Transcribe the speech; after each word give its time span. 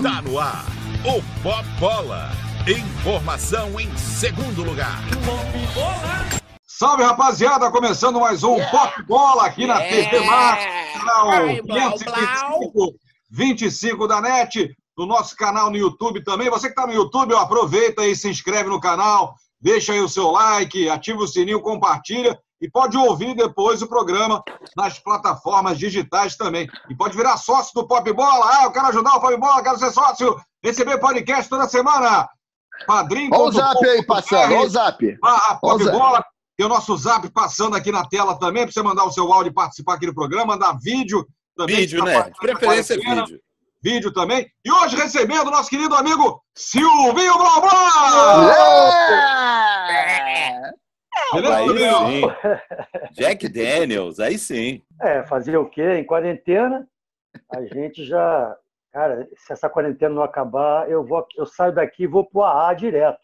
Tá 0.00 0.22
no 0.22 0.38
ar, 0.38 0.64
o 1.04 1.42
Pop 1.42 1.64
Bola. 1.80 2.30
Informação 2.68 3.80
em 3.80 3.92
segundo 3.96 4.62
lugar. 4.62 5.00
Salve, 6.64 7.02
rapaziada! 7.02 7.68
Começando 7.72 8.20
mais 8.20 8.44
um 8.44 8.54
yeah. 8.54 8.70
Pop 8.70 9.02
Bola 9.08 9.46
aqui 9.46 9.66
na 9.66 9.80
yeah. 9.80 10.10
TV 10.10 10.24
Mar, 10.24 10.58
canal 10.92 11.26
525, 11.66 12.94
25 13.28 14.06
da 14.06 14.20
NET, 14.20 14.72
no 14.96 15.04
nosso 15.04 15.34
canal 15.34 15.68
no 15.68 15.76
YouTube 15.76 16.22
também. 16.22 16.48
Você 16.48 16.68
que 16.68 16.72
está 16.72 16.86
no 16.86 16.94
YouTube, 16.94 17.34
ó, 17.34 17.40
aproveita 17.40 18.06
e 18.06 18.14
se 18.14 18.28
inscreve 18.28 18.68
no 18.68 18.78
canal, 18.78 19.34
deixa 19.60 19.94
aí 19.94 20.00
o 20.00 20.08
seu 20.08 20.30
like, 20.30 20.88
ativa 20.88 21.18
o 21.18 21.26
sininho, 21.26 21.60
compartilha 21.60 22.38
e 22.60 22.70
pode 22.70 22.96
ouvir 22.96 23.34
depois 23.34 23.80
o 23.80 23.88
programa 23.88 24.42
nas 24.76 24.98
plataformas 24.98 25.78
digitais 25.78 26.36
também. 26.36 26.68
E 26.88 26.94
pode 26.94 27.16
virar 27.16 27.36
sócio 27.36 27.72
do 27.74 27.86
Pop 27.86 28.12
Bola. 28.12 28.50
Ah, 28.52 28.64
eu 28.64 28.72
quero 28.72 28.86
ajudar 28.88 29.14
o 29.14 29.20
Pop 29.20 29.36
Bola, 29.36 29.62
quero 29.62 29.78
ser 29.78 29.90
sócio, 29.90 30.38
receber 30.62 30.98
podcast 30.98 31.48
toda 31.48 31.68
semana. 31.68 32.28
Padrinho. 32.86 33.30
Olha 33.32 33.42
o 33.44 33.52
zap 33.52 33.88
aí 33.88 34.04
passando, 34.04 34.54
olha 34.54 34.66
o 34.66 34.68
zap. 34.68 35.18
Barra 35.20 35.54
Pop 35.56 35.84
Bola. 35.84 36.24
Tem 36.56 36.66
o 36.66 36.68
nosso 36.68 36.96
zap 36.98 37.26
passando 37.30 37.74
aqui 37.74 37.90
na 37.90 38.06
tela 38.06 38.38
também, 38.38 38.64
para 38.64 38.72
você 38.72 38.82
mandar 38.82 39.04
o 39.04 39.10
seu 39.10 39.32
áudio 39.32 39.50
e 39.50 39.54
participar 39.54 39.94
aqui 39.94 40.04
do 40.06 40.14
programa, 40.14 40.52
mandar 40.54 40.76
vídeo 40.78 41.26
também. 41.56 41.76
Vídeo, 41.76 42.04
né? 42.04 42.24
De 42.24 42.38
preferência 42.38 42.96
vídeo. 42.96 43.40
Vídeo 43.82 44.12
também. 44.12 44.46
E 44.62 44.70
hoje 44.70 44.94
recebendo 44.94 45.48
o 45.48 45.50
nosso 45.50 45.70
querido 45.70 45.94
amigo 45.94 46.42
Silvinho 46.54 47.38
Blá 47.38 47.60
Blá! 47.60 48.52
Yeah! 49.88 50.70
Beleza, 51.32 51.56
aí 51.56 52.20
sim. 52.20 52.22
Jack 53.12 53.48
Daniels, 53.48 54.20
aí 54.20 54.38
sim. 54.38 54.82
É, 55.00 55.22
fazer 55.24 55.56
o 55.56 55.68
quê? 55.68 55.94
Em 55.94 56.04
quarentena, 56.04 56.88
a 57.52 57.62
gente 57.64 58.04
já. 58.04 58.56
Cara, 58.92 59.28
se 59.36 59.52
essa 59.52 59.68
quarentena 59.68 60.14
não 60.14 60.22
acabar, 60.22 60.90
eu, 60.90 61.04
vou, 61.04 61.24
eu 61.36 61.46
saio 61.46 61.72
daqui 61.72 62.04
e 62.04 62.08
vou 62.08 62.24
pro 62.24 62.42
AA 62.42 62.74
direto. 62.74 63.20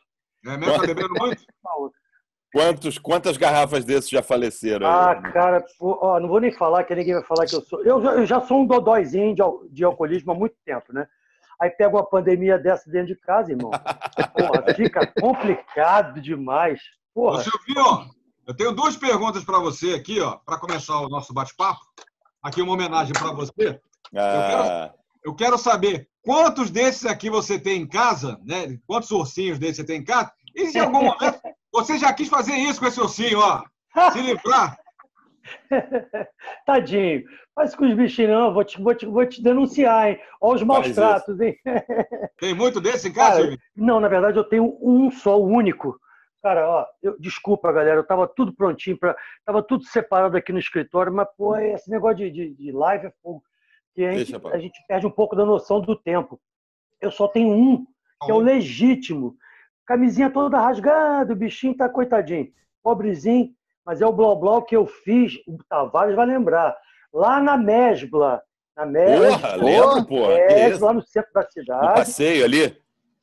É 0.46 0.56
mesmo? 0.56 0.80
Tá 0.80 0.86
bebendo 0.86 1.14
muito? 1.18 1.42
Quantos, 2.52 2.96
quantas 2.96 3.36
garrafas 3.36 3.84
desses 3.84 4.08
já 4.08 4.22
faleceram? 4.22 4.86
Ah, 4.86 5.10
aí? 5.10 5.32
cara, 5.32 5.62
ó, 5.78 6.18
não 6.18 6.26
vou 6.26 6.40
nem 6.40 6.50
falar 6.50 6.84
que 6.84 6.94
ninguém 6.94 7.12
vai 7.12 7.24
falar 7.24 7.44
que 7.44 7.54
eu 7.54 7.60
sou. 7.60 7.84
Eu, 7.84 8.02
eu 8.02 8.24
já 8.24 8.40
sou 8.40 8.62
um 8.62 8.66
dodóizinho 8.66 9.34
de, 9.34 9.42
de 9.70 9.84
alcoolismo 9.84 10.32
há 10.32 10.34
muito 10.34 10.54
tempo, 10.64 10.90
né? 10.90 11.06
Aí 11.60 11.68
pega 11.68 11.94
uma 11.94 12.06
pandemia 12.06 12.58
dessa 12.58 12.90
dentro 12.90 13.08
de 13.08 13.16
casa, 13.16 13.52
irmão. 13.52 13.70
Porra, 14.32 14.74
fica 14.74 15.06
complicado 15.20 16.18
demais. 16.18 16.80
Porra. 17.16 17.38
Ô, 17.38 17.42
Silvio, 17.42 18.10
eu 18.46 18.54
tenho 18.54 18.72
duas 18.72 18.94
perguntas 18.94 19.42
para 19.42 19.58
você 19.58 19.94
aqui, 19.94 20.20
ó, 20.20 20.36
para 20.36 20.58
começar 20.58 21.00
o 21.00 21.08
nosso 21.08 21.32
bate-papo. 21.32 21.80
Aqui 22.42 22.60
uma 22.60 22.74
homenagem 22.74 23.14
para 23.14 23.32
você. 23.32 23.80
Ah. 24.14 24.20
Eu, 24.20 24.50
quero, 24.50 24.94
eu, 25.24 25.34
quero, 25.34 25.58
saber 25.58 26.10
quantos 26.20 26.70
desses 26.70 27.06
aqui 27.06 27.30
você 27.30 27.58
tem 27.58 27.80
em 27.80 27.88
casa, 27.88 28.38
né? 28.44 28.78
Quantos 28.86 29.10
ursinhos 29.10 29.58
desses 29.58 29.78
você 29.78 29.84
tem 29.84 30.00
em 30.02 30.04
casa? 30.04 30.30
E 30.54 30.66
se 30.66 30.76
em 30.76 30.82
algum 30.82 31.04
momento 31.04 31.40
você 31.72 31.98
já 31.98 32.12
quis 32.12 32.28
fazer 32.28 32.52
isso 32.52 32.80
com 32.80 32.86
esse 32.86 33.00
ursinho, 33.00 33.38
ó? 33.38 33.64
Se 34.12 34.20
livrar. 34.20 34.76
Tadinho. 36.66 37.24
Faz 37.54 37.74
com 37.74 37.86
os 37.86 37.94
bichinhos, 37.94 38.30
não. 38.30 38.52
Vou 38.52 38.62
te, 38.62 38.78
vou 38.78 38.94
te, 38.94 39.06
vou 39.06 39.26
te 39.26 39.42
denunciar, 39.42 40.10
hein? 40.10 40.20
Olha 40.38 40.56
os 40.56 40.62
maus 40.62 40.90
tratos, 40.90 41.40
hein? 41.40 41.56
Tem 42.38 42.52
muito 42.52 42.78
desse 42.78 43.08
em 43.08 43.12
casa, 43.14 43.42
Cara, 43.42 43.58
Não, 43.74 44.00
na 44.00 44.08
verdade 44.08 44.36
eu 44.36 44.44
tenho 44.44 44.76
um 44.82 45.10
só, 45.10 45.40
o 45.40 45.46
único. 45.46 45.98
Cara, 46.42 46.68
ó, 46.68 46.86
eu, 47.02 47.18
desculpa, 47.18 47.72
galera, 47.72 47.98
eu 47.98 48.06
tava 48.06 48.28
tudo 48.28 48.54
prontinho, 48.54 48.96
pra, 48.96 49.16
tava 49.44 49.62
tudo 49.62 49.84
separado 49.84 50.36
aqui 50.36 50.52
no 50.52 50.58
escritório, 50.58 51.12
mas, 51.12 51.28
pô, 51.36 51.56
esse 51.56 51.90
negócio 51.90 52.18
de, 52.18 52.30
de, 52.30 52.54
de 52.54 52.72
live 52.72 53.06
é 53.06 53.12
fogo. 53.22 53.42
Que 53.94 54.04
a 54.04 54.12
gente, 54.12 54.36
a 54.52 54.58
gente 54.58 54.84
perde 54.86 55.06
um 55.06 55.10
pouco 55.10 55.34
da 55.34 55.44
noção 55.44 55.80
do 55.80 55.96
tempo. 55.96 56.38
Eu 57.00 57.10
só 57.10 57.26
tenho 57.26 57.48
um, 57.48 57.86
que 58.24 58.30
é 58.30 58.34
o 58.34 58.38
legítimo. 58.38 59.36
Camisinha 59.86 60.30
toda 60.30 60.60
rasgada, 60.60 61.32
o 61.32 61.36
bichinho 61.36 61.76
tá 61.76 61.88
coitadinho. 61.88 62.52
Pobrezinho, 62.82 63.50
mas 63.84 64.02
é 64.02 64.06
o 64.06 64.12
blá 64.12 64.34
blá 64.34 64.62
que 64.62 64.76
eu 64.76 64.86
fiz, 64.86 65.34
o 65.46 65.58
Tavares 65.68 66.14
vai 66.14 66.26
lembrar. 66.26 66.76
Lá 67.12 67.40
na 67.40 67.56
Mesbla. 67.56 68.42
Na 68.76 68.84
Mesbla. 68.84 69.38
Porra, 69.38 69.56
lembro, 69.56 70.06
pô. 70.06 70.30
É, 70.30 70.76
lá 70.78 70.92
no 70.92 71.02
centro 71.02 71.32
da 71.32 71.42
cidade. 71.44 71.86
No 71.86 71.94
passeio 71.94 72.44
ali? 72.44 72.76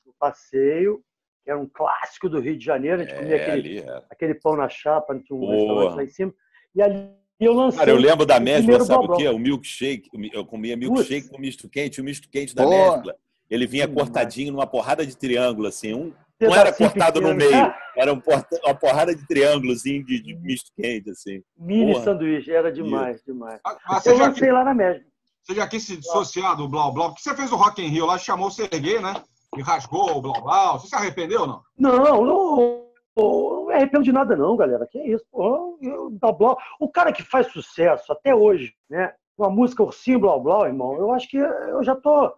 No 0.06 0.14
passeio 0.20 1.04
que 1.44 1.52
era 1.52 1.60
um 1.60 1.68
clássico 1.68 2.30
do 2.30 2.40
Rio 2.40 2.58
de 2.58 2.66
Janeiro. 2.66 3.02
A 3.02 3.06
gente 3.06 3.14
é, 3.14 3.20
comia 3.20 3.36
aquele, 3.36 3.52
ali, 3.52 3.80
é. 3.80 4.02
aquele 4.10 4.36
pão 4.36 4.56
na 4.56 4.70
chapa, 4.70 5.20
tinha 5.20 5.38
um 5.38 5.50
restaurante 5.50 5.96
lá 5.96 6.04
em 6.04 6.08
cima. 6.08 6.34
E 6.76 6.82
ali 6.82 7.10
eu 7.40 7.54
lancei. 7.54 7.80
Cara, 7.80 7.92
eu 7.92 7.98
lembro 7.98 8.26
da 8.26 8.40
mesbla, 8.40 8.80
sabe 8.82 9.06
o 9.06 9.16
quê? 9.16 9.28
O 9.28 9.38
milkshake. 9.38 10.10
Eu 10.32 10.46
comia 10.46 10.78
milkshake 10.78 11.30
com 11.30 11.40
misto 11.40 11.70
quente, 11.70 12.02
o 12.02 12.04
misto 12.04 12.30
quente 12.30 12.56
da 12.56 12.66
mesbla. 12.66 13.16
Ele 13.50 13.68
vinha 13.68 13.88
Sim, 13.88 13.94
cortadinho 13.94 14.52
numa 14.54 14.66
porrada 14.66 15.06
de 15.06 15.16
triângulo, 15.16 15.68
assim. 15.68 15.94
Um, 15.94 16.14
não 16.40 16.56
era 16.56 16.74
cortado 16.74 17.22
no 17.22 17.34
meio, 17.34 17.52
era 17.96 18.12
um 18.12 18.20
porta, 18.20 18.60
uma 18.64 18.74
porrada 18.74 19.16
de 19.16 19.26
triângulozinho 19.28 20.04
de, 20.04 20.22
de 20.22 20.36
misto 20.36 20.72
quente, 20.76 21.10
assim. 21.12 21.42
Mini 21.58 21.94
Porra. 21.94 22.06
sanduíche, 22.06 22.52
era 22.52 22.72
demais, 22.72 23.22
demais. 23.24 23.60
Ah, 23.66 23.78
ah 23.86 24.02
eu 24.06 24.18
lancei 24.18 24.52
lá 24.52 24.64
na 24.64 24.74
mesbla. 24.74 25.06
Você 25.44 25.56
já 25.56 25.68
quis 25.68 25.84
se 25.84 25.98
dissociar 25.98 26.56
do 26.56 26.70
Blau 26.70 26.94
Blau? 26.94 27.10
Porque 27.10 27.22
você 27.22 27.36
fez 27.36 27.52
o 27.52 27.58
Rock 27.58 27.82
in 27.82 27.90
Rio 27.90 28.06
lá, 28.06 28.18
chamou 28.18 28.48
o 28.48 28.52
Serguei, 28.52 29.00
né? 29.00 29.14
E 29.58 29.62
rasgou 29.62 30.18
o 30.18 30.22
blá 30.22 30.40
blá. 30.42 30.72
Você 30.74 30.88
se 30.88 30.96
arrependeu 30.96 31.42
ou 31.42 31.48
não? 31.48 31.62
Não, 31.78 32.26
não. 32.26 32.84
não 33.18 33.66
me 33.68 33.74
arrependo 33.74 34.04
de 34.04 34.12
nada, 34.12 34.36
não, 34.36 34.56
galera. 34.56 34.88
Que 34.88 35.00
isso? 35.00 35.26
Pô, 35.32 35.78
blá, 36.22 36.32
blá. 36.32 36.58
O 36.80 36.90
cara 36.90 37.12
que 37.12 37.24
faz 37.24 37.48
sucesso 37.48 38.12
até 38.12 38.34
hoje, 38.34 38.74
né? 38.90 39.14
Com 39.36 39.46
a 39.46 39.50
música 39.50 39.84
Ursinho 39.84 40.20
Blá 40.20 40.38
Blá, 40.38 40.68
irmão, 40.68 40.96
eu 40.96 41.12
acho 41.12 41.28
que 41.28 41.38
eu 41.38 41.84
já 41.84 41.96
tô, 41.96 42.36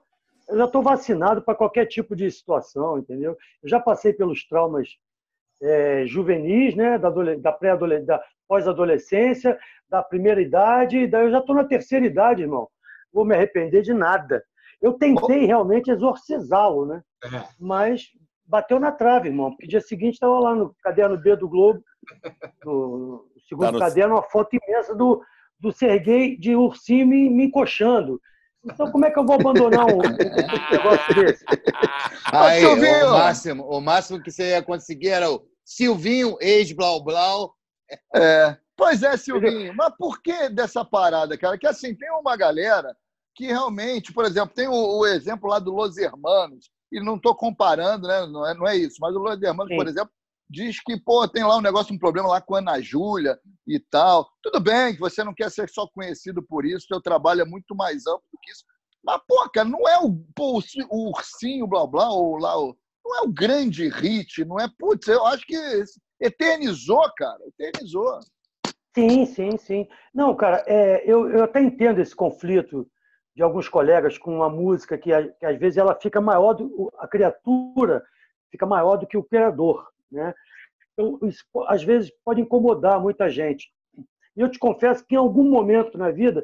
eu 0.47 0.57
já 0.57 0.67
tô 0.67 0.81
vacinado 0.81 1.41
para 1.41 1.53
qualquer 1.53 1.85
tipo 1.87 2.15
de 2.15 2.31
situação, 2.31 2.97
entendeu? 2.97 3.37
Eu 3.61 3.69
já 3.69 3.79
passei 3.79 4.13
pelos 4.13 4.47
traumas 4.47 4.87
é, 5.61 6.05
juvenis, 6.05 6.73
né? 6.75 6.97
Da, 6.97 7.09
da 7.09 7.51
pré-adolescência, 7.51 8.21
pós-adolescência, 8.47 9.59
da 9.89 10.01
primeira 10.01 10.41
idade, 10.41 11.07
daí 11.07 11.25
eu 11.25 11.31
já 11.31 11.41
tô 11.41 11.53
na 11.53 11.63
terceira 11.63 12.05
idade, 12.05 12.43
irmão. 12.43 12.67
Vou 13.11 13.25
me 13.25 13.35
arrepender 13.35 13.81
de 13.81 13.93
nada. 13.93 14.43
Eu 14.81 14.93
tentei 14.93 15.45
realmente 15.45 15.89
exorcizá-lo, 15.89 16.85
né? 16.85 17.01
É. 17.23 17.43
Mas 17.59 18.03
bateu 18.45 18.79
na 18.79 18.91
trave, 18.91 19.29
irmão. 19.29 19.51
Porque 19.51 19.67
dia 19.67 19.81
seguinte 19.81 20.13
estava 20.13 20.39
lá 20.39 20.55
no 20.55 20.75
caderno 20.83 21.17
B 21.17 21.35
do 21.35 21.49
Globo, 21.49 21.83
no 22.63 23.25
segundo 23.47 23.67
tá 23.67 23.71
no... 23.71 23.79
caderno, 23.79 24.15
uma 24.15 24.23
foto 24.23 24.55
imensa 24.55 24.93
do, 24.95 25.21
do 25.59 25.71
Serguei 25.71 26.37
de 26.37 26.55
ursinho 26.55 27.07
me, 27.07 27.29
me 27.29 27.45
encoxando. 27.45 28.19
Então, 28.63 28.91
como 28.91 29.05
é 29.05 29.11
que 29.11 29.19
eu 29.19 29.25
vou 29.25 29.35
abandonar 29.35 29.85
um, 29.85 29.97
um 29.97 30.01
negócio 30.71 31.15
desse? 31.15 31.45
Aí, 32.31 32.65
o, 32.65 33.11
máximo, 33.11 33.63
o 33.63 33.79
máximo 33.79 34.21
que 34.21 34.31
você 34.31 34.51
ia 34.51 34.63
conseguir 34.63 35.09
era 35.09 35.29
o 35.29 35.45
Silvinho, 35.63 36.35
ex-Blau 36.41 37.03
Blau. 37.03 37.53
É. 38.15 38.57
Pois 38.75 39.03
é, 39.03 39.15
Silvinho. 39.17 39.73
Mas 39.75 39.93
por 39.97 40.21
que 40.21 40.49
dessa 40.49 40.83
parada, 40.83 41.37
cara? 41.37 41.57
Que 41.57 41.67
assim, 41.67 41.95
tem 41.95 42.11
uma 42.11 42.35
galera 42.35 42.95
que 43.35 43.47
realmente, 43.47 44.13
por 44.13 44.25
exemplo, 44.25 44.55
tem 44.55 44.67
o, 44.67 44.99
o 44.99 45.05
exemplo 45.05 45.49
lá 45.49 45.59
do 45.59 45.73
Los 45.73 45.97
Hermanos, 45.97 46.69
e 46.91 46.99
não 47.01 47.17
estou 47.17 47.35
comparando, 47.35 48.07
né? 48.07 48.25
não, 48.25 48.47
é, 48.47 48.53
não 48.53 48.67
é 48.67 48.77
isso, 48.77 48.97
mas 49.01 49.13
o 49.13 49.19
Los 49.19 49.41
Hermanos, 49.41 49.69
Sim. 49.71 49.77
por 49.77 49.87
exemplo, 49.87 50.11
diz 50.49 50.79
que 50.81 50.99
pô, 50.99 51.27
tem 51.27 51.43
lá 51.43 51.57
um 51.57 51.61
negócio, 51.61 51.93
um 51.93 51.99
problema 51.99 52.29
lá 52.29 52.39
com 52.39 52.55
a 52.55 52.59
Ana 52.59 52.79
Júlia 52.79 53.37
e 53.67 53.79
tal. 53.79 54.29
Tudo 54.41 54.59
bem 54.59 54.93
que 54.93 54.99
você 54.99 55.23
não 55.23 55.33
quer 55.33 55.51
ser 55.51 55.69
só 55.69 55.87
conhecido 55.87 56.41
por 56.43 56.65
isso, 56.65 56.87
seu 56.87 57.01
trabalho 57.01 57.41
é 57.41 57.45
muito 57.45 57.75
mais 57.75 58.07
amplo 58.07 58.23
do 58.31 58.39
que 58.41 58.51
isso. 58.51 58.63
Mas, 59.03 59.19
pô, 59.27 59.47
cara, 59.49 59.67
não 59.67 59.87
é 59.87 59.99
o, 59.99 60.15
pô, 60.35 60.61
o 60.89 61.09
ursinho, 61.09 61.67
blá 61.67 61.85
blá, 61.85 62.09
ou 62.09 62.37
lá, 62.37 62.57
o, 62.57 62.75
não 63.03 63.17
é 63.17 63.21
o 63.21 63.31
grande 63.31 63.87
hit, 63.89 64.43
não 64.45 64.59
é. 64.59 64.67
Putz, 64.79 65.07
eu 65.07 65.25
acho 65.25 65.45
que 65.45 65.55
eternizou, 66.19 67.03
cara, 67.15 67.39
eternizou. 67.47 68.19
Sim, 68.95 69.25
sim, 69.25 69.57
sim. 69.57 69.87
Não, 70.13 70.33
cara, 70.35 70.63
é, 70.65 71.03
eu, 71.05 71.29
eu 71.29 71.43
até 71.43 71.61
entendo 71.61 71.99
esse 71.99 72.15
conflito 72.15 72.89
de 73.35 73.43
alguns 73.43 73.67
colegas 73.67 74.17
com 74.17 74.35
uma 74.35 74.49
música 74.49 74.97
que, 74.97 75.11
que 75.39 75.45
às 75.45 75.57
vezes 75.57 75.77
ela 75.77 75.93
fica 75.93 76.21
maior 76.21 76.53
do 76.53 76.91
a 76.97 77.07
criatura 77.07 78.03
fica 78.49 78.65
maior 78.65 78.95
do 78.95 79.05
que 79.05 79.17
o 79.17 79.23
criador, 79.23 79.85
né? 80.09 80.33
Então, 80.93 81.19
isso, 81.23 81.43
às 81.67 81.83
vezes 81.83 82.11
pode 82.23 82.39
incomodar 82.39 83.01
muita 83.01 83.29
gente. 83.29 83.69
E 84.35 84.41
eu 84.41 84.49
te 84.49 84.57
confesso 84.57 85.05
que 85.05 85.15
em 85.15 85.17
algum 85.17 85.49
momento 85.49 85.97
na 85.97 86.09
vida 86.09 86.41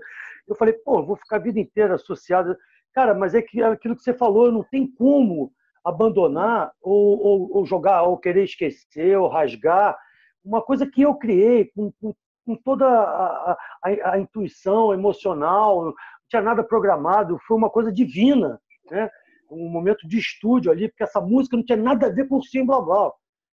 eu 0.48 0.56
falei, 0.56 0.74
pô, 0.74 1.02
vou 1.04 1.16
ficar 1.16 1.38
a 1.38 1.40
vida 1.40 1.60
inteira 1.60 1.96
associada. 1.96 2.58
Cara, 2.94 3.14
mas 3.14 3.34
é 3.34 3.42
que 3.42 3.64
aquilo 3.64 3.96
que 3.96 4.04
você 4.04 4.14
falou, 4.14 4.52
não 4.52 4.64
tem 4.64 4.86
como 4.86 5.54
abandonar 5.84 6.72
ou, 6.82 7.20
ou, 7.20 7.58
ou 7.58 7.66
jogar, 7.66 8.04
ou 8.04 8.18
querer 8.18 8.44
esquecer, 8.44 9.18
ou 9.18 9.30
rasgar. 9.30 9.98
Uma 10.44 10.62
coisa 10.62 10.86
que 10.86 11.02
eu 11.02 11.16
criei 11.16 11.72
com, 11.74 11.92
com, 12.02 12.14
com 12.46 12.56
toda 12.56 12.86
a, 12.88 13.58
a, 13.84 14.12
a, 14.12 14.20
intuição 14.20 14.94
emocional, 14.94 15.94
tinha 16.32 16.42
nada 16.42 16.64
programado, 16.64 17.38
foi 17.46 17.58
uma 17.58 17.70
coisa 17.70 17.92
divina, 17.92 18.60
né? 18.90 19.10
um 19.52 19.70
momento 19.70 20.08
de 20.08 20.18
estúdio 20.18 20.72
ali, 20.72 20.88
porque 20.88 21.04
essa 21.04 21.20
música 21.20 21.58
não 21.58 21.64
tinha 21.64 21.78
nada 21.78 22.08
a 22.08 22.10
ver 22.10 22.28
com 22.28 22.38
o 22.38 22.44
Sim 22.44 22.66
Blá 22.66 22.82
Blá. 22.82 23.12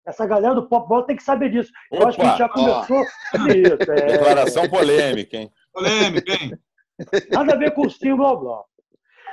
Essa 0.04 0.26
galera 0.26 0.54
do 0.54 0.68
pop 0.68 0.86
bola 0.88 1.06
tem 1.06 1.16
que 1.16 1.22
saber 1.22 1.50
disso. 1.50 1.72
Opa, 1.90 2.02
Eu 2.02 2.08
acho 2.08 2.18
que 2.18 2.24
a 2.24 2.28
gente 2.28 2.38
já 2.38 2.48
começou 2.48 3.00
isso. 3.00 3.90
É... 3.90 4.06
Declaração 4.18 4.68
polêmica, 4.68 5.36
hein? 5.36 5.50
Polêmica, 5.72 6.32
hein? 6.32 6.58
Nada 7.30 7.54
a 7.54 7.56
ver 7.56 7.70
com 7.72 7.86
o 7.86 7.90
Sim 7.90 8.16
Blá 8.16 8.34
Blá. 8.34 8.62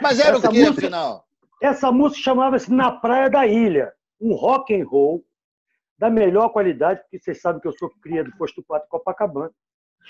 Mas 0.02 0.20
era 0.20 0.38
essa 0.38 0.48
o 0.48 0.52
que, 0.52 0.60
música, 0.60 0.80
afinal? 0.80 1.26
Essa 1.62 1.92
música 1.92 2.22
chamava-se 2.22 2.72
Na 2.72 2.92
Praia 2.92 3.30
da 3.30 3.46
Ilha. 3.46 3.92
Um 4.20 4.34
rock 4.34 4.74
and 4.74 4.86
roll 4.88 5.26
da 5.98 6.10
melhor 6.10 6.50
qualidade, 6.50 7.02
porque 7.02 7.20
vocês 7.20 7.42
sabem 7.42 7.62
que 7.62 7.68
eu 7.68 7.78
sou 7.78 7.90
cria 8.02 8.24
do 8.24 8.36
Posto 8.38 8.64
4 8.64 8.88
Copacabana. 8.88 9.52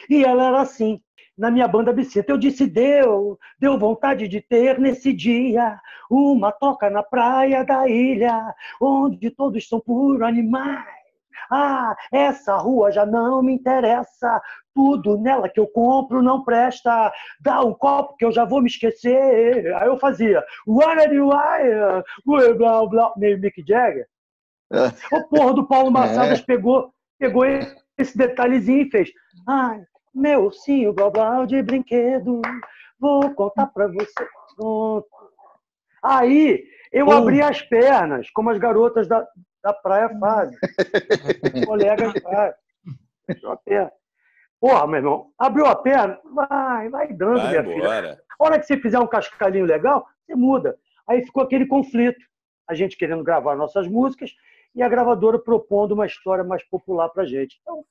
E 0.10 0.24
ela 0.24 0.48
era 0.48 0.62
assim, 0.62 1.02
na 1.38 1.50
minha 1.50 1.68
banda 1.68 1.94
Biceta. 1.94 2.32
Eu 2.32 2.38
disse, 2.38 2.68
deu, 2.68 3.38
deu 3.60 3.78
vontade 3.78 4.28
de 4.28 4.42
ter 4.42 4.80
nesse 4.80 5.14
dia 5.14 5.80
uma 6.10 6.52
toca 6.52 6.90
na 6.90 7.02
praia 7.02 7.64
da 7.64 7.88
ilha, 7.88 8.54
onde 8.82 9.32
todos 9.32 9.68
são 9.68 9.80
puro 9.80 10.26
animais. 10.26 11.02
Ah, 11.50 11.96
essa 12.14 12.56
rua 12.56 12.92
já 12.92 13.06
não 13.06 13.42
me 13.42 13.54
interessa. 13.54 14.42
Tudo 14.74 15.18
nela 15.18 15.50
que 15.50 15.60
eu 15.60 15.68
compro 15.68 16.22
não 16.22 16.44
presta. 16.44 17.12
Dá 17.42 17.62
um 17.62 17.74
copo 17.74 18.16
que 18.16 18.24
eu 18.24 18.32
já 18.32 18.46
vou 18.46 18.62
me 18.62 18.68
esquecer. 18.68 19.74
Aí 19.76 19.88
eu 19.88 19.98
fazia. 19.98 20.44
What 20.66 21.02
are 21.02 21.14
you 21.14 21.30
blá, 22.58 22.86
blá, 22.88 23.14
meio 23.18 23.40
Mick 23.40 23.64
Jagger. 23.68 24.08
É. 24.72 25.16
O 25.18 25.28
porra 25.28 25.54
do 25.54 25.68
Paulo 25.68 25.92
Massadas 25.92 26.40
é. 26.40 26.44
pegou, 26.44 26.94
pegou 27.20 27.44
esse 28.01 28.18
detalhezinho 28.18 28.81
e 28.81 28.89
fez. 28.89 29.12
Ai, 29.48 29.81
meu 30.13 30.51
sim, 30.51 30.88
o 30.88 30.94
blá 30.94 31.09
blá 31.09 31.45
de 31.45 31.62
brinquedo. 31.62 32.42
Vou 33.00 33.33
contar 33.33 33.68
pra 33.68 33.88
você. 33.88 34.27
Pronto. 34.56 35.07
Aí 36.03 36.63
eu 36.92 37.09
abri 37.12 37.42
as 37.42 37.62
pernas, 37.62 38.30
como 38.31 38.50
as 38.50 38.57
garotas 38.57 39.07
da, 39.07 39.25
da 39.63 39.74
praia 39.74 40.09
fazem. 40.19 40.57
colegas 41.65 42.13
fazem. 42.21 42.56
A 43.45 43.56
perna. 43.57 43.92
Porra, 44.59 44.86
meu 44.86 44.98
irmão, 44.98 45.31
abriu 45.39 45.65
a 45.65 45.75
perna, 45.75 46.19
vai, 46.36 46.88
vai 46.89 47.13
dando, 47.13 47.42
vai 47.42 47.63
minha 47.63 47.75
embora. 47.75 48.01
filha. 48.01 48.21
A 48.39 48.44
hora 48.44 48.59
que 48.59 48.65
você 48.68 48.77
fizer 48.77 49.00
um 49.00 49.07
cascalhinho 49.07 49.65
legal, 49.65 50.06
você 50.24 50.36
muda. 50.36 50.77
Aí 51.07 51.24
ficou 51.24 51.42
aquele 51.44 51.65
conflito. 51.65 52.19
A 52.69 52.75
gente 52.75 52.95
querendo 52.95 53.24
gravar 53.24 53.56
nossas 53.56 53.88
músicas 53.88 54.31
e 54.76 54.82
a 54.82 54.90
gravadora 54.90 55.38
propondo 55.40 55.94
uma 55.94 56.06
história 56.06 56.44
mais 56.44 56.64
popular 56.70 57.10
pra 57.10 57.26
gente. 57.26 57.60
Então, 57.62 57.84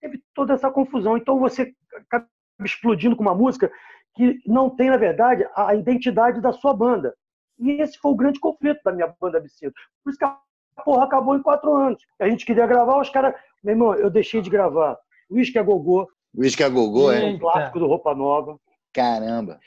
teve 0.00 0.22
toda 0.34 0.54
essa 0.54 0.70
confusão. 0.70 1.16
Então, 1.16 1.38
você 1.38 1.72
acaba 1.94 2.26
explodindo 2.64 3.16
com 3.16 3.22
uma 3.22 3.34
música 3.34 3.70
que 4.14 4.38
não 4.46 4.70
tem, 4.70 4.90
na 4.90 4.96
verdade, 4.96 5.46
a 5.54 5.74
identidade 5.74 6.40
da 6.40 6.52
sua 6.52 6.74
banda. 6.74 7.14
E 7.58 7.72
esse 7.80 7.98
foi 7.98 8.12
o 8.12 8.16
grande 8.16 8.40
conflito 8.40 8.80
da 8.84 8.92
minha 8.92 9.12
banda 9.20 9.38
Absinto. 9.38 9.74
Por 10.02 10.10
isso 10.10 10.18
que 10.18 10.24
a 10.24 10.38
porra 10.84 11.04
acabou 11.04 11.36
em 11.36 11.42
quatro 11.42 11.74
anos. 11.74 12.02
A 12.20 12.28
gente 12.28 12.44
queria 12.44 12.66
gravar, 12.66 13.00
os 13.00 13.10
caras. 13.10 13.34
Meu 13.62 13.74
irmão, 13.74 13.94
eu 13.94 14.10
deixei 14.10 14.40
de 14.40 14.50
gravar. 14.50 14.98
Whisky 15.30 15.58
a 15.58 15.62
Gogô. 15.62 16.08
Whisky 16.36 16.64
a 16.64 16.68
Gogô, 16.68 17.12
é? 17.12 17.24
Um 17.24 17.38
clássico 17.38 17.78
do 17.78 17.86
Roupa 17.86 18.14
Nova. 18.14 18.58
Caramba. 18.92 19.58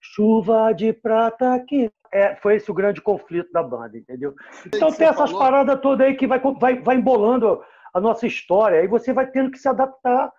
Chuva 0.00 0.72
de 0.72 0.92
prata 0.92 1.62
que 1.68 1.90
é, 2.12 2.34
foi 2.36 2.56
esse 2.56 2.70
o 2.70 2.74
grande 2.74 3.00
conflito 3.00 3.52
da 3.52 3.62
banda, 3.62 3.96
entendeu? 3.96 4.34
Então 4.66 4.90
tem 4.92 5.06
essas 5.06 5.30
falou... 5.30 5.38
paradas 5.38 5.80
todas 5.80 6.06
aí 6.06 6.16
que 6.16 6.26
vai, 6.26 6.40
vai, 6.58 6.80
vai 6.80 6.96
embolando 6.96 7.62
a 7.94 8.00
nossa 8.00 8.26
história, 8.26 8.80
aí 8.80 8.88
você 8.88 9.12
vai 9.12 9.30
tendo 9.30 9.50
que 9.50 9.58
se 9.58 9.68
adaptar 9.68 10.32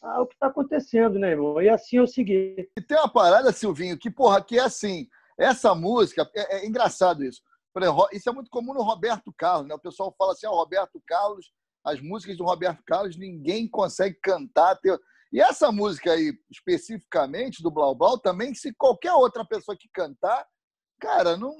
ao 0.00 0.26
que 0.26 0.34
está 0.34 0.48
acontecendo, 0.48 1.18
né, 1.18 1.30
irmão? 1.30 1.60
E 1.62 1.68
assim 1.68 1.98
eu 1.98 2.06
segui. 2.06 2.68
E 2.76 2.80
tem 2.80 2.98
uma 2.98 3.08
parada, 3.08 3.52
Silvinho, 3.52 3.98
que, 3.98 4.10
porra, 4.10 4.42
que 4.42 4.58
é 4.58 4.62
assim, 4.62 5.06
essa 5.38 5.74
música, 5.74 6.28
é, 6.34 6.56
é 6.56 6.66
engraçado 6.66 7.24
isso. 7.24 7.40
Exemplo, 7.76 8.08
isso 8.12 8.28
é 8.28 8.32
muito 8.32 8.50
comum 8.50 8.74
no 8.74 8.82
Roberto 8.82 9.32
Carlos, 9.36 9.66
né? 9.66 9.74
O 9.74 9.78
pessoal 9.78 10.14
fala 10.18 10.32
assim, 10.32 10.46
ó, 10.46 10.50
Roberto 10.50 11.00
Carlos, 11.06 11.52
as 11.84 12.00
músicas 12.00 12.36
do 12.36 12.44
Roberto 12.44 12.82
Carlos, 12.84 13.16
ninguém 13.16 13.66
consegue 13.68 14.18
cantar. 14.22 14.76
Ter... 14.76 14.98
E 15.32 15.40
essa 15.40 15.72
música 15.72 16.12
aí, 16.12 16.34
especificamente, 16.50 17.62
do 17.62 17.70
Blau 17.70 17.94
Blau, 17.94 18.18
também, 18.18 18.54
se 18.54 18.72
qualquer 18.74 19.12
outra 19.12 19.44
pessoa 19.44 19.76
que 19.76 19.88
cantar, 19.92 20.44
cara, 21.00 21.36
não 21.36 21.54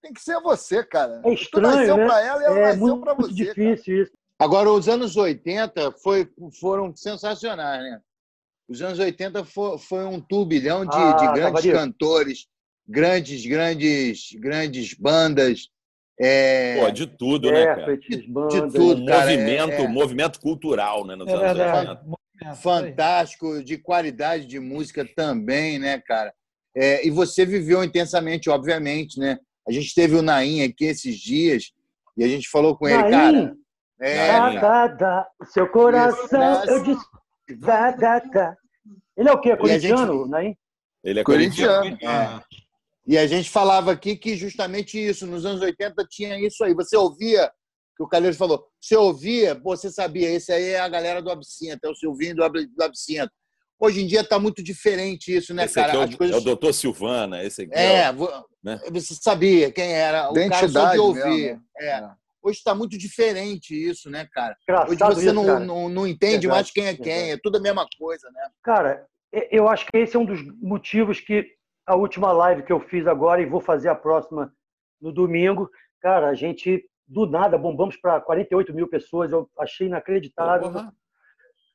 tem 0.00 0.12
que 0.12 0.20
ser 0.22 0.40
você, 0.40 0.84
cara. 0.84 1.20
É 1.24 1.32
estranho, 1.32 1.48
tu 1.50 1.60
nasceu 1.60 1.96
né? 1.96 2.06
pra 2.06 2.20
ela 2.24 2.40
e 2.40 2.44
ela 2.44 2.58
é 2.58 2.76
nasceu 2.76 3.00
pra 3.00 3.14
você. 3.14 3.32
difícil 3.32 3.84
cara. 3.84 4.02
isso. 4.02 4.12
Agora, 4.38 4.70
os 4.70 4.88
anos 4.88 5.16
80 5.16 5.92
foi, 6.02 6.26
foram 6.58 6.94
sensacionais, 6.96 7.82
né? 7.82 8.00
Os 8.68 8.80
anos 8.80 9.00
80 9.00 9.44
foi, 9.44 9.76
foi 9.78 10.04
um 10.04 10.20
turbilhão 10.20 10.86
de, 10.86 10.96
ah, 10.96 11.12
de 11.12 11.32
grandes 11.32 11.72
cantores, 11.72 12.46
grandes, 12.88 13.44
grandes, 13.44 14.30
grandes 14.34 14.94
bandas. 14.94 15.68
É... 16.18 16.80
Pô, 16.80 16.90
de 16.90 17.06
tudo, 17.06 17.50
né, 17.50 17.66
cara? 17.66 17.96
De, 17.98 18.08
de 18.08 18.72
tudo, 18.72 19.04
cara. 19.04 19.24
Movimento, 19.24 19.72
é, 19.72 19.82
é... 19.82 19.88
movimento 19.88 20.40
cultural, 20.40 21.04
né, 21.04 21.16
nos 21.16 21.26
é 21.28 21.32
anos 21.34 21.58
80. 21.58 22.19
Fantástico, 22.62 23.62
de 23.62 23.78
qualidade 23.78 24.46
de 24.46 24.58
música 24.58 25.06
também, 25.14 25.78
né, 25.78 26.00
cara? 26.00 26.32
É, 26.74 27.06
e 27.06 27.10
você 27.10 27.44
viveu 27.44 27.82
intensamente, 27.82 28.48
obviamente, 28.48 29.18
né? 29.18 29.38
A 29.68 29.72
gente 29.72 29.94
teve 29.94 30.14
o 30.14 30.22
Naim 30.22 30.62
aqui 30.62 30.84
esses 30.84 31.18
dias 31.18 31.72
e 32.16 32.24
a 32.24 32.28
gente 32.28 32.48
falou 32.48 32.76
com 32.76 32.88
ele, 32.88 33.02
Naim, 33.02 33.10
cara. 33.10 33.56
É, 34.00 34.26
dá, 34.26 34.50
dá, 34.50 34.86
dá, 34.86 35.28
seu 35.50 35.68
coração, 35.68 36.64
eu 36.64 36.82
disse, 36.82 37.04
dá, 37.58 37.90
dá, 37.90 38.18
dá. 38.20 38.56
Ele 39.16 39.28
é 39.28 39.32
o 39.32 39.40
quê? 39.40 39.56
Corintiano, 39.56 40.20
gente... 40.20 40.30
Naim? 40.30 40.56
Ele 41.04 41.20
é 41.20 41.24
corintiano. 41.24 41.98
É. 42.02 42.42
E 43.06 43.18
a 43.18 43.26
gente 43.26 43.50
falava 43.50 43.92
aqui 43.92 44.16
que 44.16 44.36
justamente 44.36 44.98
isso, 44.98 45.26
nos 45.26 45.44
anos 45.44 45.60
80 45.60 46.06
tinha 46.08 46.38
isso 46.38 46.62
aí. 46.62 46.72
Você 46.74 46.96
ouvia, 46.96 47.50
que 48.00 48.04
o 48.04 48.08
Calheiros 48.08 48.38
falou, 48.38 48.66
você 48.80 48.96
ouvia, 48.96 49.54
você 49.54 49.90
sabia, 49.90 50.30
esse 50.30 50.50
aí 50.50 50.70
é 50.70 50.80
a 50.80 50.88
galera 50.88 51.20
do 51.20 51.30
Absinto, 51.30 51.80
é 51.84 51.88
o 51.90 51.94
Silvinho 51.94 52.34
do, 52.34 52.48
do 52.48 52.82
Absinto. 52.82 53.30
Hoje 53.78 54.02
em 54.02 54.06
dia 54.06 54.22
está 54.22 54.38
muito 54.38 54.62
diferente 54.62 55.36
isso, 55.36 55.52
né, 55.52 55.66
esse 55.66 55.74
cara? 55.74 55.92
É 55.92 55.98
o, 56.06 56.16
coisas... 56.16 56.36
é 56.36 56.38
o 56.38 56.42
doutor 56.42 56.72
Silvana, 56.72 57.44
esse 57.44 57.62
aqui. 57.62 57.74
É, 57.74 58.04
é 58.04 58.10
o... 58.10 58.44
né? 58.62 58.80
você 58.90 59.14
sabia 59.14 59.70
quem 59.70 59.92
era. 59.92 60.30
O 60.30 60.32
Identidade 60.32 60.72
cara 60.72 60.86
só 60.86 60.92
de 60.92 60.98
ouvir. 60.98 61.60
É. 61.78 61.86
é. 61.88 62.10
Hoje 62.42 62.56
está 62.58 62.74
muito 62.74 62.96
diferente 62.96 63.74
isso, 63.74 64.08
né, 64.08 64.26
cara? 64.32 64.56
Engraçado 64.62 64.90
Hoje 64.90 64.98
você 64.98 65.26
isso, 65.26 65.34
não, 65.34 65.60
não, 65.60 65.88
não, 65.90 66.06
entende 66.06 66.48
mais 66.48 66.70
quem 66.70 66.86
é 66.86 66.96
quem, 66.96 67.32
é 67.32 67.36
tudo 67.36 67.58
a 67.58 67.60
mesma 67.60 67.86
coisa, 67.98 68.30
né? 68.30 68.48
Cara, 68.62 69.06
eu 69.50 69.68
acho 69.68 69.86
que 69.86 69.98
esse 69.98 70.16
é 70.16 70.18
um 70.18 70.24
dos 70.24 70.40
motivos 70.58 71.20
que 71.20 71.46
a 71.86 71.94
última 71.94 72.32
live 72.32 72.62
que 72.62 72.72
eu 72.72 72.80
fiz 72.80 73.06
agora 73.06 73.42
e 73.42 73.46
vou 73.46 73.60
fazer 73.60 73.90
a 73.90 73.94
próxima 73.94 74.50
no 74.98 75.12
domingo, 75.12 75.70
cara, 76.00 76.28
a 76.28 76.34
gente 76.34 76.82
do 77.10 77.26
nada 77.26 77.58
bombamos 77.58 77.96
para 77.96 78.20
48 78.20 78.72
mil 78.72 78.88
pessoas, 78.88 79.32
eu 79.32 79.50
achei 79.58 79.88
inacreditável. 79.88 80.68
Uhum. 80.68 80.90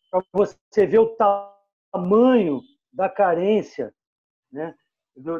Para 0.09 0.23
você 0.33 0.87
ver 0.87 0.99
o 0.99 1.09
tamanho 1.15 1.55
tamanho 1.95 2.61
da 2.91 3.07
carência 3.07 3.93
né, 4.51 4.75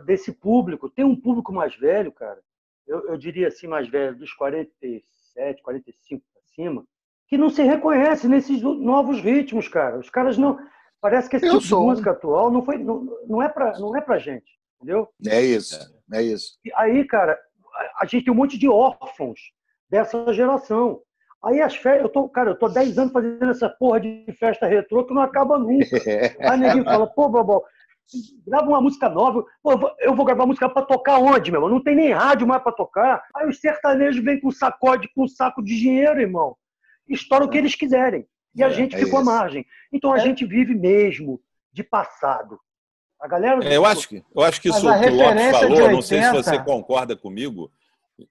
desse 0.06 0.32
público. 0.32 0.90
Tem 0.90 1.04
um 1.04 1.20
público 1.20 1.52
mais 1.52 1.75
velho, 1.75 2.12
cara, 2.12 2.40
eu, 2.88 3.10
eu 3.10 3.18
diria 3.18 3.50
assim, 3.50 3.68
mais 3.68 3.90
velho, 3.90 4.16
dos 4.16 4.34
47, 4.34 5.62
45 5.62 6.24
para 6.34 6.42
cima, 6.56 6.86
que 7.28 7.38
não 7.38 7.50
se 7.50 7.62
reconhece 7.64 8.28
nesses 8.28 8.62
novos 8.62 9.20
ritmos, 9.20 9.68
cara. 9.68 10.00
Os 10.00 10.10
caras 10.10 10.38
não. 10.38 10.58
Parece 11.02 11.30
que 11.30 11.36
esse 11.36 11.46
eu 11.46 11.54
tipo 11.60 11.64
sou. 11.64 11.82
de 11.82 11.88
música 11.88 12.12
atual 12.12 12.50
não, 12.50 12.64
foi, 12.64 12.78
não, 12.78 13.04
não, 13.28 13.42
é 13.42 13.50
para 13.50 13.78
não 13.80 13.96
é 13.96 14.02
pra 14.02 14.18
gente, 14.18 14.58
entendeu? 14.75 15.10
É 15.28 15.42
isso, 15.42 15.78
é 16.12 16.22
isso. 16.22 16.58
E 16.64 16.72
aí, 16.74 17.06
cara, 17.06 17.38
a 18.00 18.06
gente 18.06 18.25
tem 18.25 18.34
um 18.34 18.38
monte 18.38 18.58
de 18.58 18.68
órfãos 18.68 19.40
dessa 19.96 20.34
geração. 20.34 21.02
Aí 21.44 21.62
as 21.62 21.75
festas, 21.75 22.04
eu 22.04 22.10
tô, 22.10 22.28
cara, 22.28 22.52
eu 22.52 22.60
tô 22.60 22.68
10 22.68 22.98
anos 22.98 23.14
fazendo 23.14 23.50
essa 23.50 23.70
porra 23.70 24.00
de 24.00 24.25
festa 24.38 24.66
retrô 24.66 25.06
que 25.06 25.14
não 25.14 25.22
acaba 25.22 25.58
nunca. 25.58 25.86
Aí 26.40 26.58
ninguém 26.60 26.84
fala, 26.84 27.08
pô, 27.08 27.30
Bobó, 27.30 27.64
grava 28.46 28.68
uma 28.68 28.82
música 28.82 29.08
nova. 29.08 29.46
Pô, 29.62 29.94
eu 30.00 30.16
vou 30.16 30.25
gravar 30.25 30.46
música 30.46 30.68
para 30.68 30.86
tocar 30.86 31.20
onde, 31.20 31.52
meu 31.52 31.60
irmão? 31.60 31.70
Não 31.70 31.84
tem 31.84 31.96
nem 31.96 32.12
rádio 32.12 32.48
mais 32.48 32.62
para 32.62 32.72
tocar. 32.72 33.24
Aí 33.36 33.48
os 33.48 33.60
sertanejos 33.60 34.24
vêm 34.24 34.40
com 34.40 34.52
sacode, 34.52 35.08
com 35.16 35.28
saco 35.28 35.64
de 35.64 35.78
dinheiro, 35.78 36.20
irmão. 36.20 36.58
Estoura 37.08 37.46
o 37.46 37.50
que 37.50 37.58
eles 37.58 37.75
quiserem. 37.75 38.28
E 38.56 38.64
a 38.64 38.68
é, 38.68 38.72
gente 38.72 38.96
é 38.96 39.00
ficou 39.00 39.20
à 39.20 39.24
margem. 39.24 39.66
Então 39.94 40.12
a 40.12 40.18
é. 40.18 40.22
gente 40.22 40.46
vive 40.46 40.74
mesmo 40.74 41.40
de 41.72 41.84
passado. 41.84 42.60
A 43.22 43.28
galera. 43.28 43.64
É, 43.64 43.78
eu, 43.78 43.86
acho 43.86 44.10
que, 44.10 44.24
eu 44.36 44.42
acho 44.42 44.60
que 44.60 44.70
isso 44.70 44.82
que 44.82 44.88
o 44.88 45.16
Lopes 45.16 45.52
falou, 45.52 45.92
não 45.92 46.02
sei 46.02 46.22
se 46.22 46.32
você 46.32 46.62
concorda 46.64 47.16
comigo 47.16 47.72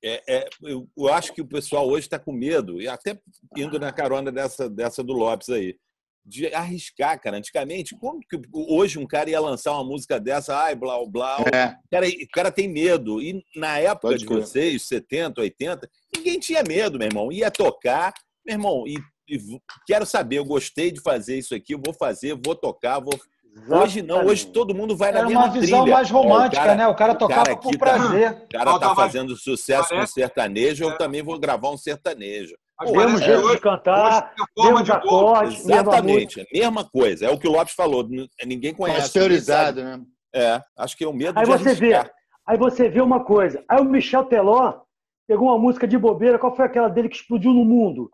é, 0.03 0.23
é, 0.27 0.49
eu, 0.63 0.89
eu, 0.97 1.09
acho 1.09 1.33
que 1.35 1.43
o 1.43 1.47
pessoal 1.47 1.89
hoje 1.89 2.07
está 2.07 2.19
com 2.19 2.33
medo, 2.33 2.81
e 2.81 2.89
até 2.89 3.19
indo 3.57 3.79
na 3.79 3.93
carona 3.93 4.33
dessa, 4.33 4.69
dessa 4.69 5.03
do 5.03 5.13
Lopes 5.13 5.51
aí. 5.51 5.77
de 6.25 6.47
arriscar, 6.55 7.21
cara. 7.21 7.37
Antigamente, 7.37 7.97
como 7.99 8.21
que 8.21 8.41
hoje 8.53 8.99
um 8.99 9.07
cara 9.07 9.29
ia 9.29 9.41
lançar 9.41 9.73
uma 9.73 9.85
música 9.85 10.19
dessa, 10.19 10.57
ai, 10.57 10.75
blá, 10.75 10.97
blá, 11.07 11.37
é. 11.53 11.77
o, 11.85 11.91
cara, 11.91 12.09
o 12.09 12.29
cara 12.33 12.51
tem 12.51 12.69
medo. 12.69 13.21
E 13.21 13.45
na 13.55 13.79
época 13.79 14.09
Pode 14.09 14.21
de 14.21 14.27
crer. 14.27 14.41
vocês, 14.41 14.83
70, 14.85 15.41
80, 15.41 15.91
ninguém 16.17 16.39
tinha 16.39 16.63
medo, 16.63 16.99
meu 16.99 17.09
irmão. 17.09 17.31
Ia 17.31 17.51
tocar, 17.51 18.15
meu 18.45 18.55
irmão, 18.55 18.85
e, 18.87 18.97
e 19.29 19.39
quero 19.87 20.07
saber, 20.07 20.39
eu 20.39 20.45
gostei 20.45 20.91
de 20.91 21.01
fazer 21.03 21.39
isso 21.39 21.55
aqui, 21.55 21.77
vou 21.77 21.93
fazer, 21.93 22.39
vou 22.43 22.55
tocar, 22.55 23.01
vou 23.01 23.19
Exatamente. 23.57 23.85
Hoje 23.85 24.03
não, 24.03 24.27
hoje 24.27 24.47
todo 24.47 24.75
mundo 24.75 24.97
vai 24.97 25.13
na 25.13 25.19
Era 25.21 25.29
mesma 25.29 25.45
uma 25.45 25.53
visão 25.53 25.83
trilha. 25.83 25.97
mais 25.97 26.11
romântica, 26.11 26.63
o 26.63 26.65
cara, 26.65 26.75
né? 26.75 26.89
O 26.89 26.95
cara 26.95 27.15
tocava 27.15 27.41
o 27.41 27.45
cara 27.45 27.57
por 27.57 27.79
prazer. 27.79 28.33
Tá, 28.33 28.45
o 28.45 28.49
cara 28.65 28.79
tá 28.81 28.95
fazendo 28.95 29.37
sucesso 29.37 29.95
com 29.95 30.07
sertanejo, 30.07 30.85
eu 30.85 30.99
também 30.99 31.23
vou 31.23 31.39
gravar 31.39 31.71
um 31.71 31.77
sertanejo. 31.77 32.57
Mesmo 32.83 33.19
jeito 33.19 33.49
de 33.49 33.59
cantar, 33.59 34.35
mesmo 34.59 34.79
acordes. 34.79 35.61
Exatamente, 35.61 36.41
a 36.41 36.45
mesma 36.53 36.85
coisa. 36.85 37.27
É 37.27 37.31
o 37.31 37.39
que 37.39 37.47
o 37.47 37.53
Lopes 37.53 37.75
falou. 37.75 38.05
Ninguém 38.45 38.75
conhece. 38.75 39.03
Pasteurizado, 39.03 39.85
né? 39.85 40.01
É, 40.35 40.61
acho 40.77 40.97
que 40.97 41.05
é 41.05 41.09
o 41.09 41.13
medo 41.13 41.39
aí 41.39 41.45
de 41.45 41.51
você 41.53 41.69
arriscar. 41.69 42.05
vê, 42.05 42.11
Aí 42.47 42.59
você 42.59 42.89
vê 42.89 43.01
uma 43.01 43.25
coisa. 43.25 43.63
Aí 43.69 43.81
o 43.81 43.85
Michel 43.85 44.25
Teló 44.25 44.81
pegou 45.29 45.49
uma 45.49 45.59
música 45.59 45.87
de 45.87 45.97
bobeira. 45.97 46.39
Qual 46.39 46.55
foi 46.55 46.65
aquela 46.65 46.89
dele 46.89 47.09
que 47.09 47.17
explodiu 47.17 47.53
no 47.53 47.65
mundo? 47.65 48.11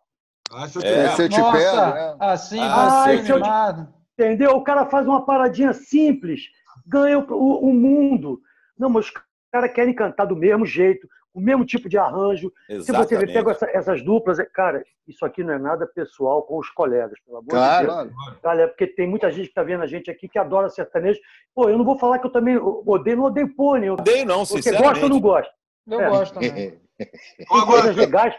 Ah, 0.52 0.68
se 0.68 0.76
eu 0.76 0.82
te, 0.82 0.88
é. 0.88 1.08
se 1.08 1.22
eu 1.22 1.28
te 1.28 1.36
pego, 1.36 1.76
né? 1.76 2.16
Assim, 2.20 2.60
ah, 2.60 3.04
você 3.04 3.32
animado. 3.32 3.99
Entendeu? 4.20 4.50
O 4.50 4.62
cara 4.62 4.84
faz 4.84 5.06
uma 5.06 5.24
paradinha 5.24 5.72
simples, 5.72 6.42
ganha 6.86 7.18
o, 7.18 7.70
o 7.70 7.72
mundo. 7.72 8.40
Não, 8.78 8.90
mas 8.90 9.06
os 9.06 9.12
caras 9.50 9.72
querem 9.72 9.94
cantar 9.94 10.26
do 10.26 10.36
mesmo 10.36 10.66
jeito, 10.66 11.08
o 11.32 11.40
mesmo 11.40 11.64
tipo 11.64 11.88
de 11.88 11.96
arranjo. 11.96 12.52
Exatamente. 12.68 13.08
Se 13.08 13.16
você 13.16 13.26
pega 13.32 13.50
essa, 13.50 13.70
essas 13.70 14.02
duplas, 14.02 14.38
é, 14.38 14.44
cara, 14.44 14.84
isso 15.08 15.24
aqui 15.24 15.42
não 15.42 15.54
é 15.54 15.58
nada 15.58 15.86
pessoal 15.86 16.42
com 16.42 16.58
os 16.58 16.68
colegas, 16.68 17.18
pelo 17.24 17.38
amor 17.38 17.48
claro, 17.48 17.88
de 17.88 17.94
Deus. 17.94 18.12
Claro. 18.12 18.38
Galera, 18.42 18.68
porque 18.68 18.86
tem 18.88 19.08
muita 19.08 19.30
gente 19.30 19.44
que 19.44 19.50
está 19.52 19.62
vendo 19.62 19.82
a 19.82 19.86
gente 19.86 20.10
aqui 20.10 20.28
que 20.28 20.38
adora 20.38 20.68
sertanejo. 20.68 21.18
Pô, 21.54 21.70
eu 21.70 21.78
não 21.78 21.84
vou 21.84 21.98
falar 21.98 22.18
que 22.18 22.26
eu 22.26 22.32
também 22.32 22.58
odeio, 22.58 23.16
não 23.16 23.24
odeio 23.24 23.54
pônei. 23.54 23.88
Odeio 23.88 24.26
não, 24.26 24.44
Você 24.44 24.76
gosta 24.76 25.04
ou 25.04 25.10
não 25.10 25.20
gosta? 25.20 25.50
Eu 25.88 26.00
é. 26.00 26.08
gosto 26.10 26.34
também. 26.34 26.78
Tem 26.98 27.66
coisas 27.66 27.96
legais, 27.96 28.34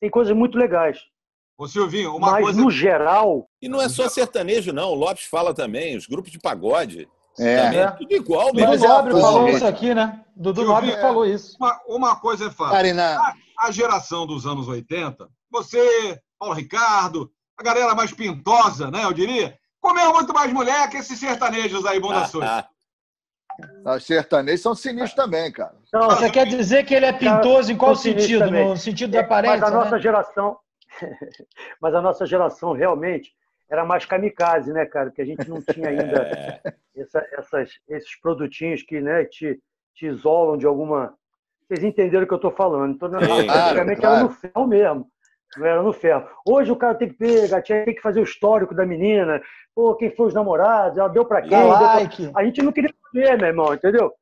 tem 0.00 0.08
coisas 0.08 0.34
muito 0.34 0.56
legais. 0.56 0.98
Ô 1.58 1.66
Silvinho, 1.66 2.14
uma 2.14 2.32
Mas, 2.32 2.44
coisa. 2.44 2.60
no 2.60 2.70
geral. 2.70 3.48
E 3.62 3.68
não 3.68 3.80
é 3.80 3.88
só 3.88 4.08
sertanejo, 4.08 4.72
não. 4.72 4.90
O 4.90 4.94
Lopes 4.94 5.24
fala 5.24 5.54
também, 5.54 5.96
os 5.96 6.06
grupos 6.06 6.30
de 6.30 6.38
pagode. 6.38 7.08
É. 7.38 7.62
Também 7.62 7.80
é 7.80 7.90
tudo 7.92 8.14
igual 8.14 8.52
mesmo. 8.52 8.84
O 8.84 8.88
Nobre 8.88 9.12
falou 9.20 9.48
isso 9.48 9.66
aqui, 9.66 9.94
né? 9.94 10.22
Dudu 10.34 10.64
Nobre 10.64 10.90
é, 10.90 11.00
falou 11.00 11.24
isso. 11.24 11.56
Uma, 11.58 11.80
uma 11.86 12.16
coisa 12.16 12.46
é 12.46 12.50
fácil. 12.50 13.00
A, 13.00 13.34
a, 13.60 13.70
geração 13.70 14.26
dos 14.26 14.46
anos 14.46 14.68
80, 14.68 15.28
você, 15.50 16.20
Paulo 16.38 16.54
Ricardo, 16.54 17.30
a 17.58 17.62
galera 17.62 17.94
mais 17.94 18.12
pintosa, 18.12 18.90
né? 18.90 19.04
Eu 19.04 19.12
diria, 19.14 19.56
comeu 19.80 20.12
muito 20.12 20.32
mais 20.34 20.52
mulher 20.52 20.88
que 20.90 20.98
esses 20.98 21.18
sertanejos 21.18 21.86
aí, 21.86 21.98
bunda 21.98 22.26
ah, 23.86 23.96
Os 23.96 24.04
sertanejos 24.04 24.60
são 24.60 24.74
sinistros 24.74 25.14
também, 25.14 25.50
cara. 25.50 25.74
Não, 25.92 26.10
você 26.10 26.30
quer 26.30 26.46
dizer 26.46 26.84
que 26.84 26.94
ele 26.94 27.06
é 27.06 27.12
pintoso 27.12 27.72
em 27.72 27.76
qual 27.76 27.96
sentido? 27.96 28.50
No 28.50 28.76
sentido 28.76 29.12
da 29.12 29.20
aparência? 29.20 29.60
Mas 29.60 29.72
a 29.72 29.74
nossa 29.74 29.96
né? 29.96 30.02
geração, 30.02 30.58
Mas 31.80 31.94
a 31.94 32.00
nossa 32.00 32.26
geração 32.26 32.72
realmente 32.72 33.32
era 33.68 33.84
mais 33.84 34.04
kamikaze, 34.04 34.72
né, 34.72 34.86
cara? 34.86 35.06
Porque 35.06 35.22
a 35.22 35.26
gente 35.26 35.48
não 35.48 35.60
tinha 35.60 35.88
ainda 35.88 36.22
é. 36.64 36.74
essa, 36.96 37.26
essas, 37.32 37.70
esses 37.88 38.20
produtinhos 38.20 38.82
que 38.82 39.00
né, 39.00 39.24
te, 39.24 39.60
te 39.94 40.06
isolam 40.06 40.56
de 40.56 40.66
alguma. 40.66 41.14
Vocês 41.66 41.82
entenderam 41.82 42.24
o 42.24 42.28
que 42.28 42.34
eu 42.34 42.36
estou 42.36 42.52
falando. 42.52 42.94
Então, 42.94 43.08
antigamente 43.08 44.00
claro. 44.00 44.16
era 44.16 44.22
no 44.22 44.30
ferro 44.30 44.66
mesmo. 44.66 45.10
Não 45.56 45.66
era 45.66 45.82
no 45.82 45.92
ferro. 45.92 46.28
Hoje 46.46 46.70
o 46.70 46.76
cara 46.76 46.94
tem 46.94 47.08
que 47.08 47.14
pegar, 47.14 47.62
tem 47.62 47.94
que 47.94 48.00
fazer 48.00 48.20
o 48.20 48.24
histórico 48.24 48.74
da 48.74 48.86
menina. 48.86 49.40
Pô, 49.74 49.94
quem 49.94 50.10
foi 50.10 50.28
os 50.28 50.34
namorados? 50.34 50.98
Ela 50.98 51.08
deu 51.08 51.24
para 51.24 51.42
quem? 51.42 51.64
Like. 51.64 52.28
Pra... 52.28 52.40
A 52.40 52.44
gente 52.44 52.62
não 52.62 52.72
queria 52.72 52.92
saber, 53.02 53.38
meu 53.38 53.48
irmão, 53.48 53.74
entendeu? 53.74 54.12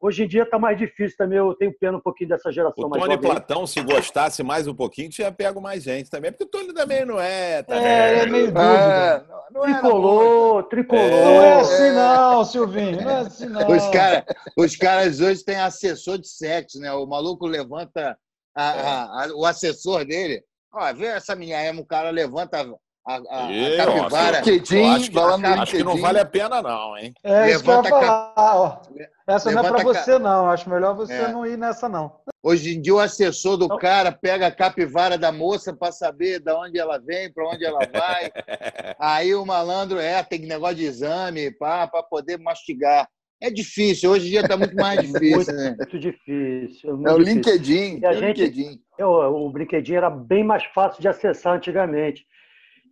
Hoje 0.00 0.24
em 0.24 0.28
dia 0.28 0.42
está 0.42 0.58
mais 0.58 0.76
difícil 0.76 1.16
também, 1.16 1.38
eu 1.38 1.54
tenho 1.54 1.72
pena 1.78 1.96
um 1.96 2.00
pouquinho 2.00 2.28
dessa 2.28 2.52
geração 2.52 2.84
o 2.84 2.90
mais 2.90 3.02
Tony 3.02 3.16
Platão, 3.16 3.66
se 3.66 3.80
gostasse 3.80 4.42
mais 4.42 4.66
um 4.66 4.74
pouquinho, 4.74 5.08
tinha 5.08 5.32
pego 5.32 5.60
mais 5.60 5.82
gente 5.82 6.10
também, 6.10 6.30
porque 6.30 6.44
o 6.44 6.48
Tony 6.48 6.74
também 6.74 7.06
não 7.06 7.18
é. 7.18 7.62
Também. 7.62 7.84
É, 7.84 8.18
é 8.18 8.26
meio 8.26 8.46
dúvida. 8.46 8.62
É, 8.62 9.24
não, 9.26 9.62
não 9.62 9.62
tricolor, 9.62 10.62
tricolor. 10.64 11.10
Não 11.10 11.42
é 11.42 11.60
assim 11.60 11.90
não, 11.92 12.44
Silvinho, 12.44 13.00
não 13.00 13.10
é 13.10 13.18
assim 13.20 13.46
não. 13.48 13.66
Os, 13.66 13.88
cara, 13.88 14.26
os 14.58 14.76
caras 14.76 15.20
hoje 15.20 15.42
têm 15.42 15.56
assessor 15.56 16.18
de 16.18 16.28
sexo, 16.28 16.78
né? 16.78 16.92
O 16.92 17.06
maluco 17.06 17.46
levanta 17.46 18.18
a, 18.54 18.70
a, 18.70 19.24
a, 19.24 19.28
o 19.34 19.46
assessor 19.46 20.04
dele. 20.04 20.42
Ó, 20.72 20.92
vê 20.92 21.06
essa 21.06 21.34
minha 21.34 21.58
ema, 21.64 21.80
o 21.80 21.86
cara 21.86 22.10
levanta 22.10 22.60
a, 22.60 23.14
a, 23.14 23.16
a 23.16 23.76
capivara. 23.76 24.40
LinkedIn, 24.40 24.84
acho, 24.96 25.10
que, 25.10 25.18
acho 25.18 25.72
que 25.72 25.84
não 25.84 25.96
vale 25.96 26.18
a 26.18 26.26
pena, 26.26 26.60
não, 26.60 26.98
hein? 26.98 27.14
É, 27.22 27.46
Levanta 27.46 27.88
isso 27.88 27.88
que 27.88 27.94
eu 27.94 28.00
ia 28.00 28.06
falar, 28.06 28.56
ó. 28.56 28.80
Essa 29.26 29.48
Levanta 29.48 29.70
não 29.70 29.78
é 29.78 29.82
para 29.82 29.92
você, 29.92 30.18
não. 30.18 30.50
Acho 30.50 30.68
melhor 30.68 30.94
você 30.94 31.14
é. 31.14 31.32
não 31.32 31.46
ir 31.46 31.56
nessa, 31.56 31.88
não. 31.88 32.12
Hoje 32.42 32.76
em 32.76 32.80
dia, 32.80 32.94
o 32.94 32.98
assessor 32.98 33.56
do 33.56 33.68
cara 33.78 34.12
pega 34.12 34.46
a 34.46 34.54
capivara 34.54 35.16
da 35.16 35.32
moça 35.32 35.74
para 35.74 35.90
saber 35.92 36.40
de 36.40 36.52
onde 36.52 36.78
ela 36.78 36.98
vem, 36.98 37.32
para 37.32 37.48
onde 37.48 37.64
ela 37.64 37.80
vai. 37.90 38.30
Aí 39.00 39.34
o 39.34 39.46
malandro 39.46 39.98
é, 39.98 40.22
tem 40.22 40.40
negócio 40.40 40.76
de 40.76 40.84
exame 40.84 41.50
para 41.50 41.88
poder 42.02 42.38
mastigar. 42.38 43.08
É 43.40 43.50
difícil, 43.50 44.10
hoje 44.10 44.26
em 44.26 44.30
dia 44.30 44.40
está 44.40 44.56
muito 44.56 44.76
mais 44.76 45.00
difícil. 45.10 45.36
muito, 45.36 45.52
né? 45.52 45.76
muito 45.78 45.98
difícil. 45.98 46.96
Muito 46.96 47.08
é 47.08 47.12
o 47.12 47.18
LinkedIn. 47.18 47.98
E 48.00 48.06
a 48.06 48.12
gente, 48.12 48.42
LinkedIn. 48.42 48.80
Eu, 48.98 49.10
o 49.10 49.50
brinquedinho 49.50 49.96
era 49.96 50.10
bem 50.10 50.44
mais 50.44 50.64
fácil 50.66 51.00
de 51.00 51.08
acessar 51.08 51.56
antigamente. 51.56 52.26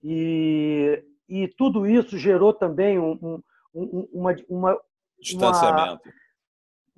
E, 0.03 1.03
e 1.29 1.49
tudo 1.57 1.87
isso 1.87 2.17
gerou 2.19 2.53
também 2.53 2.99
um, 2.99 3.41
um, 3.75 4.09
uma, 4.13 4.37
uma, 4.49 4.79
distanciamento. 5.21 6.03
Uma, 6.05 6.22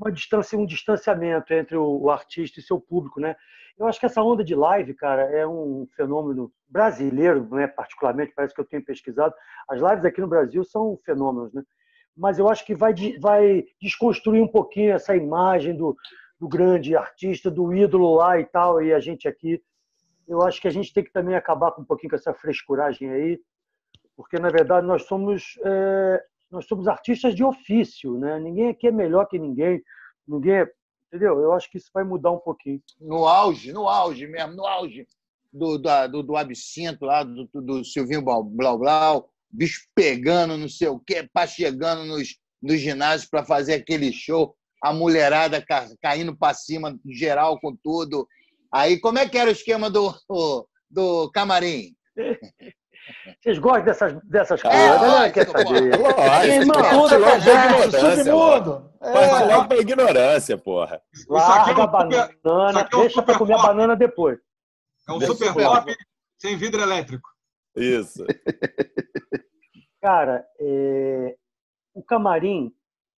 uma 0.05 0.13
distância, 0.13 0.59
um 0.59 0.67
distanciamento 0.67 1.53
entre 1.55 1.77
o, 1.77 2.11
artista 2.11 2.61
e 2.61 2.63
seu 2.63 2.79
público, 2.79 3.21
né? 3.21 3.35
Eu 3.79 3.87
acho 3.87 3.99
que 3.99 4.07
essa 4.07 4.23
onda 4.23 4.45
de 4.45 4.55
live, 4.55 4.95
cara, 4.95 5.23
é 5.23 5.47
um 5.47 5.89
fenômeno 5.97 6.53
brasileiro, 6.69 7.49
né? 7.51 7.67
Particularmente, 7.67 8.33
parece 8.37 8.55
que 8.55 8.61
eu 8.61 8.67
tenho 8.67 8.85
pesquisado. 8.85 9.35
As 9.69 9.81
lives 9.81 10.05
aqui 10.05 10.21
no 10.21 10.29
Brasil 10.29 10.63
são 10.65 10.99
fenômenos, 11.05 11.53
né? 11.53 11.63
Mas 12.17 12.39
eu 12.39 12.49
acho 12.49 12.65
que 12.65 12.75
vai, 12.75 12.95
vai 13.19 13.65
desconstruir 13.81 14.41
um 14.41 14.49
pouquinho 14.49 14.93
essa 14.93 15.17
imagem 15.17 15.75
do, 15.75 15.97
do 16.39 16.47
grande 16.47 16.95
artista, 16.95 17.51
do 17.51 17.75
ídolo 17.75 18.15
lá 18.15 18.39
e 18.39 18.45
tal, 18.45 18.83
e 18.83 18.93
a 18.93 19.01
gente 19.01 19.27
aqui 19.27 19.61
eu 20.27 20.43
acho 20.43 20.61
que 20.61 20.69
a 20.69 20.71
gente 20.71 20.93
tem 20.93 21.05
que 21.05 21.13
também 21.13 21.35
acabar 21.35 21.73
com 21.73 21.83
um 21.83 21.85
pouquinho 21.85 22.11
com 22.11 22.17
essa 22.17 22.33
frescuragem 22.33 23.11
aí, 23.11 23.41
porque 24.17 24.39
na 24.39 24.49
verdade 24.49 24.87
nós 24.87 25.03
somos 25.05 25.59
é, 25.65 26.25
nós 26.51 26.67
somos 26.67 26.87
artistas 26.87 27.35
de 27.35 27.43
ofício, 27.43 28.19
né? 28.19 28.39
Ninguém 28.39 28.69
aqui 28.69 28.87
é 28.87 28.93
melhor 28.93 29.27
que 29.27 29.39
ninguém, 29.39 29.83
ninguém, 30.27 30.55
é, 30.55 30.71
entendeu? 31.09 31.41
Eu 31.41 31.53
acho 31.53 31.71
que 31.71 31.79
isso 31.79 31.91
vai 31.93 32.05
mudar 32.05 32.31
um 32.31 32.39
pouquinho. 32.39 32.81
No 33.01 33.27
auge, 33.27 33.73
no 33.73 33.89
auge 33.89 34.27
mesmo, 34.27 34.55
no 34.55 34.67
auge 34.67 35.07
do 35.53 35.79
do, 35.79 36.09
do, 36.09 36.23
do 36.23 36.37
absinto 36.37 37.05
lá 37.05 37.23
do, 37.23 37.49
do 37.53 37.85
Silvinho 37.85 38.23
Blau 38.23 38.79
Blau, 38.79 39.31
bicho 39.51 39.87
pegando, 39.95 40.57
não 40.57 40.69
sei 40.69 40.89
o 40.89 40.99
quê, 40.99 41.29
pá 41.33 41.47
chegando 41.47 42.05
nos 42.05 42.39
nos 42.63 42.81
ginásios 42.81 43.29
para 43.29 43.45
fazer 43.45 43.75
aquele 43.75 44.11
show, 44.11 44.57
a 44.83 44.91
mulherada 44.91 45.63
caindo 46.01 46.35
para 46.35 46.55
cima 46.55 46.99
geral 47.05 47.61
com 47.61 47.77
tudo 47.77 48.27
Aí, 48.75 48.99
como 48.99 49.21
é 49.21 49.29
que 49.29 49.39
era 49.39 49.51
o 49.51 49.53
esquema 49.53 49.89
do, 49.89 50.13
do 50.91 51.31
camarim? 51.31 51.95
Vocês 53.41 53.59
gostam 53.59 53.85
dessas, 53.85 54.15
dessas 54.25 54.63
coisas, 54.63 54.81
é, 54.81 55.21
né? 55.21 55.31
Quer 55.31 55.47
saber? 55.47 55.99
Lógico, 55.99 56.73
tudo 56.91 57.21
pra 57.21 57.39
gente, 57.39 58.25
submundo. 58.25 58.93
Passa 59.01 59.45
logo 59.45 59.69
pra 59.69 59.79
ignorância, 59.79 60.59
porra. 60.59 61.03
Larga 61.29 61.83
a 61.83 61.87
banana, 61.87 62.81
é 62.81 62.97
deixa 62.97 63.23
pra 63.23 63.39
comer 63.39 63.55
a 63.55 63.63
banana 63.63 63.97
depois. 63.97 64.39
É 65.09 65.13
um 65.13 65.21
super 65.21 65.53
pop 65.53 65.95
sem 66.39 66.57
vidro 66.57 66.81
elétrico. 66.81 67.29
Isso. 67.77 68.25
Cara, 70.01 70.45
é... 70.61 71.35
o 71.95 72.03
camarim, 72.03 72.73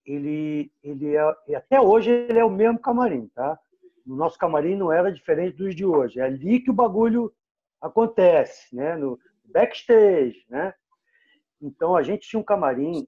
ele, 0.05 0.71
ele 0.83 1.15
é, 1.15 1.55
até 1.55 1.79
hoje 1.79 2.09
ele 2.09 2.39
é 2.39 2.45
o 2.45 2.49
mesmo 2.49 2.79
camarim, 2.79 3.27
tá? 3.35 3.59
no 4.07 4.15
nosso 4.15 4.39
camarim 4.39 4.75
não 4.75 4.91
era 4.91 5.11
diferente 5.11 5.57
dos 5.57 5.75
de 5.75 5.85
hoje. 5.85 6.19
É 6.19 6.23
ali 6.23 6.61
que 6.61 6.71
o 6.71 6.73
bagulho 6.73 7.31
acontece, 7.81 8.73
né? 8.73 8.95
No 8.95 9.19
backstage, 9.47 10.45
né? 10.49 10.73
Então 11.61 11.95
a 11.95 12.03
gente 12.03 12.27
tinha 12.27 12.39
um 12.39 12.43
camarim. 12.43 13.07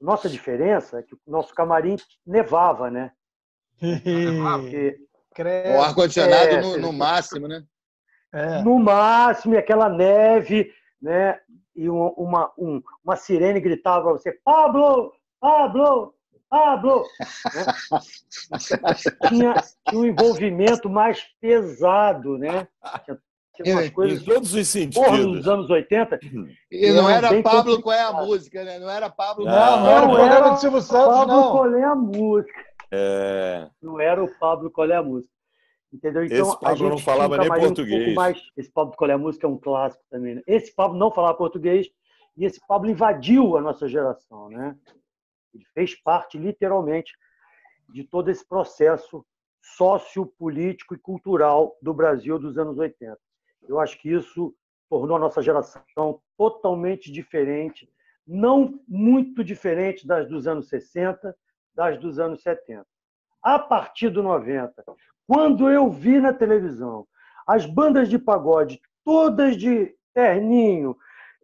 Nossa 0.00 0.28
diferença 0.28 0.98
é 0.98 1.02
que 1.02 1.14
o 1.14 1.20
nosso 1.26 1.54
camarim 1.54 1.96
nevava, 2.26 2.90
né? 2.90 3.12
Porque, 4.60 4.98
o 5.76 5.80
ar-condicionado 5.82 6.48
é, 6.48 6.60
no, 6.60 6.78
no, 6.78 6.92
máximo, 6.92 7.46
né? 7.46 7.64
É. 8.32 8.62
No 8.62 8.78
máximo, 8.78 9.54
e 9.54 9.58
aquela 9.58 9.88
neve, 9.88 10.72
né? 11.00 11.38
E 11.74 11.88
uma, 11.88 12.52
um, 12.58 12.82
uma 13.04 13.16
sirene 13.16 13.60
gritava 13.60 14.04
para 14.04 14.12
você: 14.12 14.32
Pablo, 14.44 15.12
Pablo, 15.40 16.14
Pablo! 16.48 17.04
Né? 17.54 18.00
tinha, 19.28 19.54
tinha 19.88 20.00
um 20.00 20.06
envolvimento 20.06 20.88
mais 20.88 21.22
pesado, 21.40 22.38
né? 22.38 22.66
Tinha 23.04 23.18
umas 23.64 23.90
coisas. 23.90 24.22
Em 24.22 24.24
todos 24.24 24.54
os 24.54 24.68
sentidos. 24.68 25.26
Nos 25.26 25.48
anos 25.48 25.70
80. 25.70 26.18
E 26.70 26.92
não 26.92 27.08
era 27.08 27.42
Pablo 27.42 27.80
qual 27.82 27.96
é 27.96 28.02
a 28.02 28.12
música, 28.12 28.64
né? 28.64 28.78
Não 28.78 28.90
era 28.90 29.10
Pablo. 29.10 29.44
Não, 29.44 29.52
não, 29.52 29.80
não 29.80 29.90
era 29.90 30.06
o 30.06 30.14
programa 30.14 30.50
do 30.50 30.60
Silvio 30.60 30.80
Santos, 30.80 31.14
Pablo 31.14 31.34
não. 31.34 31.50
qual 31.52 31.74
é 31.74 31.84
a 31.84 31.94
música. 31.94 32.64
É... 32.92 33.68
Não 33.82 34.00
era 34.00 34.22
o 34.22 34.38
Pablo 34.38 34.70
qual 34.70 34.90
é 34.90 34.96
a 34.96 35.02
música. 35.02 35.32
Entendeu? 35.92 36.24
Então, 36.24 36.36
esse 36.36 36.60
Pablo 36.60 36.88
não 36.90 36.98
falava 36.98 37.38
nem 37.38 37.48
português. 37.48 38.08
Um 38.08 38.14
mais... 38.14 38.40
Esse 38.56 38.70
Pablo 38.70 38.94
qual 38.96 39.10
é 39.10 39.14
a 39.14 39.18
música 39.18 39.46
é 39.46 39.50
um 39.50 39.58
clássico 39.58 40.04
também. 40.10 40.36
Né? 40.36 40.42
Esse 40.46 40.74
Pablo 40.74 40.98
não 40.98 41.10
falava 41.10 41.34
português 41.34 41.88
e 42.36 42.44
esse 42.44 42.60
Pablo 42.66 42.90
invadiu 42.90 43.56
a 43.56 43.60
nossa 43.60 43.88
geração, 43.88 44.50
né? 44.50 44.76
Ele 45.54 45.64
fez 45.72 45.94
parte, 46.02 46.36
literalmente, 46.36 47.12
de 47.88 48.04
todo 48.04 48.30
esse 48.30 48.46
processo 48.46 49.24
sociopolítico 49.76 50.94
e 50.94 50.98
cultural 50.98 51.76
do 51.80 51.94
Brasil 51.94 52.38
dos 52.38 52.58
anos 52.58 52.78
80. 52.78 53.18
Eu 53.68 53.80
acho 53.80 53.98
que 54.00 54.10
isso 54.10 54.54
tornou 54.88 55.16
a 55.16 55.20
nossa 55.20 55.42
geração 55.42 56.20
totalmente 56.36 57.10
diferente, 57.10 57.88
não 58.26 58.80
muito 58.86 59.42
diferente 59.42 60.06
das 60.06 60.28
dos 60.28 60.46
anos 60.46 60.68
60, 60.68 61.34
das 61.74 61.98
dos 61.98 62.18
anos 62.18 62.42
70. 62.42 62.86
A 63.42 63.58
partir 63.58 64.08
do 64.10 64.22
90, 64.22 64.84
quando 65.26 65.70
eu 65.70 65.90
vi 65.90 66.20
na 66.20 66.32
televisão 66.32 67.06
as 67.46 67.66
bandas 67.66 68.08
de 68.08 68.18
pagode 68.18 68.80
todas 69.04 69.56
de 69.56 69.94
terninho, 70.12 70.96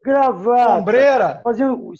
gravata, 0.05 0.79
Sombreira. 0.79 1.41
fazendo 1.45 1.93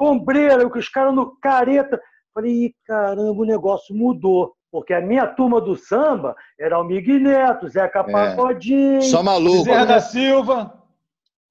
sombreira, 0.00 0.66
os 0.66 0.88
caras 0.88 1.14
no 1.14 1.36
careta. 1.36 2.00
Falei, 2.34 2.74
caramba, 2.84 3.40
o 3.40 3.44
negócio 3.44 3.94
mudou. 3.94 4.54
Porque 4.78 4.94
a 4.94 5.00
minha 5.00 5.26
turma 5.26 5.60
do 5.60 5.74
samba 5.74 6.36
era 6.56 6.78
o 6.78 6.84
Miguel 6.84 7.18
Neto, 7.18 7.68
Zeca 7.68 7.98
é. 7.98 8.12
Pagodinho. 8.12 9.02
Só 9.02 9.24
maluco. 9.24 9.64
Bezerra 9.64 9.86
da 9.86 10.00
Silva. 10.00 10.82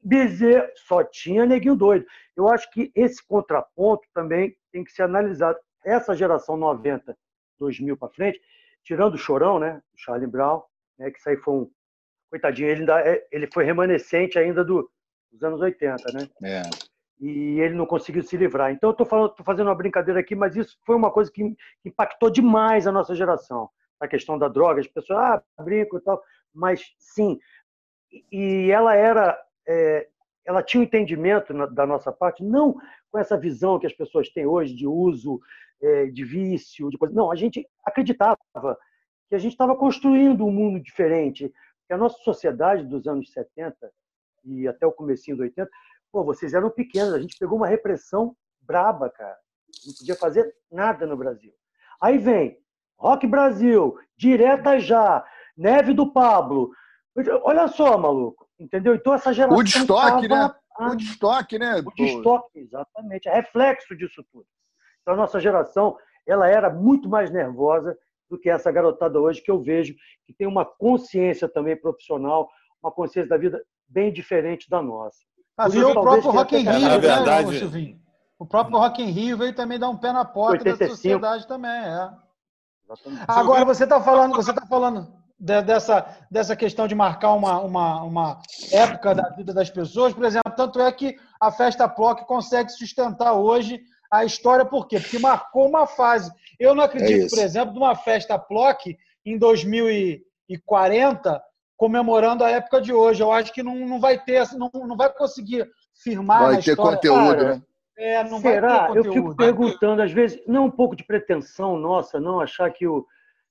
Bezerra. 0.01 0.71
Só 0.75 1.03
tinha 1.03 1.45
neguinho 1.45 1.75
doido. 1.75 2.05
Eu 2.37 2.47
acho 2.47 2.71
que 2.71 2.89
esse 2.95 3.21
contraponto 3.27 4.07
também 4.13 4.55
tem 4.71 4.81
que 4.81 4.93
ser 4.93 5.03
analisado. 5.03 5.59
Essa 5.83 6.15
geração 6.15 6.55
90, 6.55 7.17
2000 7.59 7.97
para 7.97 8.09
frente, 8.09 8.39
tirando 8.81 9.15
o 9.15 9.17
Chorão, 9.17 9.59
né? 9.59 9.81
O 9.93 9.97
Charlie 9.97 10.27
Brown, 10.27 10.61
né? 10.97 11.11
que 11.11 11.19
isso 11.19 11.29
aí 11.29 11.35
foi 11.35 11.53
um. 11.53 11.71
Coitadinho, 12.29 12.69
ele, 12.69 12.79
ainda, 12.81 13.01
é, 13.01 13.25
ele 13.31 13.47
foi 13.53 13.65
remanescente 13.65 14.39
ainda 14.39 14.63
do, 14.63 14.89
dos 15.31 15.43
anos 15.43 15.61
80, 15.61 16.11
né? 16.13 16.29
É 16.43 16.61
e 17.19 17.59
ele 17.59 17.73
não 17.73 17.85
conseguiu 17.85 18.23
se 18.23 18.37
livrar. 18.37 18.71
Então, 18.71 18.89
eu 18.89 18.91
estou 18.91 19.33
fazendo 19.43 19.67
uma 19.67 19.75
brincadeira 19.75 20.19
aqui, 20.19 20.35
mas 20.35 20.55
isso 20.55 20.77
foi 20.85 20.95
uma 20.95 21.11
coisa 21.11 21.31
que 21.31 21.55
impactou 21.83 22.29
demais 22.29 22.85
a 22.85 22.91
nossa 22.91 23.15
geração. 23.15 23.69
A 23.99 24.07
questão 24.07 24.37
da 24.37 24.47
droga, 24.47 24.79
as 24.79 24.87
pessoas, 24.87 25.19
ah, 25.19 25.43
brinco 25.63 25.97
e 25.97 26.01
tal, 26.01 26.21
mas 26.53 26.93
sim. 26.99 27.39
E 28.31 28.69
ela 28.71 28.93
era, 28.95 29.37
é, 29.67 30.07
ela 30.45 30.61
tinha 30.61 30.81
um 30.81 30.83
entendimento 30.83 31.53
da 31.73 31.85
nossa 31.85 32.11
parte, 32.11 32.43
não 32.43 32.75
com 33.11 33.17
essa 33.17 33.37
visão 33.37 33.79
que 33.79 33.87
as 33.87 33.93
pessoas 33.93 34.29
têm 34.29 34.45
hoje 34.45 34.75
de 34.75 34.85
uso, 34.85 35.39
é, 35.81 36.05
de 36.05 36.23
vício, 36.23 36.89
de 36.89 36.97
coisa. 36.97 37.15
Não, 37.15 37.31
a 37.31 37.35
gente 37.35 37.67
acreditava 37.83 38.37
que 39.27 39.35
a 39.35 39.39
gente 39.39 39.53
estava 39.53 39.75
construindo 39.75 40.45
um 40.45 40.51
mundo 40.51 40.79
diferente, 40.79 41.51
que 41.87 41.93
a 41.93 41.97
nossa 41.97 42.17
sociedade 42.23 42.85
dos 42.85 43.07
anos 43.07 43.31
70 43.31 43.75
e 44.45 44.67
até 44.67 44.85
o 44.85 44.91
comecinho 44.91 45.37
do 45.37 45.43
80 45.43 45.69
Pô, 46.11 46.23
vocês 46.23 46.53
eram 46.53 46.69
pequenos, 46.69 47.13
a 47.13 47.19
gente 47.19 47.37
pegou 47.37 47.57
uma 47.57 47.67
repressão 47.67 48.35
braba, 48.61 49.09
cara. 49.09 49.37
Não 49.85 49.93
podia 49.93 50.15
fazer 50.15 50.55
nada 50.71 51.05
no 51.05 51.17
Brasil. 51.17 51.53
Aí 52.01 52.17
vem 52.17 52.57
Rock 52.97 53.27
Brasil, 53.27 53.97
Direta 54.17 54.79
Já, 54.79 55.25
Neve 55.55 55.93
do 55.93 56.11
Pablo. 56.11 56.71
Olha 57.43 57.67
só, 57.67 57.97
maluco. 57.97 58.47
Entendeu? 58.59 58.95
Então 58.95 59.13
essa 59.13 59.33
geração. 59.33 59.57
Woodstock, 59.57 60.27
tava... 60.27 60.47
né? 60.47 60.55
Woodstock, 60.79 61.59
né? 61.59 61.75
Woodstock, 61.81 62.59
exatamente. 62.59 63.27
É 63.27 63.35
reflexo 63.35 63.95
disso 63.95 64.23
tudo. 64.31 64.45
Então 65.01 65.13
a 65.13 65.17
nossa 65.17 65.39
geração, 65.39 65.97
ela 66.25 66.47
era 66.47 66.69
muito 66.69 67.07
mais 67.07 67.31
nervosa 67.31 67.97
do 68.29 68.37
que 68.37 68.49
essa 68.49 68.71
garotada 68.71 69.19
hoje 69.19 69.41
que 69.41 69.49
eu 69.49 69.61
vejo 69.61 69.95
que 70.25 70.33
tem 70.33 70.47
uma 70.47 70.65
consciência 70.65 71.47
também 71.47 71.77
profissional, 71.77 72.49
uma 72.83 72.91
consciência 72.91 73.29
da 73.29 73.37
vida 73.37 73.63
bem 73.87 74.11
diferente 74.11 74.69
da 74.69 74.81
nossa. 74.81 75.19
Ah, 75.57 75.67
viu 75.67 75.89
o 75.89 75.93
próprio 75.93 76.31
Rock 76.31 76.55
in 76.55 76.63
Rio, 76.63 76.87
né, 76.87 76.99
verdade... 76.99 77.59
Silvinho? 77.59 77.99
O 78.39 78.45
próprio 78.45 78.77
Rock 78.77 79.01
in 79.01 79.09
Rio 79.09 79.37
veio 79.37 79.55
também 79.55 79.79
dar 79.79 79.89
um 79.89 79.97
pé 79.97 80.13
na 80.13 80.23
porta 80.23 80.69
85. 80.69 80.79
da 80.79 80.89
sociedade 80.89 81.47
também, 81.47 81.71
é. 81.71 82.11
Agora 83.27 83.65
você 83.65 83.83
está 83.83 83.99
falando, 83.99 84.35
você 84.35 84.53
tá 84.53 84.63
falando 84.67 85.11
dessa, 85.39 86.05
dessa 86.31 86.55
questão 86.55 86.87
de 86.87 86.95
marcar 86.95 87.33
uma, 87.33 87.59
uma, 87.59 88.01
uma 88.03 88.41
época 88.71 89.13
da 89.13 89.27
vida 89.29 89.53
das 89.53 89.69
pessoas, 89.69 90.13
por 90.13 90.23
exemplo, 90.23 90.53
tanto 90.55 90.79
é 90.79 90.89
que 90.91 91.17
a 91.39 91.51
festa 91.51 91.89
PLOC 91.89 92.25
consegue 92.25 92.71
sustentar 92.71 93.33
hoje 93.33 93.81
a 94.09 94.23
história, 94.23 94.65
por 94.65 94.87
quê? 94.87 94.99
Porque 94.99 95.19
marcou 95.19 95.67
uma 95.67 95.85
fase. 95.85 96.31
Eu 96.59 96.73
não 96.73 96.83
acredito, 96.83 97.25
é 97.25 97.29
por 97.29 97.39
exemplo, 97.39 97.73
numa 97.73 97.95
festa 97.95 98.39
PLOC 98.39 98.97
em 99.25 99.37
2040 99.37 101.43
comemorando 101.77 102.43
a 102.43 102.49
época 102.49 102.81
de 102.81 102.91
hoje. 102.91 103.21
Eu 103.21 103.31
acho 103.31 103.53
que 103.53 103.63
não, 103.63 103.75
não 103.75 103.99
vai 103.99 104.19
ter, 104.19 104.45
não, 104.57 104.69
não 104.73 104.97
vai 104.97 105.13
conseguir 105.13 105.69
firmar. 106.03 106.41
Vai 106.41 106.55
ter 106.55 106.71
história. 106.71 106.95
conteúdo, 106.97 107.37
Cara, 107.37 107.55
né? 107.55 107.61
É, 107.97 108.23
não 108.23 108.39
Será? 108.39 108.91
Eu 108.93 109.03
fico 109.03 109.35
perguntando, 109.35 110.01
às 110.01 110.11
vezes, 110.11 110.39
não 110.45 110.65
um 110.65 110.71
pouco 110.71 110.95
de 110.95 111.03
pretensão 111.03 111.77
nossa, 111.77 112.19
não 112.19 112.39
achar 112.39 112.69
que 112.71 112.87
o. 112.87 113.05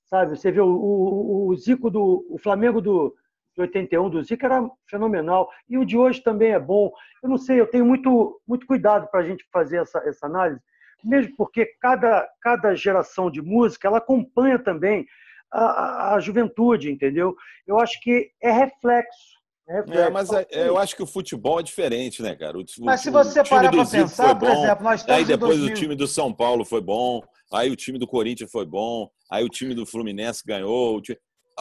Sabe, 0.05 0.37
você 0.37 0.53
vê 0.53 0.61
o, 0.61 0.69
o, 0.69 1.49
o 1.49 1.57
Zico 1.57 1.91
do. 1.91 2.25
O 2.31 2.39
Flamengo 2.39 2.81
do, 2.81 3.17
de 3.57 3.62
81 3.62 4.11
do 4.11 4.23
Zico 4.23 4.45
era 4.45 4.69
fenomenal. 4.89 5.51
E 5.69 5.79
o 5.79 5.85
de 5.85 5.97
hoje 5.97 6.23
também 6.23 6.53
é 6.53 6.61
bom. 6.61 6.93
Eu 7.23 7.29
não 7.29 7.39
sei, 7.39 7.61
eu 7.61 7.67
tenho 7.67 7.85
muito, 7.85 8.41
muito 8.47 8.67
cuidado 8.67 9.09
para 9.09 9.21
a 9.21 9.25
gente 9.25 9.45
fazer 9.53 9.79
essa, 9.79 9.99
essa 10.07 10.27
análise, 10.27 10.61
mesmo 11.03 11.35
porque 11.37 11.67
cada, 11.81 12.29
cada 12.41 12.75
geração 12.75 13.29
de 13.31 13.43
música 13.43 13.89
ela 13.89 13.99
acompanha 13.99 14.59
também 14.59 15.07
a, 15.52 16.14
a, 16.14 16.20
juventude, 16.20 16.90
entendeu? 16.90 17.35
Eu 17.66 17.78
acho 17.78 18.00
que 18.00 18.30
é 18.42 18.50
reflexo. 18.50 19.37
É, 19.68 19.98
é 19.98 20.11
mas 20.11 20.30
é, 20.30 20.46
eu 20.50 20.78
acho 20.78 20.94
que 20.94 21.02
o 21.02 21.06
futebol 21.06 21.59
é 21.59 21.62
diferente, 21.62 22.22
né, 22.22 22.37
cara? 22.37 22.56
O, 22.56 22.64
mas 22.80 23.00
se 23.00 23.11
você 23.11 23.42
parar 23.42 23.70
para 23.70 23.85
pensar, 23.85 24.38
por 24.38 24.48
exemplo, 24.48 24.85
nós 24.85 25.00
estamos 25.00 25.18
Aí 25.18 25.24
depois 25.24 25.61
o 25.61 25.74
time 25.74 25.96
do 25.96 26.06
São 26.06 26.32
Paulo 26.32 26.64
foi 26.64 26.80
bom, 26.80 27.20
aí 27.52 27.70
o 27.70 27.76
time 27.76 27.98
do 27.98 28.06
Corinthians 28.06 28.50
foi 28.50 28.64
bom, 28.64 29.11
aí 29.30 29.44
o 29.44 29.48
time 29.48 29.74
do 29.74 29.85
Fluminense 29.85 30.42
ganhou. 30.46 31.02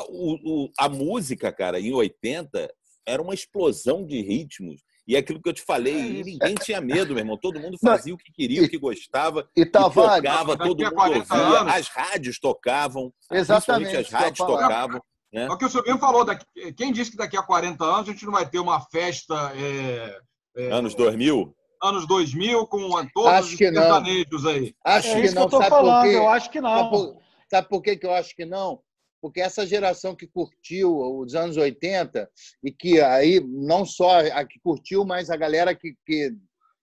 O, 0.09 0.69
a 0.77 0.89
música, 0.89 1.51
cara, 1.51 1.79
em 1.79 1.93
80 1.93 2.69
era 3.07 3.21
uma 3.21 3.33
explosão 3.33 4.05
de 4.05 4.21
ritmos 4.21 4.81
e 5.07 5.15
é 5.15 5.19
aquilo 5.19 5.41
que 5.41 5.47
eu 5.47 5.53
te 5.53 5.61
falei, 5.61 6.21
é 6.21 6.23
ninguém 6.23 6.55
tinha 6.55 6.81
medo, 6.81 7.13
meu 7.13 7.19
irmão. 7.19 7.37
Todo 7.37 7.59
mundo 7.59 7.77
fazia 7.77 8.11
não, 8.11 8.15
o 8.15 8.17
que 8.17 8.31
queria, 8.31 8.61
e, 8.61 8.65
o 8.65 8.69
que 8.69 8.77
gostava. 8.77 9.47
E, 9.55 9.65
tocava, 9.65 10.57
todo 10.57 10.83
mundo 10.83 10.99
ouvia. 10.99 11.23
Anos. 11.29 11.73
As 11.73 11.87
rádios 11.87 12.39
tocavam. 12.39 13.13
Exatamente. 13.31 13.95
As 13.95 14.09
rádios 14.09 14.39
tocavam. 14.39 15.01
Né? 15.31 15.45
É 15.45 15.51
o 15.51 15.57
que 15.57 15.65
o 15.65 15.69
Silvinho 15.69 15.99
falou. 15.99 16.25
Daqui, 16.25 16.45
quem 16.75 16.91
disse 16.91 17.11
que 17.11 17.17
daqui 17.17 17.37
a 17.37 17.43
40 17.43 17.83
anos 17.83 18.09
a 18.09 18.11
gente 18.11 18.25
não 18.25 18.31
vai 18.31 18.49
ter 18.49 18.59
uma 18.59 18.81
festa. 18.81 19.51
É, 19.55 20.17
é, 20.57 20.71
anos 20.71 20.95
2000? 20.95 21.55
Anos 21.83 22.07
2000, 22.07 22.65
com 22.67 22.89
todos 23.13 23.29
acho 23.29 23.51
os 23.51 23.57
sertanejos 23.57 24.45
aí. 24.45 24.73
Acho 24.83 25.09
é 25.09 25.21
que 25.21 25.31
não. 25.31 25.47
Que 25.47 25.55
eu, 25.55 25.59
sabe 25.59 25.69
falando, 25.69 26.01
por 26.01 26.09
quê? 26.09 26.15
eu 26.15 26.29
acho 26.29 26.49
que 26.49 26.61
não. 26.61 26.77
Sabe 26.77 26.89
por, 26.89 27.17
sabe 27.47 27.69
por 27.69 27.81
que 27.81 27.99
eu 28.01 28.13
acho 28.13 28.35
que 28.35 28.45
não? 28.45 28.79
Porque 29.25 29.41
essa 29.41 29.65
geração 29.65 30.15
que 30.15 30.27
curtiu 30.27 30.95
os 30.95 31.33
anos 31.33 31.57
80 31.57 32.29
e 32.63 32.71
que 32.71 33.01
aí 33.01 33.39
não 33.39 33.83
só 33.83 34.19
a 34.19 34.45
que 34.45 34.59
curtiu, 34.59 35.03
mas 35.03 35.31
a 35.31 35.35
galera 35.35 35.73
que, 35.73 35.95
que 36.05 36.31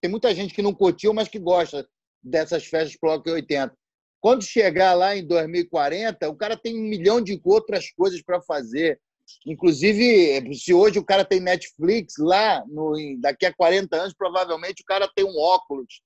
tem 0.01 0.11
muita 0.11 0.35
gente 0.35 0.53
que 0.53 0.61
não 0.61 0.73
curtiu, 0.73 1.13
mas 1.13 1.29
que 1.29 1.39
gosta 1.39 1.87
dessas 2.21 2.65
festas 2.65 2.97
Bloco 3.01 3.29
80. 3.29 3.73
Quando 4.19 4.43
chegar 4.43 4.93
lá 4.93 5.15
em 5.15 5.25
2040, 5.25 6.29
o 6.29 6.35
cara 6.35 6.57
tem 6.57 6.77
um 6.77 6.83
milhão 6.83 7.21
de 7.21 7.39
outras 7.45 7.89
coisas 7.91 8.21
para 8.21 8.41
fazer. 8.41 8.99
Inclusive, 9.45 10.53
se 10.53 10.73
hoje 10.73 10.99
o 10.99 11.05
cara 11.05 11.23
tem 11.23 11.39
Netflix, 11.39 12.15
lá 12.19 12.61
no, 12.67 12.93
daqui 13.21 13.45
a 13.45 13.53
40 13.53 13.95
anos, 13.95 14.13
provavelmente 14.13 14.81
o 14.81 14.85
cara 14.85 15.09
tem 15.15 15.23
um 15.23 15.39
óculos 15.39 16.01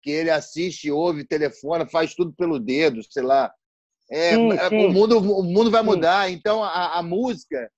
que 0.00 0.12
ele 0.12 0.30
assiste, 0.30 0.92
ouve, 0.92 1.26
telefona, 1.26 1.88
faz 1.88 2.14
tudo 2.14 2.32
pelo 2.32 2.60
dedo, 2.60 3.02
sei 3.10 3.24
lá. 3.24 3.52
É, 4.12 4.34
sim, 4.34 4.52
é, 4.52 4.68
sim. 4.68 4.86
O, 4.86 4.92
mundo, 4.92 5.18
o 5.18 5.42
mundo 5.42 5.70
vai 5.70 5.80
sim. 5.80 5.86
mudar, 5.86 6.30
então 6.30 6.62
a, 6.62 6.98
a, 6.98 7.02
música 7.02 7.70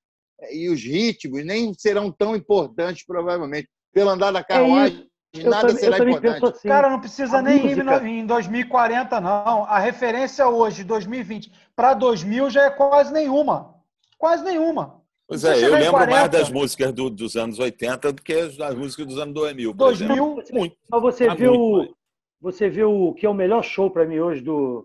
e 0.51 0.69
os 0.69 0.83
ritmos 0.83 1.45
nem 1.47 1.73
serão 1.75 2.11
tão 2.11 2.35
importantes, 2.35 3.07
provavelmente. 3.07 3.69
Pelo 3.93 4.11
andar 4.11 4.33
da 4.33 4.43
carruagem, 4.43 5.07
é 5.33 5.45
nada 5.45 5.69
também, 5.69 5.85
será 5.85 5.99
importante. 5.99 6.45
Assim, 6.45 6.69
Cara, 6.69 6.91
não 6.91 6.99
precisa 6.99 7.41
nem 7.41 7.63
música... 7.63 8.03
ir 8.03 8.19
em 8.19 8.27
2040, 8.27 9.21
não. 9.21 9.65
A 9.67 9.79
referência 9.79 10.49
hoje, 10.49 10.83
2020, 10.83 11.53
para 11.77 11.95
2000 11.95 12.51
já 12.51 12.65
é 12.65 12.71
quase 12.71 13.13
nenhuma. 13.13 13.77
Quase 14.19 14.43
nenhuma. 14.43 15.01
Pois 15.29 15.45
é, 15.45 15.65
eu 15.65 15.71
lembro 15.71 15.93
40. 15.93 16.11
mais 16.11 16.31
das 16.31 16.51
músicas 16.51 16.93
do, 16.93 17.09
dos 17.09 17.37
anos 17.37 17.61
80 17.61 18.13
do 18.13 18.21
que 18.21 18.49
das 18.59 18.75
músicas 18.75 19.07
dos 19.07 19.19
anos 19.19 19.33
2000. 19.35 19.73
2000, 19.73 20.43
muito. 20.53 20.77
Mas 20.91 21.01
você 21.01 21.33
viu, 21.33 21.95
você 22.41 22.69
viu 22.69 22.91
o 22.91 23.15
que 23.15 23.25
é 23.25 23.31
o 23.31 23.35
melhor 23.35 23.63
show 23.63 23.89
para 23.89 24.05
mim 24.05 24.19
hoje 24.19 24.41
do, 24.41 24.85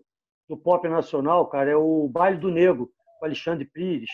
do 0.49 0.57
pop 0.57 0.88
nacional, 0.89 1.45
cara, 1.47 1.69
é 1.69 1.75
o 1.75 2.09
Baile 2.09 2.38
do 2.38 2.49
Negro, 2.49 2.91
com 3.19 3.25
Alexandre 3.25 3.65
Pires. 3.65 4.09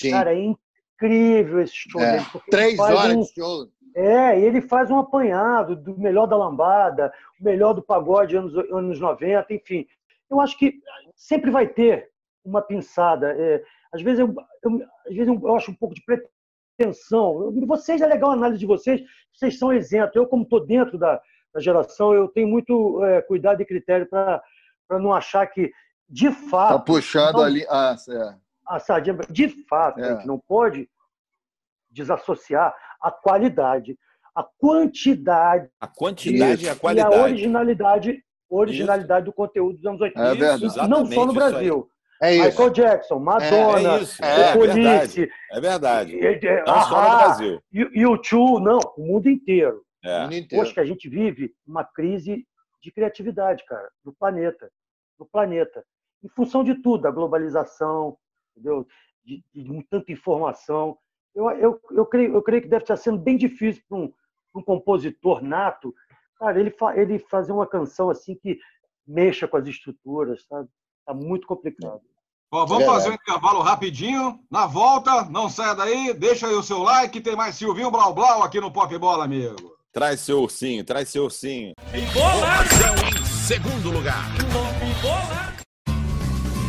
Sim. 0.00 0.10
Cara, 0.10 0.34
é, 0.34 0.38
incrível 0.38 1.60
esse 1.60 1.74
show 1.74 2.00
é, 2.00 2.12
dele. 2.12 2.24
Três 2.50 2.78
horas 2.78 3.14
um, 3.14 3.20
de 3.20 3.34
show. 3.34 3.68
É, 3.94 4.40
ele 4.40 4.62
faz 4.62 4.90
um 4.90 4.98
apanhado 4.98 5.76
do 5.76 5.98
melhor 5.98 6.26
da 6.26 6.36
lambada, 6.36 7.12
o 7.40 7.44
melhor 7.44 7.74
do 7.74 7.82
pagode 7.82 8.36
anos, 8.36 8.56
anos 8.72 8.98
90, 8.98 9.52
enfim. 9.52 9.86
Eu 10.30 10.40
acho 10.40 10.58
que 10.58 10.74
sempre 11.14 11.50
vai 11.50 11.66
ter 11.66 12.10
uma 12.44 12.62
pinçada. 12.62 13.34
É, 13.38 13.62
às, 13.92 14.00
vezes 14.00 14.20
eu, 14.20 14.34
eu, 14.62 14.86
às 15.06 15.14
vezes 15.14 15.28
eu 15.28 15.54
acho 15.54 15.70
um 15.70 15.74
pouco 15.74 15.94
de 15.94 16.02
pretensão. 16.02 17.52
Vocês, 17.66 18.00
é 18.00 18.06
legal 18.06 18.30
a 18.30 18.34
análise 18.34 18.60
de 18.60 18.66
vocês, 18.66 19.02
vocês 19.32 19.58
são 19.58 19.72
exemplo. 19.72 20.12
Eu, 20.14 20.26
como 20.26 20.44
estou 20.44 20.64
dentro 20.64 20.96
da, 20.96 21.20
da, 21.52 21.60
geração, 21.60 22.14
eu 22.14 22.28
tenho 22.28 22.48
muito 22.48 23.04
é, 23.04 23.20
cuidado 23.22 23.60
e 23.60 23.66
critério 23.66 24.06
para 24.06 24.42
não 24.90 25.12
achar 25.12 25.46
que, 25.46 25.72
de 26.08 26.30
fato. 26.30 26.72
Está 26.72 26.78
puxando 26.78 27.34
não, 27.34 27.42
ali. 27.42 27.66
Ah, 27.68 27.96
é. 28.08 28.34
a 28.66 28.78
sardinha, 28.78 29.16
de 29.28 29.48
fato, 29.66 30.00
é. 30.00 30.04
a 30.04 30.14
gente 30.14 30.26
não 30.26 30.38
pode 30.38 30.88
desassociar 31.90 32.74
a 33.02 33.10
qualidade, 33.10 33.98
a 34.34 34.42
quantidade. 34.42 35.68
A 35.80 35.86
quantidade 35.86 36.64
e 36.64 36.68
a 36.68 36.76
qualidade. 36.76 37.14
E 37.14 37.18
a 37.18 37.22
originalidade, 37.22 38.24
originalidade 38.48 39.24
do 39.26 39.32
conteúdo 39.32 39.76
dos 39.76 39.86
anos 39.86 40.00
80. 40.00 40.20
É 40.20 40.34
verdade. 40.34 40.88
Não 40.88 41.06
só 41.06 41.26
no 41.26 41.32
Brasil. 41.32 41.90
É 42.20 42.34
isso. 42.34 42.46
Michael 42.46 42.70
Jackson, 42.70 43.18
Madonna, 43.20 43.92
é, 43.92 44.02
isso. 44.02 44.24
é, 44.24 44.52
Police. 44.52 45.30
É 45.52 45.60
verdade. 45.60 46.18
É 46.18 46.38
verdade. 46.38 46.62
Não 46.66 46.82
só 46.82 47.02
no 47.02 47.18
Brasil. 47.18 47.62
E 47.72 48.06
o 48.06 48.16
Tio, 48.18 48.58
não, 48.58 48.78
o 48.96 49.06
mundo 49.06 49.28
inteiro. 49.28 49.82
É. 50.04 50.22
mundo 50.22 50.34
inteiro. 50.34 50.62
Hoje 50.62 50.74
que 50.74 50.80
a 50.80 50.84
gente 50.84 51.08
vive 51.08 51.52
uma 51.66 51.84
crise 51.84 52.44
de 52.82 52.92
criatividade, 52.92 53.64
cara, 53.66 53.88
no 54.04 54.12
planeta. 54.12 54.70
No 55.18 55.26
planeta. 55.26 55.84
Em 56.22 56.28
função 56.28 56.62
de 56.64 56.74
tudo, 56.74 57.02
da 57.02 57.10
globalização, 57.10 58.16
entendeu? 58.52 58.86
De, 59.24 59.44
de, 59.52 59.62
de 59.62 59.82
tanta 59.84 60.12
informação. 60.12 60.98
Eu, 61.34 61.50
eu, 61.50 61.80
eu, 61.90 62.06
creio, 62.06 62.34
eu 62.34 62.42
creio 62.42 62.62
que 62.62 62.68
deve 62.68 62.84
estar 62.84 62.96
sendo 62.96 63.18
bem 63.18 63.36
difícil 63.36 63.82
para 63.88 63.98
um, 63.98 64.12
um 64.54 64.62
compositor 64.62 65.42
nato, 65.42 65.94
cara, 66.38 66.58
ele, 66.58 66.70
fa, 66.70 66.96
ele 66.96 67.18
fazer 67.18 67.52
uma 67.52 67.66
canção 67.66 68.10
assim 68.10 68.34
que 68.34 68.58
mexa 69.06 69.48
com 69.48 69.56
as 69.56 69.66
estruturas, 69.66 70.44
sabe? 70.46 70.68
Tá 71.06 71.14
muito 71.14 71.46
complicado. 71.46 72.00
Ó, 72.50 72.64
vamos 72.64 72.84
é 72.84 72.86
fazer 72.86 73.10
um 73.10 73.14
intervalo 73.14 73.60
rapidinho. 73.60 74.38
Na 74.50 74.66
volta, 74.66 75.24
não 75.26 75.48
saia 75.48 75.74
daí, 75.74 76.14
deixa 76.14 76.46
aí 76.46 76.54
o 76.54 76.62
seu 76.62 76.82
like. 76.82 77.20
Tem 77.20 77.36
mais 77.36 77.56
Silvinho 77.56 77.90
Blau 77.90 78.14
Blau 78.14 78.42
aqui 78.42 78.60
no 78.60 78.70
Pop 78.70 78.96
Bola, 78.98 79.24
amigo. 79.24 79.76
Traz 79.92 80.20
seu 80.20 80.42
ursinho, 80.42 80.84
traz 80.84 81.08
seu 81.08 81.24
ursinho. 81.24 81.72
Em 81.92 82.06
bola! 82.12 83.27
Segundo 83.48 83.90
lugar. 83.90 84.30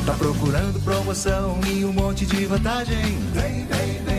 Tá 0.05 0.13
procurando 0.13 0.81
promoção 0.81 1.59
e 1.67 1.83
um 1.83 1.91
monte 1.91 2.25
de 2.25 2.45
vantagem? 2.45 3.19
Vem, 3.33 3.65
vem, 3.65 4.03
vem, 4.05 4.18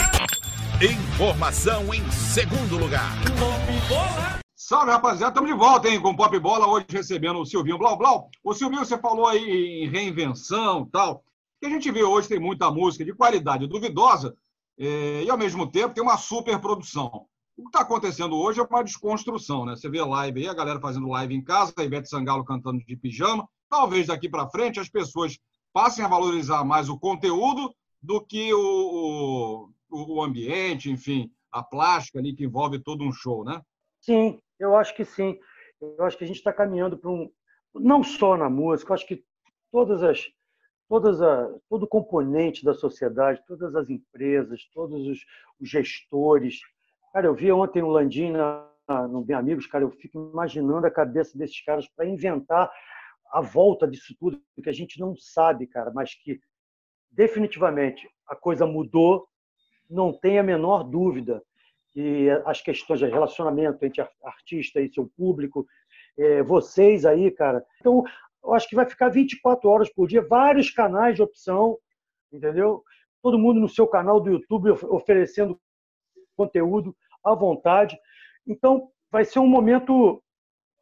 Informação 0.83 1.93
em 1.93 2.09
segundo 2.09 2.75
lugar. 2.75 3.11
Salve, 4.55 4.89
rapaziada. 4.89 5.27
Estamos 5.27 5.51
de 5.51 5.55
volta, 5.55 5.87
hein, 5.87 6.01
com 6.01 6.15
Pop 6.15 6.39
Bola. 6.39 6.65
Hoje 6.65 6.87
recebendo 6.89 7.39
o 7.39 7.45
Silvinho 7.45 7.77
Blau 7.77 7.95
Blau. 7.95 8.31
O 8.43 8.51
Silvinho, 8.51 8.83
você 8.83 8.97
falou 8.97 9.27
aí 9.27 9.83
em 9.83 9.87
reinvenção 9.87 10.83
tal. 10.91 11.23
que 11.59 11.67
a 11.67 11.69
gente 11.69 11.91
vê 11.91 12.01
hoje 12.03 12.29
tem 12.29 12.39
muita 12.39 12.71
música 12.71 13.05
de 13.05 13.13
qualidade 13.13 13.67
duvidosa 13.67 14.35
é, 14.75 15.23
e, 15.23 15.29
ao 15.29 15.37
mesmo 15.37 15.69
tempo, 15.69 15.93
tem 15.93 16.03
uma 16.03 16.17
super 16.17 16.57
produção. 16.59 17.27
O 17.55 17.61
que 17.61 17.67
está 17.67 17.81
acontecendo 17.81 18.35
hoje 18.35 18.59
é 18.59 18.63
uma 18.63 18.83
desconstrução, 18.83 19.67
né? 19.67 19.75
Você 19.75 19.87
vê 19.87 20.01
live 20.01 20.39
aí, 20.41 20.47
a 20.47 20.53
galera 20.55 20.81
fazendo 20.81 21.09
live 21.09 21.35
em 21.35 21.43
casa, 21.43 21.71
a 21.77 21.83
Ivete 21.83 22.09
Sangalo 22.09 22.43
cantando 22.43 22.83
de 22.83 22.97
pijama. 22.97 23.47
Talvez 23.69 24.07
daqui 24.07 24.27
para 24.27 24.49
frente 24.49 24.79
as 24.79 24.89
pessoas 24.89 25.37
passem 25.71 26.03
a 26.03 26.07
valorizar 26.07 26.63
mais 26.63 26.89
o 26.89 26.97
conteúdo 26.97 27.71
do 28.01 28.19
que 28.19 28.51
o, 28.51 28.59
o, 28.59 29.69
o 29.91 30.21
ambiente, 30.21 30.89
enfim, 30.89 31.31
a 31.51 31.61
plástica 31.61 32.19
ali 32.19 32.33
que 32.33 32.45
envolve 32.45 32.79
todo 32.79 33.03
um 33.03 33.11
show, 33.11 33.43
né? 33.43 33.61
Sim, 33.99 34.41
eu 34.59 34.75
acho 34.75 34.95
que 34.95 35.05
sim. 35.05 35.37
Eu 35.81 36.03
acho 36.03 36.17
que 36.17 36.23
a 36.23 36.27
gente 36.27 36.37
está 36.37 36.53
caminhando 36.53 36.97
para 36.97 37.11
um. 37.11 37.29
Não 37.73 38.03
só 38.03 38.37
na 38.37 38.49
música, 38.49 38.91
eu 38.91 38.95
acho 38.95 39.07
que 39.07 39.23
todas 39.71 40.03
as. 40.03 40.27
Todas 40.87 41.21
a, 41.21 41.49
todo 41.69 41.87
componente 41.87 42.65
da 42.65 42.73
sociedade, 42.73 43.41
todas 43.47 43.73
as 43.75 43.89
empresas, 43.89 44.69
todos 44.73 45.07
os, 45.07 45.19
os 45.59 45.69
gestores. 45.69 46.59
Cara, 47.13 47.27
eu 47.27 47.33
vi 47.33 47.49
ontem 47.51 47.81
o 47.81 47.89
Landim 47.89 48.33
no 49.09 49.23
Bem 49.23 49.35
Amigos, 49.35 49.67
cara, 49.67 49.83
eu 49.83 49.91
fico 49.91 50.31
imaginando 50.33 50.85
a 50.85 50.91
cabeça 50.91 51.37
desses 51.37 51.63
caras 51.63 51.87
para 51.87 52.05
inventar 52.05 52.69
a 53.31 53.39
volta 53.39 53.87
disso 53.87 54.13
tudo, 54.19 54.41
que 54.61 54.69
a 54.69 54.73
gente 54.73 54.99
não 54.99 55.15
sabe, 55.15 55.65
cara, 55.65 55.91
mas 55.91 56.13
que 56.13 56.41
definitivamente 57.09 58.07
a 58.27 58.35
coisa 58.35 58.65
mudou, 58.65 59.27
não 59.91 60.13
tem 60.13 60.39
a 60.39 60.43
menor 60.43 60.83
dúvida 60.83 61.43
que 61.91 62.29
as 62.45 62.61
questões 62.61 62.99
de 62.99 63.05
relacionamento 63.05 63.85
entre 63.85 64.01
artista 64.23 64.79
e 64.79 64.91
seu 64.91 65.11
público, 65.17 65.67
é, 66.17 66.41
vocês 66.41 67.05
aí, 67.05 67.29
cara. 67.29 67.63
Então, 67.79 68.03
eu 68.43 68.53
acho 68.53 68.67
que 68.67 68.75
vai 68.75 68.85
ficar 68.85 69.09
24 69.09 69.69
horas 69.69 69.89
por 69.89 70.07
dia, 70.07 70.25
vários 70.25 70.71
canais 70.71 71.15
de 71.15 71.21
opção, 71.21 71.77
entendeu? 72.31 72.83
Todo 73.21 73.37
mundo 73.37 73.59
no 73.59 73.69
seu 73.69 73.85
canal 73.85 74.19
do 74.19 74.31
YouTube 74.31 74.71
oferecendo 74.71 75.59
conteúdo 76.35 76.95
à 77.23 77.35
vontade. 77.35 77.99
Então, 78.47 78.89
vai 79.11 79.25
ser 79.25 79.39
um 79.39 79.47
momento 79.47 80.23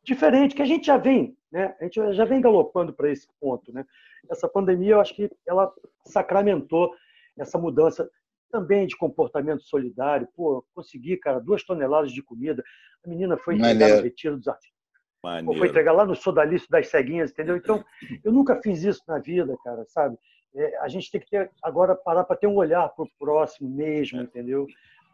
diferente, 0.04 0.56
que 0.56 0.62
a 0.62 0.66
gente 0.66 0.86
já 0.86 0.98
vem, 0.98 1.36
né? 1.52 1.76
A 1.80 1.84
gente 1.84 2.14
já 2.14 2.24
vem 2.24 2.40
galopando 2.40 2.94
para 2.94 3.12
esse 3.12 3.28
ponto, 3.40 3.74
né? 3.74 3.84
Essa 4.30 4.48
pandemia, 4.48 4.94
eu 4.94 5.02
acho 5.02 5.16
que 5.16 5.30
ela 5.46 5.74
sacramentou 6.06 6.94
essa 7.38 7.58
mudança 7.58 8.10
também 8.50 8.88
de 8.88 8.98
comportamento 8.98 9.64
solidário. 9.64 10.28
Pô, 10.36 10.66
consegui, 10.74 11.18
cara, 11.18 11.40
duas 11.40 11.64
toneladas 11.64 12.12
de 12.12 12.22
comida. 12.22 12.64
A 13.06 13.10
menina 13.10 13.38
foi 13.38 13.56
entregar 13.56 13.98
no 13.98 14.04
retiro 14.04 14.38
dos 14.38 14.48
artistas. 14.48 14.80
Pô, 15.46 15.54
foi 15.54 15.68
entregar 15.68 15.92
lá 15.92 16.06
no 16.06 16.16
sodalício 16.16 16.70
das 16.70 16.88
ceguinhas, 16.88 17.32
entendeu? 17.32 17.58
Então, 17.58 17.84
eu 18.24 18.32
nunca 18.32 18.62
fiz 18.62 18.84
isso 18.84 19.02
na 19.08 19.20
vida, 19.20 19.58
cara, 19.64 19.84
sabe? 19.88 20.18
É, 20.56 20.78
a 20.80 20.88
gente 20.88 21.12
tem 21.12 21.22
que 21.22 21.30
ter 21.30 21.52
agora 21.62 21.96
parar 21.96 22.24
para 22.24 22.36
ter 22.36 22.48
um 22.48 22.56
olhar 22.56 22.90
para 22.90 23.06
o 23.06 23.10
próximo 23.20 23.70
mesmo, 23.70 24.20
é. 24.20 24.24
entendeu? 24.24 24.66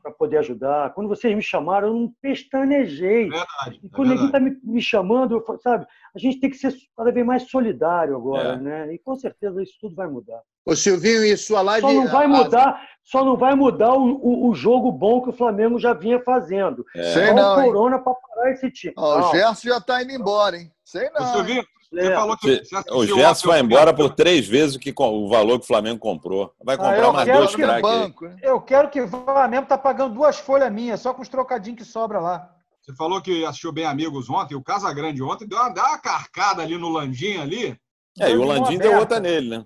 Para 0.01 0.11
poder 0.11 0.37
ajudar. 0.37 0.93
Quando 0.93 1.09
vocês 1.09 1.35
me 1.35 1.41
chamaram, 1.41 1.87
eu 1.87 1.93
não 1.93 2.13
pestanejei. 2.21 3.29
Verdade, 3.29 3.79
e 3.83 3.89
quando 3.89 4.11
é 4.11 4.11
ninguém 4.11 4.25
está 4.27 4.39
me, 4.39 4.57
me, 4.63 4.81
chamando, 4.81 5.35
eu, 5.35 5.59
sabe? 5.59 5.85
A 6.15 6.19
gente 6.19 6.39
tem 6.39 6.49
que 6.49 6.57
ser 6.57 6.73
cada 6.95 7.11
vez 7.11 7.25
mais 7.25 7.49
solidário 7.49 8.15
agora, 8.15 8.53
é. 8.53 8.57
né? 8.57 8.93
E 8.93 8.99
com 8.99 9.15
certeza 9.15 9.61
isso 9.61 9.75
tudo 9.81 9.95
vai 9.95 10.07
mudar. 10.07 10.41
Ô 10.65 10.75
Silvinho, 10.75 11.23
e 11.23 11.37
sua 11.37 11.61
live. 11.61 11.85
Só 11.85 11.93
não 11.93 12.07
vai 12.07 12.27
mudar, 12.27 12.81
só 13.03 13.23
não 13.23 13.37
vai 13.37 13.53
mudar 13.53 13.93
o, 13.93 14.15
o, 14.15 14.49
o, 14.49 14.55
jogo 14.55 14.91
bom 14.91 15.21
que 15.21 15.29
o 15.29 15.33
Flamengo 15.33 15.77
já 15.77 15.93
vinha 15.93 16.19
fazendo. 16.19 16.83
É. 16.95 17.13
Sei 17.13 17.33
não. 17.33 17.53
o 17.53 17.63
Corona 17.63 17.99
para 17.99 18.13
parar 18.15 18.51
esse 18.51 18.71
time. 18.71 18.93
Ó, 18.97 19.29
o 19.29 19.31
Gerson 19.31 19.69
já 19.69 19.77
está 19.77 20.01
indo 20.01 20.11
embora, 20.11 20.57
hein? 20.57 20.71
Sei 20.83 21.07
não. 21.11 21.21
Ô, 21.21 21.33
Silvinho, 21.33 21.63
você 21.91 21.99
é. 21.99 22.15
falou 22.15 22.35
que. 22.35 22.63
Você 22.63 22.91
o 22.91 23.05
Gerson 23.05 23.47
vai 23.49 23.59
embora 23.59 23.93
por 23.93 24.09
três 24.15 24.47
vezes 24.47 24.75
o, 24.75 24.79
que, 24.79 24.91
o 24.97 25.29
valor 25.29 25.59
que 25.59 25.65
o 25.65 25.67
Flamengo 25.67 25.99
comprou. 25.99 26.51
Vai 26.63 26.77
comprar 26.77 27.09
ah, 27.09 27.13
mais 27.13 27.31
dois 27.31 27.55
craques. 27.55 27.81
Banco? 27.83 28.25
Eu 28.41 28.59
quero 28.59 28.89
que 28.89 29.01
o 29.01 29.07
Flamengo 29.07 29.67
tá 29.67 29.77
pagando 29.77 30.15
duas 30.15 30.39
folhas 30.39 30.73
minhas, 30.73 30.99
só 30.99 31.13
com 31.13 31.21
os 31.21 31.29
trocadinhos 31.29 31.77
que 31.77 31.85
sobra 31.85 32.19
lá. 32.19 32.49
Você 32.81 32.93
falou 32.95 33.21
que 33.21 33.45
assistiu 33.45 33.71
bem 33.71 33.85
Amigos 33.85 34.29
ontem, 34.29 34.55
o 34.55 34.63
Casagrande 34.63 35.21
ontem 35.21 35.47
deu 35.47 35.57
uma, 35.57 35.69
deu 35.69 35.83
uma 35.83 35.97
carcada 35.97 36.63
ali 36.63 36.77
no 36.77 36.89
Landim 36.89 37.37
ali. 37.37 37.79
É, 38.19 38.31
e 38.31 38.37
o 38.37 38.43
Landim 38.43 38.77
deu 38.77 38.97
outra 38.97 39.19
nele, 39.19 39.49
né? 39.49 39.65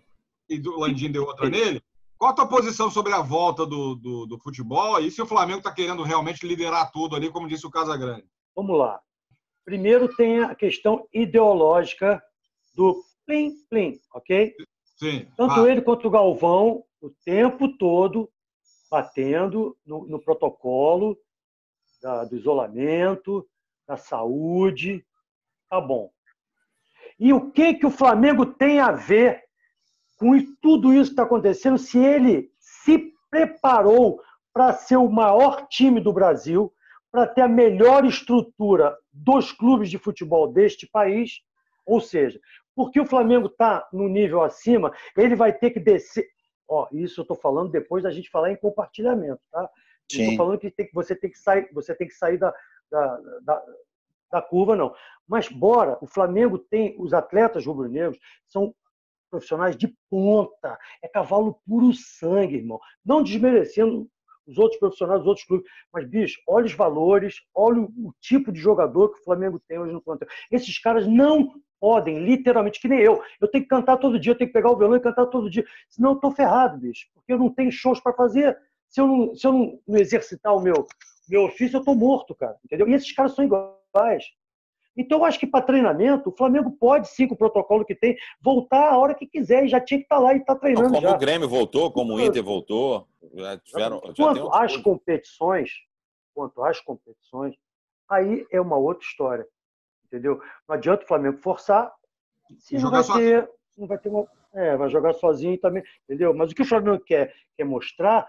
E 0.50 0.60
o 0.68 0.80
Landim 0.80 1.12
deu 1.12 1.26
outra 1.26 1.50
nele. 1.50 1.82
Qual 2.18 2.32
a 2.32 2.36
tua 2.36 2.48
posição 2.48 2.92
sobre 2.92 3.14
a 3.14 3.22
volta 3.22 3.66
do, 3.66 3.96
do, 3.96 4.26
do 4.26 4.40
futebol 4.40 5.00
e 5.00 5.10
se 5.10 5.22
o 5.22 5.26
Flamengo 5.26 5.60
está 5.60 5.72
querendo 5.72 6.04
realmente 6.04 6.46
liderar 6.46 6.92
tudo 6.92 7.16
ali, 7.16 7.32
como 7.32 7.48
disse 7.48 7.66
o 7.66 7.72
Casagrande? 7.72 8.26
Vamos 8.54 8.78
lá. 8.78 9.00
Primeiro 9.64 10.14
tem 10.16 10.42
a 10.42 10.54
questão 10.54 11.08
ideológica 11.14 12.22
do 12.76 13.02
plim-plim, 13.26 14.00
ok? 14.14 14.54
Sim. 14.98 15.28
Tanto 15.38 15.66
ele 15.66 15.82
quanto 15.82 16.08
o 16.08 16.12
Galvão, 16.12 16.84
o 17.00 17.10
tempo 17.24 17.78
todo, 17.78 18.30
batendo 18.92 19.78
no, 19.86 20.06
no 20.06 20.20
protocolo 20.20 21.18
da, 22.02 22.26
do 22.26 22.36
isolamento, 22.36 23.48
da 23.88 23.96
saúde. 23.96 25.06
Tá 25.70 25.80
bom. 25.80 26.12
E 27.18 27.32
o 27.32 27.52
que, 27.52 27.76
que 27.76 27.86
o 27.86 27.92
Flamengo 27.92 28.46
tem 28.46 28.80
a 28.80 28.92
ver 28.92 29.44
com 30.20 30.38
tudo 30.62 30.94
isso 30.94 31.06
que 31.06 31.14
está 31.14 31.24
acontecendo, 31.24 31.78
se 31.78 31.98
ele 31.98 32.52
se 32.60 33.14
preparou 33.32 34.22
para 34.54 34.74
ser 34.74 34.98
o 34.98 35.10
maior 35.10 35.66
time 35.68 36.02
do 36.02 36.12
Brasil, 36.12 36.74
para 37.10 37.26
ter 37.26 37.42
a 37.42 37.48
melhor 37.48 38.06
estrutura 38.06 38.96
dos 39.12 39.52
clubes 39.52 39.90
de 39.90 39.98
futebol 39.98 40.52
deste 40.52 40.86
país, 40.88 41.42
ou 41.86 42.02
seja, 42.02 42.40
porque 42.76 43.00
o 43.00 43.06
Flamengo 43.06 43.48
está 43.48 43.88
no 43.94 44.08
nível 44.10 44.44
acima, 44.44 44.92
ele 45.18 45.36
vai 45.36 45.54
ter 45.54 45.72
que 45.72 45.80
descer. 45.80 46.28
Ó, 46.68 46.88
isso 46.92 47.22
eu 47.22 47.24
estou 47.24 47.38
falando 47.38 47.72
depois 47.72 48.04
da 48.04 48.12
gente 48.12 48.30
falar 48.30 48.52
em 48.52 48.58
compartilhamento, 48.58 49.42
tá? 49.52 49.70
Estou 50.12 50.36
falando 50.36 50.60
que, 50.60 50.70
tem, 50.70 50.90
você 50.94 51.16
tem 51.16 51.30
que 51.30 51.38
sair, 51.38 51.70
você 51.72 51.96
tem 51.96 52.08
que 52.08 52.14
sair 52.14 52.38
da, 52.38 52.54
da, 52.92 53.20
da, 53.44 53.64
da 54.32 54.42
curva, 54.42 54.76
não. 54.76 54.94
Mas 55.28 55.48
bora, 55.48 55.98
o 56.02 56.08
Flamengo 56.08 56.58
tem 56.58 56.96
os 57.00 57.14
atletas 57.14 57.66
rubro-negros 57.66 58.20
são 58.48 58.74
profissionais 59.30 59.78
de 59.78 59.94
ponta, 60.10 60.78
é 61.04 61.08
cavalo 61.08 61.60
puro 61.66 61.94
sangue, 61.94 62.58
irmão. 62.58 62.80
Não 63.06 63.24
desmerecendo 63.24 64.10
os 64.50 64.58
outros 64.58 64.80
profissionais, 64.80 65.22
os 65.22 65.28
outros 65.28 65.46
clubes. 65.46 65.70
Mas, 65.94 66.10
bicho, 66.10 66.42
olha 66.48 66.66
os 66.66 66.74
valores, 66.74 67.36
olha 67.54 67.82
o 67.82 68.14
tipo 68.20 68.52
de 68.52 68.60
jogador 68.60 69.10
que 69.10 69.20
o 69.20 69.24
Flamengo 69.24 69.62
tem 69.68 69.78
hoje 69.78 69.94
no 69.94 70.02
plantel. 70.02 70.28
Esses 70.52 70.78
caras 70.80 71.08
não 71.08 71.54
podem, 71.80 72.20
literalmente, 72.20 72.82
que 72.82 72.88
nem 72.88 73.00
eu. 73.00 73.22
Eu 73.40 73.48
tenho 73.48 73.64
que 73.64 73.70
cantar 73.70 73.98
todo 73.98 74.20
dia, 74.20 74.34
eu 74.34 74.38
tenho 74.38 74.50
que 74.50 74.54
pegar 74.54 74.72
o 74.72 74.78
violão 74.78 74.98
e 74.98 75.02
cantar 75.02 75.28
todo 75.28 75.50
dia. 75.50 75.66
Senão 75.88 76.12
eu 76.12 76.16
estou 76.16 76.32
ferrado, 76.32 76.78
bicho, 76.78 77.08
porque 77.14 77.32
eu 77.32 77.38
não 77.38 77.50
tenho 77.54 77.72
shows 77.72 78.00
para 78.02 78.14
fazer. 78.14 78.58
Se 78.90 79.00
eu 79.00 79.08
não, 79.08 79.36
se 79.36 79.46
eu 79.46 79.54
não, 79.54 79.80
não 79.88 79.98
exercitar 79.98 80.54
o 80.56 80.62
meu, 80.62 80.86
meu 81.30 81.44
ofício, 81.44 81.78
eu 81.78 81.80
estou 81.80 81.96
morto, 81.96 82.36
cara. 82.36 82.58
Entendeu? 82.66 82.88
E 82.90 82.94
esses 82.94 83.12
caras 83.14 83.34
são 83.34 83.46
iguais. 83.46 84.26
Então, 84.98 85.20
eu 85.20 85.26
acho 85.26 85.40
que 85.40 85.48
para 85.48 85.66
treinamento, 85.66 86.30
o 86.30 86.36
Flamengo 86.36 86.72
pode 86.72 87.08
sim, 87.10 87.28
com 87.28 87.34
o 87.34 87.38
protocolo 87.38 87.86
que 87.86 87.96
tem, 87.96 88.18
voltar 88.42 88.92
a 88.92 88.98
hora 88.98 89.16
que 89.16 89.26
quiser 89.26 89.66
e 89.66 89.70
já 89.70 89.80
tinha 89.80 90.00
que 90.00 90.06
estar 90.06 90.18
tá 90.18 90.22
lá 90.22 90.34
e 90.34 90.38
estar 90.38 90.56
tá 90.56 90.60
treinando. 90.60 90.88
Não, 90.88 90.96
como 90.96 91.08
já. 91.08 91.16
o 91.16 91.20
Grêmio 91.20 91.48
voltou, 91.48 91.92
como 91.92 92.16
o 92.16 92.22
Inter 92.22 92.44
voltou. 92.44 93.08
Já 93.34 93.58
tiveram, 93.58 94.02
já 94.06 94.14
quanto 94.24 94.54
às 94.54 94.78
competições, 94.78 95.72
quanto 96.34 96.64
às 96.64 96.82
competições, 96.82 97.56
aí 98.10 98.46
é 98.52 98.60
uma 98.60 98.78
outra 98.78 99.06
história. 99.06 99.48
Entendeu? 100.06 100.42
Não 100.68 100.76
adianta 100.76 101.04
o 101.04 101.08
Flamengo 101.08 101.38
forçar, 101.38 101.94
se 102.58 102.78
não 102.78 102.90
vai, 102.90 103.04
ter, 103.04 103.50
não 103.78 103.88
vai 103.88 103.98
ter 103.98 104.10
uma. 104.10 104.28
É, 104.54 104.76
vai 104.76 104.90
jogar 104.90 105.14
sozinho 105.14 105.58
também, 105.60 105.84
entendeu? 106.04 106.34
Mas 106.34 106.52
o 106.52 106.56
que 106.56 106.64
o 106.64 106.66
Flamengo 106.66 107.04
quer, 107.06 107.32
quer 107.56 107.64
mostrar, 107.64 108.28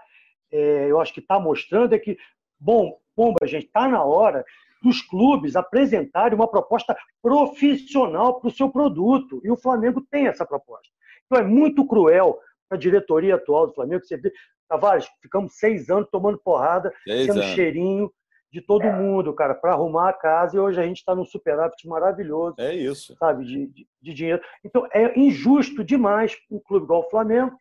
é, 0.51 0.85
eu 0.87 1.01
acho 1.01 1.13
que 1.13 1.19
está 1.19 1.39
mostrando 1.39 1.95
é 1.95 1.99
que, 1.99 2.15
bom, 2.59 2.99
bomba, 3.15 3.47
gente, 3.47 3.65
está 3.65 3.87
na 3.87 4.03
hora 4.03 4.45
dos 4.81 5.01
clubes 5.01 5.55
apresentarem 5.55 6.35
uma 6.35 6.47
proposta 6.47 6.95
profissional 7.21 8.39
para 8.39 8.47
o 8.47 8.51
seu 8.51 8.69
produto. 8.69 9.41
E 9.43 9.51
o 9.51 9.57
Flamengo 9.57 10.05
tem 10.09 10.27
essa 10.27 10.45
proposta. 10.45 10.87
Então 11.25 11.39
é 11.39 11.47
muito 11.47 11.85
cruel 11.85 12.39
para 12.67 12.77
a 12.77 12.79
diretoria 12.79 13.35
atual 13.35 13.67
do 13.67 13.73
Flamengo. 13.73 14.03
Você 14.03 14.17
vê, 14.17 14.31
Tavares, 14.67 15.07
ficamos 15.21 15.57
seis 15.57 15.89
anos 15.89 16.07
tomando 16.11 16.39
porrada, 16.39 16.93
tendo 17.05 17.41
cheirinho 17.43 18.11
de 18.51 18.61
todo 18.61 18.91
mundo, 18.91 19.33
cara, 19.33 19.55
para 19.55 19.71
arrumar 19.71 20.09
a 20.09 20.13
casa. 20.13 20.57
E 20.57 20.59
hoje 20.59 20.79
a 20.79 20.85
gente 20.85 20.97
está 20.97 21.15
num 21.15 21.25
superávit 21.25 21.87
maravilhoso. 21.87 22.55
É 22.59 22.73
isso. 22.73 23.15
Sabe, 23.17 23.45
de, 23.45 23.67
de, 23.67 23.87
de 24.01 24.13
dinheiro. 24.13 24.41
Então 24.63 24.87
é 24.93 25.17
injusto 25.17 25.83
demais 25.83 26.35
um 26.49 26.59
clube 26.59 26.85
igual 26.85 27.01
o 27.01 27.09
Flamengo 27.09 27.55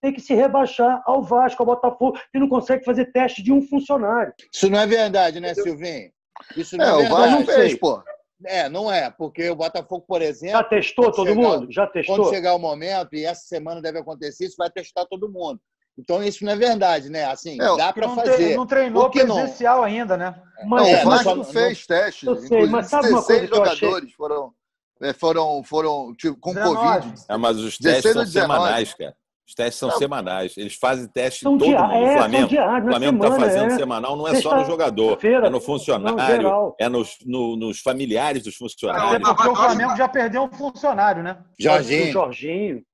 tem 0.00 0.12
que 0.12 0.20
se 0.20 0.34
rebaixar 0.34 1.02
ao 1.06 1.22
Vasco, 1.22 1.62
ao 1.62 1.66
Botafogo, 1.66 2.18
que 2.30 2.38
não 2.38 2.48
consegue 2.48 2.84
fazer 2.84 3.06
teste 3.06 3.42
de 3.42 3.52
um 3.52 3.62
funcionário. 3.62 4.32
Isso 4.52 4.68
não 4.68 4.78
é 4.78 4.86
verdade, 4.86 5.40
né, 5.40 5.54
Silvinho? 5.54 6.10
Isso 6.56 6.76
não 6.76 6.84
é, 6.84 6.88
é 6.88 6.96
verdade. 6.96 7.12
o 7.12 7.16
Vasco 7.16 7.38
não 7.38 7.46
fez, 7.46 7.78
pô. 7.78 8.02
É, 8.44 8.68
não 8.68 8.92
é, 8.92 9.10
porque 9.10 9.48
o 9.48 9.56
Botafogo, 9.56 10.04
por 10.06 10.20
exemplo. 10.20 10.58
Já 10.58 10.64
testou 10.64 11.10
todo 11.10 11.28
chegar, 11.28 11.40
mundo? 11.40 11.72
Já 11.72 11.86
testou? 11.86 12.16
Quando 12.16 12.30
chegar 12.30 12.54
o 12.54 12.58
momento, 12.58 13.14
e 13.14 13.24
essa 13.24 13.42
semana 13.46 13.80
deve 13.80 13.98
acontecer, 13.98 14.44
isso 14.44 14.56
vai 14.58 14.70
testar 14.70 15.06
todo 15.06 15.30
mundo. 15.30 15.58
Então 15.98 16.22
isso 16.22 16.44
não 16.44 16.52
é 16.52 16.56
verdade, 16.56 17.08
né? 17.08 17.24
Assim, 17.24 17.60
é, 17.60 17.76
dá 17.76 17.92
para 17.92 18.08
fazer. 18.10 18.54
Não 18.54 18.66
treinou 18.66 19.10
presencial 19.10 19.78
não? 19.78 19.84
ainda, 19.84 20.16
né? 20.16 20.34
Mas, 20.66 20.82
não, 20.82 21.00
o 21.00 21.04
Vasco 21.10 21.34
não 21.36 21.44
fez 21.44 21.86
teste. 21.86 22.26
Eu 22.26 22.36
sei, 22.36 22.66
mas 22.66 22.88
sabe 22.88 23.08
uma 23.08 23.22
coisa 23.22 23.46
jogadores 23.46 24.12
foram, 24.12 24.52
é, 25.00 25.12
foram, 25.14 25.64
foram 25.64 26.14
tipo, 26.14 26.36
com 26.38 26.52
19. 26.52 26.76
Covid. 26.76 27.24
É, 27.28 27.36
mas 27.38 27.56
os 27.56 27.78
testes 27.78 28.12
são 28.12 28.26
semanais, 28.26 28.92
cara. 28.92 29.16
Os 29.46 29.54
testes 29.54 29.78
são 29.78 29.88
não. 29.88 29.96
semanais. 29.96 30.56
Eles 30.56 30.74
fazem 30.74 31.06
teste 31.06 31.46
em 31.46 31.56
todo 31.56 31.64
dia... 31.64 31.80
mundo. 31.80 31.94
É, 31.94 32.16
Flamengo. 32.16 32.46
o 32.46 32.88
Flamengo 32.88 33.24
está 33.24 33.36
fazendo 33.38 33.72
é. 33.72 33.76
semanal, 33.76 34.16
não 34.16 34.26
é 34.26 34.40
só 34.40 34.56
no 34.56 34.64
jogador, 34.64 35.24
é 35.24 35.48
no 35.48 35.60
funcionário, 35.60 36.42
não, 36.42 36.74
é 36.78 36.88
nos, 36.88 37.18
no, 37.24 37.54
nos 37.54 37.80
familiares 37.80 38.42
dos 38.42 38.56
funcionários. 38.56 39.14
É 39.14 39.18
porque 39.20 39.48
o 39.48 39.54
Flamengo 39.54 39.96
já 39.96 40.08
perdeu 40.08 40.42
um 40.42 40.50
funcionário, 40.50 41.22
né? 41.22 41.44
Jorginho. 41.58 42.08
O 42.08 42.12
Jorginho, 42.12 42.86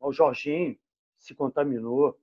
o 0.00 0.12
Jorginho 0.12 0.76
se 1.18 1.34
contaminou 1.34 2.16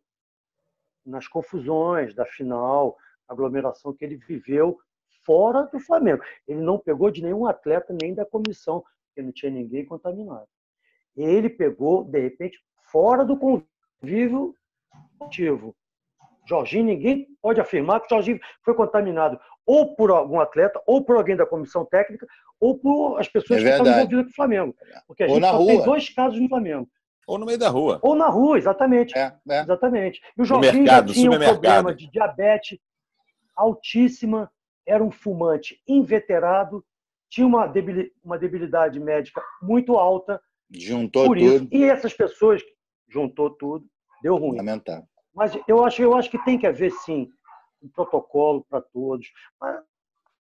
nas 1.05 1.27
confusões 1.27 2.15
da 2.15 2.25
final, 2.25 2.97
aglomeração 3.27 3.93
que 3.93 4.03
ele 4.03 4.17
viveu 4.17 4.79
fora 5.23 5.69
do 5.71 5.79
Flamengo. 5.79 6.23
Ele 6.47 6.61
não 6.61 6.79
pegou 6.79 7.11
de 7.11 7.21
nenhum 7.21 7.45
atleta 7.45 7.95
nem 8.01 8.15
da 8.15 8.25
comissão, 8.25 8.83
porque 9.07 9.21
não 9.21 9.31
tinha 9.31 9.51
ninguém 9.51 9.85
contaminado. 9.85 10.47
Ele 11.15 11.49
pegou, 11.49 12.03
de 12.03 12.19
repente, 12.19 12.57
fora 12.91 13.23
do 13.23 13.37
convívio 13.37 13.74
vivo 14.01 14.55
ativo. 15.21 15.75
Jorginho, 16.47 16.85
ninguém 16.85 17.27
pode 17.41 17.59
afirmar 17.59 17.99
que 17.99 18.05
o 18.05 18.09
Jorginho 18.09 18.39
foi 18.63 18.75
contaminado 18.75 19.39
ou 19.65 19.95
por 19.95 20.11
algum 20.11 20.39
atleta, 20.39 20.79
ou 20.85 21.03
por 21.03 21.17
alguém 21.17 21.35
da 21.35 21.45
comissão 21.45 21.85
técnica, 21.85 22.27
ou 22.59 22.77
por 22.77 23.19
as 23.19 23.27
pessoas 23.27 23.61
é 23.61 23.63
que 23.63 23.69
estão 23.69 23.87
envolvidas 23.87 24.25
com 24.25 24.31
o 24.31 24.35
Flamengo. 24.35 24.75
Porque 25.07 25.23
a 25.23 25.27
ou 25.27 25.35
gente 25.35 25.43
só 25.43 25.57
rua. 25.57 25.67
tem 25.67 25.83
dois 25.83 26.09
casos 26.09 26.39
no 26.39 26.47
Flamengo. 26.47 26.87
Ou 27.27 27.39
no 27.39 27.45
meio 27.45 27.57
da 27.57 27.69
rua. 27.69 27.99
Ou 28.03 28.15
na 28.15 28.27
rua, 28.27 28.57
exatamente. 28.57 29.17
É, 29.17 29.35
é. 29.49 29.61
Exatamente. 29.61 30.21
E 30.37 30.41
o 30.41 30.45
Jorginho 30.45 30.83
mercado, 30.83 31.07
já 31.07 31.13
tinha 31.15 31.31
um 31.31 31.39
problema 31.39 31.95
de 31.95 32.09
diabetes 32.11 32.77
altíssima, 33.55 34.51
era 34.85 35.03
um 35.03 35.09
fumante 35.09 35.81
inveterado, 35.87 36.85
tinha 37.29 37.47
uma 37.47 37.65
debilidade 38.37 38.99
médica 38.99 39.41
muito 39.61 39.97
alta. 39.97 40.39
Juntou 40.69 41.25
por 41.25 41.37
tudo. 41.37 41.55
Isso. 41.55 41.67
E 41.71 41.83
essas 41.85 42.13
pessoas 42.13 42.61
juntou 43.09 43.49
tudo, 43.49 43.85
deu 44.21 44.35
ruim. 44.35 44.57
Lamentável. 44.57 45.07
Mas 45.33 45.57
eu 45.67 45.83
acho, 45.83 46.01
eu 46.01 46.15
acho 46.15 46.29
que 46.31 46.43
tem 46.45 46.57
que 46.57 46.65
haver, 46.65 46.91
sim, 46.91 47.27
um 47.83 47.89
protocolo 47.89 48.65
para 48.69 48.81
todos. 48.81 49.27
Mas, 49.59 49.79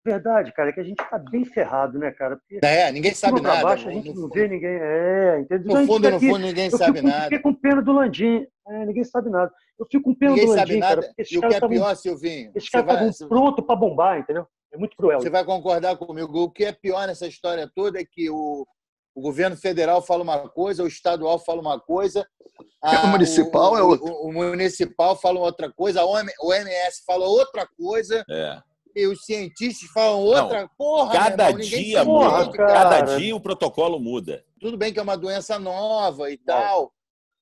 verdade, 0.05 0.53
cara, 0.53 0.71
é 0.71 0.73
que 0.73 0.81
a 0.81 0.85
gente 0.85 1.03
está 1.03 1.19
bem 1.19 1.45
ferrado, 1.45 1.99
né, 1.99 2.13
cara? 2.13 2.37
Porque 2.37 2.65
é, 2.65 2.93
ninguém 2.93 3.13
sabe 3.13 3.41
nada. 3.41 3.63
Baixo, 3.63 3.89
a 3.89 3.93
gente 3.93 4.09
não 4.09 4.15
fundo. 4.15 4.35
vê 4.35 4.47
ninguém. 4.47 4.79
É, 4.81 5.41
entendeu? 5.41 5.81
No 5.81 5.87
fundo, 5.87 6.11
no 6.11 6.21
fundo, 6.21 6.39
ninguém 6.39 6.71
sabe 6.71 6.99
fico, 6.99 7.09
nada. 7.09 7.19
Eu 7.19 7.23
fiquei 7.25 7.39
com 7.41 7.55
pena 7.55 7.83
do 7.83 7.93
Landim. 7.93 8.47
É, 8.67 8.87
ninguém 8.87 9.05
sabe 9.05 9.31
nada. 9.31 9.53
Eu 9.79 9.87
fico 9.91 10.05
com 10.05 10.15
pena 10.15 10.33
ninguém 10.33 10.47
do 10.47 10.55
Landim, 10.55 10.81
cara. 10.81 11.15
E 11.19 11.39
o 11.39 11.41
que 11.41 11.47
é 11.47 11.61
tavam, 11.61 11.69
pior, 11.69 11.97
Silvinho? 11.97 12.53
Esses 12.55 12.71
caras 12.71 12.87
estavam 12.89 13.11
vai... 13.11 13.29
prontos 13.29 13.67
para 13.67 13.77
bombar, 13.77 14.19
entendeu? 14.19 14.47
É 14.73 14.77
muito 14.77 14.97
cruel. 14.97 15.21
Você 15.21 15.31
vai 15.31 15.45
concordar 15.45 15.97
comigo. 15.97 16.39
O 16.39 16.51
que 16.51 16.65
é 16.65 16.73
pior 16.73 17.07
nessa 17.07 17.27
história 17.27 17.71
toda 17.75 18.01
é 18.01 18.05
que 18.05 18.29
o, 18.31 18.67
o 19.15 19.21
governo 19.21 19.57
federal 19.57 20.03
fala 20.03 20.23
uma 20.23 20.49
coisa, 20.49 20.83
o 20.83 20.89
estadual 20.89 21.39
fala 21.39 21.61
uma 21.61 21.79
coisa, 21.79 22.27
a, 22.85 23.05
o 23.05 23.09
municipal 23.09 23.73
o, 23.73 23.79
é 23.79 23.83
outra. 23.83 24.13
O, 24.13 24.29
o, 24.29 24.33
municipal 24.33 25.17
fala 25.17 25.41
outra 25.41 25.73
coisa, 25.73 26.03
a 26.03 26.07
OMS 26.07 27.03
fala 27.07 27.27
outra 27.27 27.67
coisa. 27.67 28.25
É. 28.29 28.61
E 28.95 29.07
os 29.09 29.25
cientistas 29.25 29.91
falam 29.91 30.21
outra. 30.21 30.63
Não, 30.63 30.71
Porra, 30.79 31.13
cada 31.13 31.51
irmão, 31.51 31.67
dia 31.67 32.05
muda, 32.05 32.53
cada 32.53 33.01
dia 33.17 33.35
o 33.35 33.41
protocolo 33.41 33.99
muda. 33.99 34.45
Tudo 34.61 34.77
bem 34.77 34.93
que 34.93 35.01
é 35.01 35.03
uma 35.03 35.17
doença 35.17 35.59
nova 35.59 36.31
e 36.31 36.39
tal, 36.39 36.93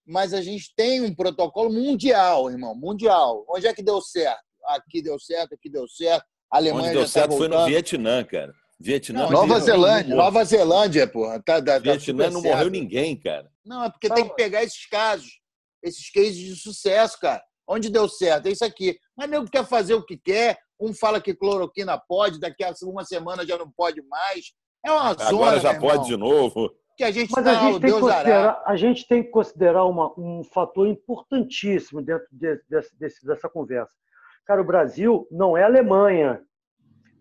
mas 0.06 0.32
a 0.32 0.40
gente 0.40 0.72
tem 0.74 1.02
um 1.02 1.14
protocolo 1.14 1.70
mundial, 1.70 2.50
irmão, 2.50 2.74
mundial. 2.74 3.44
Onde 3.48 3.66
é 3.66 3.74
que 3.74 3.82
deu 3.82 4.00
certo? 4.00 4.40
Aqui 4.66 5.02
deu 5.02 5.18
certo, 5.18 5.54
aqui 5.54 5.68
deu 5.68 5.86
certo. 5.88 6.24
A 6.50 6.56
Alemanha 6.56 6.84
Onde 6.86 6.94
deu 6.94 7.02
tá 7.02 7.08
certo 7.08 7.30
tá 7.32 7.36
foi 7.36 7.48
no 7.48 7.64
Vietnã, 7.66 8.24
cara. 8.24 8.54
Vietnã. 8.82 9.22
Não, 9.22 9.30
Nova 9.30 9.60
Zelândia. 9.60 10.16
Nova 10.16 10.44
Zelândia, 10.44 11.06
porra. 11.06 11.40
Tá, 11.42 11.62
tá, 11.62 11.78
Vietnã 11.78 12.24
tá 12.24 12.30
não 12.30 12.42
morreu 12.42 12.68
ninguém, 12.68 13.16
cara. 13.16 13.50
Não, 13.64 13.84
é 13.84 13.90
porque 13.90 14.10
tem 14.10 14.28
que 14.28 14.34
pegar 14.34 14.62
esses 14.62 14.86
casos, 14.86 15.40
esses 15.82 16.10
cases 16.10 16.36
de 16.36 16.56
sucesso, 16.56 17.18
cara. 17.20 17.42
Onde 17.68 17.88
deu 17.88 18.08
certo? 18.08 18.46
É 18.46 18.50
isso 18.50 18.64
aqui. 18.64 18.98
Mas 19.16 19.30
nego 19.30 19.48
quer 19.48 19.64
fazer 19.64 19.94
o 19.94 20.04
que 20.04 20.16
quer. 20.16 20.58
Um 20.80 20.92
fala 20.92 21.20
que 21.20 21.32
cloroquina 21.32 21.96
pode, 21.96 22.40
daqui 22.40 22.64
a 22.64 22.74
uma 22.82 23.04
semana 23.04 23.46
já 23.46 23.56
não 23.56 23.70
pode 23.70 24.02
mais. 24.02 24.52
É 24.84 24.90
uma 24.90 25.10
Agora 25.10 25.24
zona. 25.24 25.28
Agora 25.28 25.60
já 25.60 25.78
pode 25.78 26.06
de 26.06 26.16
novo. 26.16 26.70
Que 26.96 27.04
a 27.04 27.10
gente 27.10 27.30
Mas 27.30 27.44
tá, 27.44 27.50
a, 27.52 27.54
gente 27.54 27.80
tem 27.80 27.92
que 27.92 28.00
considerar, 28.00 28.62
a 28.66 28.76
gente 28.76 29.08
tem 29.08 29.22
que 29.22 29.30
considerar 29.30 29.84
uma, 29.84 30.12
um 30.18 30.42
fator 30.44 30.86
importantíssimo 30.86 32.02
dentro 32.02 32.26
de, 32.30 32.60
desse, 32.98 33.24
dessa 33.24 33.48
conversa. 33.48 33.92
Cara, 34.44 34.60
o 34.60 34.66
Brasil 34.66 35.26
não 35.30 35.56
é 35.56 35.62
Alemanha, 35.62 36.42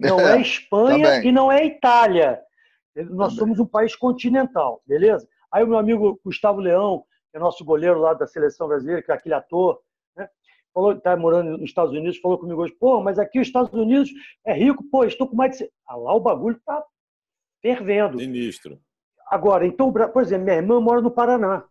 não 0.01 0.19
é, 0.19 0.37
é 0.37 0.41
Espanha 0.41 1.23
e 1.23 1.31
não 1.31 1.51
é 1.51 1.65
Itália. 1.65 2.41
Nós 3.09 3.33
somos 3.33 3.59
um 3.59 3.65
país 3.65 3.95
continental, 3.95 4.81
beleza? 4.85 5.27
Aí 5.51 5.63
o 5.63 5.67
meu 5.67 5.77
amigo 5.77 6.19
Gustavo 6.25 6.59
Leão, 6.59 7.03
que 7.31 7.37
é 7.37 7.39
nosso 7.39 7.63
goleiro 7.63 7.99
lá 7.99 8.13
da 8.13 8.27
seleção 8.27 8.67
brasileira, 8.67 9.01
que 9.01 9.11
é 9.11 9.15
aquele 9.15 9.35
ator, 9.35 9.79
né? 10.15 10.27
falou, 10.73 10.93
está 10.93 11.15
morando 11.15 11.51
nos 11.51 11.69
Estados 11.69 11.93
Unidos, 11.93 12.17
falou 12.19 12.37
comigo 12.37 12.61
hoje, 12.61 12.73
pô, 12.79 13.01
mas 13.01 13.17
aqui 13.17 13.39
os 13.39 13.47
Estados 13.47 13.71
Unidos 13.73 14.09
é 14.45 14.53
rico, 14.53 14.83
pô, 14.91 15.05
estou 15.05 15.27
com 15.27 15.35
mais 15.35 15.57
de... 15.57 15.69
Ah, 15.87 15.95
lá 15.95 16.13
o 16.13 16.19
bagulho 16.19 16.57
está 16.57 16.83
fervendo. 17.61 18.17
Ministro. 18.17 18.79
Agora, 19.27 19.65
então, 19.65 19.93
por 19.93 20.21
exemplo, 20.21 20.45
minha 20.45 20.57
irmã 20.57 20.81
mora 20.81 20.99
no 20.99 21.11
Paraná. 21.11 21.63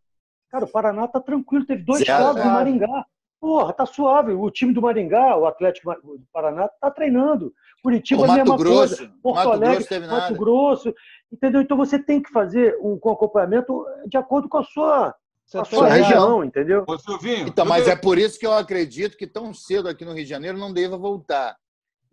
Cara, 0.50 0.64
o 0.64 0.68
Paraná 0.68 1.04
está 1.04 1.20
tranquilo, 1.20 1.66
teve 1.66 1.82
dois 1.82 2.00
Zero, 2.00 2.24
casos 2.24 2.40
é. 2.40 2.44
Maringá. 2.44 3.06
Porra, 3.40 3.72
tá 3.72 3.86
suave. 3.86 4.32
O 4.32 4.50
time 4.50 4.72
do 4.74 4.82
Maringá, 4.82 5.36
o 5.36 5.46
Atlético 5.46 5.92
do 5.94 6.22
Paraná, 6.32 6.68
tá 6.80 6.90
treinando. 6.90 7.52
Curitiba, 7.82 8.26
Pô, 8.26 8.30
a 8.30 8.34
mesma 8.36 8.52
Mato 8.52 8.62
Grosso, 8.62 8.96
coisa. 8.98 9.12
Porto 9.22 9.36
Mato 9.36 9.50
Alegre, 9.52 9.74
Grosso 9.76 9.88
teve 9.88 10.06
Mato 10.06 10.20
nada. 10.20 10.34
Grosso. 10.38 10.94
Entendeu? 11.32 11.60
Então 11.62 11.76
você 11.76 11.98
tem 11.98 12.20
que 12.22 12.30
fazer 12.30 12.76
um 12.82 12.94
acompanhamento 12.96 13.86
de 14.06 14.18
acordo 14.18 14.48
com 14.48 14.58
a 14.58 14.64
sua, 14.64 15.14
com 15.50 15.58
a 15.60 15.64
Você 15.64 15.74
sua 15.76 15.88
tá 15.88 15.94
região, 15.94 16.44
entendeu? 16.44 16.84
Ô, 16.86 16.98
Silvinho, 16.98 17.48
Então, 17.48 17.64
mas 17.64 17.88
é 17.88 17.96
por 17.96 18.18
isso 18.18 18.38
que 18.38 18.46
eu 18.46 18.52
acredito 18.52 19.16
que 19.16 19.26
tão 19.26 19.54
cedo 19.54 19.88
aqui 19.88 20.04
no 20.04 20.12
Rio 20.12 20.24
de 20.24 20.28
Janeiro 20.30 20.58
não 20.58 20.72
deva 20.72 20.98
voltar. 20.98 21.56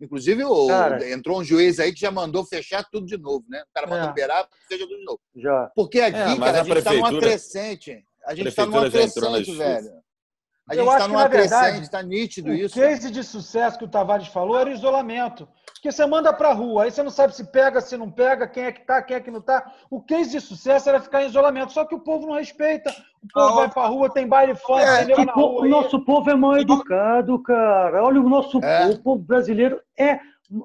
Inclusive, 0.00 0.44
o- 0.44 0.68
Cara. 0.68 1.10
entrou 1.10 1.40
um 1.40 1.44
juiz 1.44 1.78
aí 1.80 1.92
que 1.92 2.00
já 2.00 2.10
mandou 2.10 2.44
fechar 2.44 2.84
tudo 2.90 3.04
de 3.04 3.18
novo, 3.18 3.44
né? 3.50 3.60
O 3.68 3.74
cara 3.74 3.86
mandou 3.86 4.04
É. 4.04 4.08
liberar, 4.08 4.48
fecha 4.68 4.84
tudo 4.86 4.96
de 4.96 5.04
novo. 5.04 5.20
Já. 5.36 5.70
Porque 5.74 6.00
aqui, 6.00 6.16
É, 6.16 6.36
cara, 6.38 6.58
a 6.58 6.60
a 6.60 6.64
gente 6.64 6.78
está 6.78 6.92
numa 6.94 7.18
crescente. 7.18 8.04
A 8.24 8.34
gente 8.34 8.48
está 8.48 8.64
numa 8.64 8.88
crescente, 8.88 9.44
justiça. 9.44 9.58
velho. 9.58 9.90
A 10.68 10.74
Eu 10.74 10.80
gente 10.84 10.88
acho 10.88 10.96
está 10.96 11.04
que, 11.06 11.08
numa 11.12 11.22
na 11.22 11.28
verdade, 11.28 11.62
crescente, 11.64 11.82
está 11.84 12.02
nítido 12.02 12.50
O 12.50 12.54
isso. 12.54 12.74
case 12.74 13.10
de 13.10 13.24
sucesso 13.24 13.78
que 13.78 13.84
o 13.84 13.88
Tavares 13.88 14.26
falou 14.28 14.58
era 14.58 14.68
o 14.68 14.72
isolamento. 14.72 15.48
Porque 15.72 15.90
você 15.92 16.04
manda 16.04 16.32
pra 16.32 16.52
rua, 16.52 16.84
aí 16.84 16.90
você 16.90 17.02
não 17.02 17.10
sabe 17.10 17.34
se 17.34 17.44
pega, 17.44 17.80
se 17.80 17.96
não 17.96 18.10
pega, 18.10 18.48
quem 18.48 18.64
é 18.64 18.72
que 18.72 18.84
tá, 18.84 19.00
quem 19.00 19.16
é 19.16 19.20
que 19.20 19.30
não 19.30 19.40
tá. 19.40 19.64
O 19.88 20.02
case 20.02 20.30
de 20.32 20.40
sucesso 20.40 20.88
era 20.88 21.00
ficar 21.00 21.22
em 21.22 21.28
isolamento. 21.28 21.72
Só 21.72 21.84
que 21.84 21.94
o 21.94 22.00
povo 22.00 22.26
não 22.26 22.34
respeita. 22.34 22.90
O 23.22 23.28
povo 23.32 23.46
Ah, 23.48 23.54
vai 23.54 23.70
pra 23.70 23.86
rua, 23.86 24.10
tem 24.12 24.26
baile 24.26 24.52
É, 24.52 24.94
entendeu? 24.96 25.16
que 25.16 25.24
Na 25.24 25.32
po- 25.32 25.40
rua 25.46 25.60
o 25.60 25.64
aí. 25.64 25.70
nosso 25.70 26.04
povo 26.04 26.28
é 26.30 26.34
mal 26.34 26.58
educado, 26.58 27.38
cara. 27.42 28.02
Olha, 28.04 28.20
o 28.20 28.28
nosso 28.28 28.58
É. 28.62 28.80
povo, 28.82 28.92
o 28.94 29.02
povo 29.02 29.22
brasileiro 29.22 29.80
é, 29.96 30.18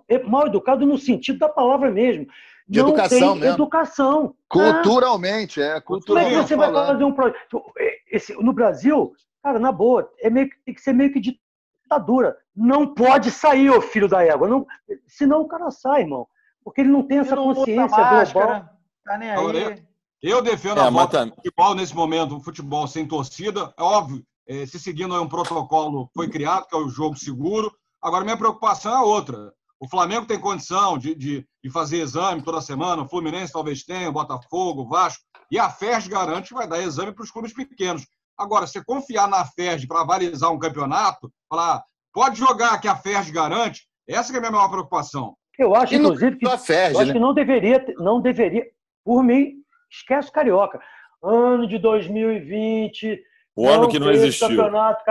é 0.09 0.19
mal 0.23 0.47
educado 0.47 0.85
no 0.85 0.97
sentido 0.97 1.39
da 1.39 1.47
palavra 1.49 1.91
mesmo. 1.91 2.25
De 2.67 2.79
não 2.81 2.87
educação 2.89 3.19
tem 3.33 3.39
mesmo. 3.41 3.53
educação. 3.55 4.33
Ah, 4.35 4.43
Culturalmente, 4.49 5.61
é. 5.61 5.65
como 5.65 5.75
é 5.75 5.79
que 5.79 5.85
Culturalmente 6.07 6.47
você 6.47 6.55
vai 6.55 6.67
falando. 6.71 6.87
fazer 6.87 7.03
um 7.03 7.11
projeto? 7.13 7.63
Esse, 8.11 8.33
no 8.41 8.53
Brasil, 8.53 9.13
cara, 9.43 9.59
na 9.59 9.71
boa, 9.71 10.09
é 10.19 10.29
meio, 10.29 10.49
que- 10.49 10.55
tem 10.65 10.73
que 10.73 10.81
ser 10.81 10.93
meio 10.93 11.11
que 11.11 11.19
ditadura. 11.19 12.37
Não 12.55 12.93
pode 12.93 13.29
sair, 13.29 13.69
ô 13.69 13.81
filho 13.81 14.07
da 14.07 14.23
égua. 14.23 14.47
Não, 14.47 14.65
senão 15.05 15.41
o 15.41 15.47
cara 15.47 15.69
sai, 15.69 16.01
irmão. 16.01 16.27
Porque 16.63 16.81
ele 16.81 16.89
não 16.89 17.03
tem 17.03 17.19
essa 17.19 17.35
não 17.35 17.53
consciência 17.53 17.85
máscara, 17.85 18.25
global. 18.31 18.69
Tá 19.03 19.17
nem 19.17 19.29
aí. 19.29 19.83
Eu 20.21 20.41
defendo 20.41 20.79
É, 20.79 20.87
a 20.87 20.89
volta 20.89 21.25
do 21.25 21.35
futebol 21.35 21.75
nesse 21.75 21.93
momento, 21.93 22.35
um 22.35 22.39
futebol 22.39 22.87
sem 22.87 23.05
torcida. 23.05 23.73
É 23.77 23.83
óbvio, 23.83 24.23
eh, 24.47 24.65
se 24.65 24.79
seguindo 24.79 25.13
aí 25.13 25.19
um 25.19 25.27
protocolo 25.27 26.07
que 26.07 26.13
foi 26.13 26.29
criado, 26.29 26.65
que 26.65 26.73
é 26.75 26.79
o 26.79 26.87
jogo 26.87 27.17
seguro. 27.17 27.69
Agora, 28.01 28.23
minha 28.23 28.37
preocupação 28.37 28.93
é 28.95 29.01
outra. 29.01 29.51
O 29.77 29.89
Flamengo 29.89 30.25
tem 30.25 30.39
condição 30.39 30.97
de, 30.97 31.13
de, 31.13 31.45
de 31.61 31.69
fazer 31.69 31.97
exame 31.97 32.41
toda 32.41 32.61
semana, 32.61 33.01
o 33.01 33.09
Fluminense 33.09 33.51
talvez 33.51 33.83
tenha, 33.83 34.07
o 34.07 34.13
Botafogo, 34.13 34.83
o 34.83 34.87
Vasco. 34.87 35.21
E 35.51 35.59
a 35.59 35.69
FERJ 35.69 36.07
garante 36.09 36.47
que 36.49 36.53
vai 36.53 36.67
dar 36.69 36.79
exame 36.81 37.11
para 37.11 37.23
os 37.23 37.29
clubes 37.31 37.53
pequenos. 37.53 38.07
Agora, 38.37 38.65
você 38.67 38.83
confiar 38.83 39.27
na 39.27 39.45
FERJ 39.45 39.87
para 39.87 40.01
avalizar 40.01 40.51
um 40.51 40.59
campeonato, 40.59 41.31
falar, 41.49 41.83
pode 42.13 42.37
jogar 42.39 42.79
que 42.79 42.87
a 42.87 42.95
FERJ 42.95 43.31
garante, 43.31 43.87
essa 44.07 44.29
que 44.31 44.35
é 44.35 44.39
a 44.39 44.41
minha 44.41 44.51
maior 44.51 44.69
preocupação. 44.69 45.35
Eu 45.57 45.75
acho, 45.75 45.93
E 45.93 45.97
inclusive, 45.97 46.37
que, 46.37 46.45
da 46.45 46.57
Ferj, 46.57 46.93
eu 46.95 46.99
acho 46.99 47.07
né? 47.09 47.13
que 47.13 47.19
não 47.19 47.33
deveria, 47.33 47.79
ter- 47.79 47.93
não 47.97 48.19
deveria, 48.19 48.65
por 49.05 49.23
mim, 49.23 49.57
esquece 49.91 50.29
o 50.29 50.31
Carioca. 50.31 50.79
Ano 51.21 51.67
de 51.67 51.77
2020. 51.77 53.21
O 53.55 53.69
ano 53.69 53.87
que 53.87 53.99
não 53.99 54.11
existiu. 54.11 54.47
Campeonato, 54.49 55.03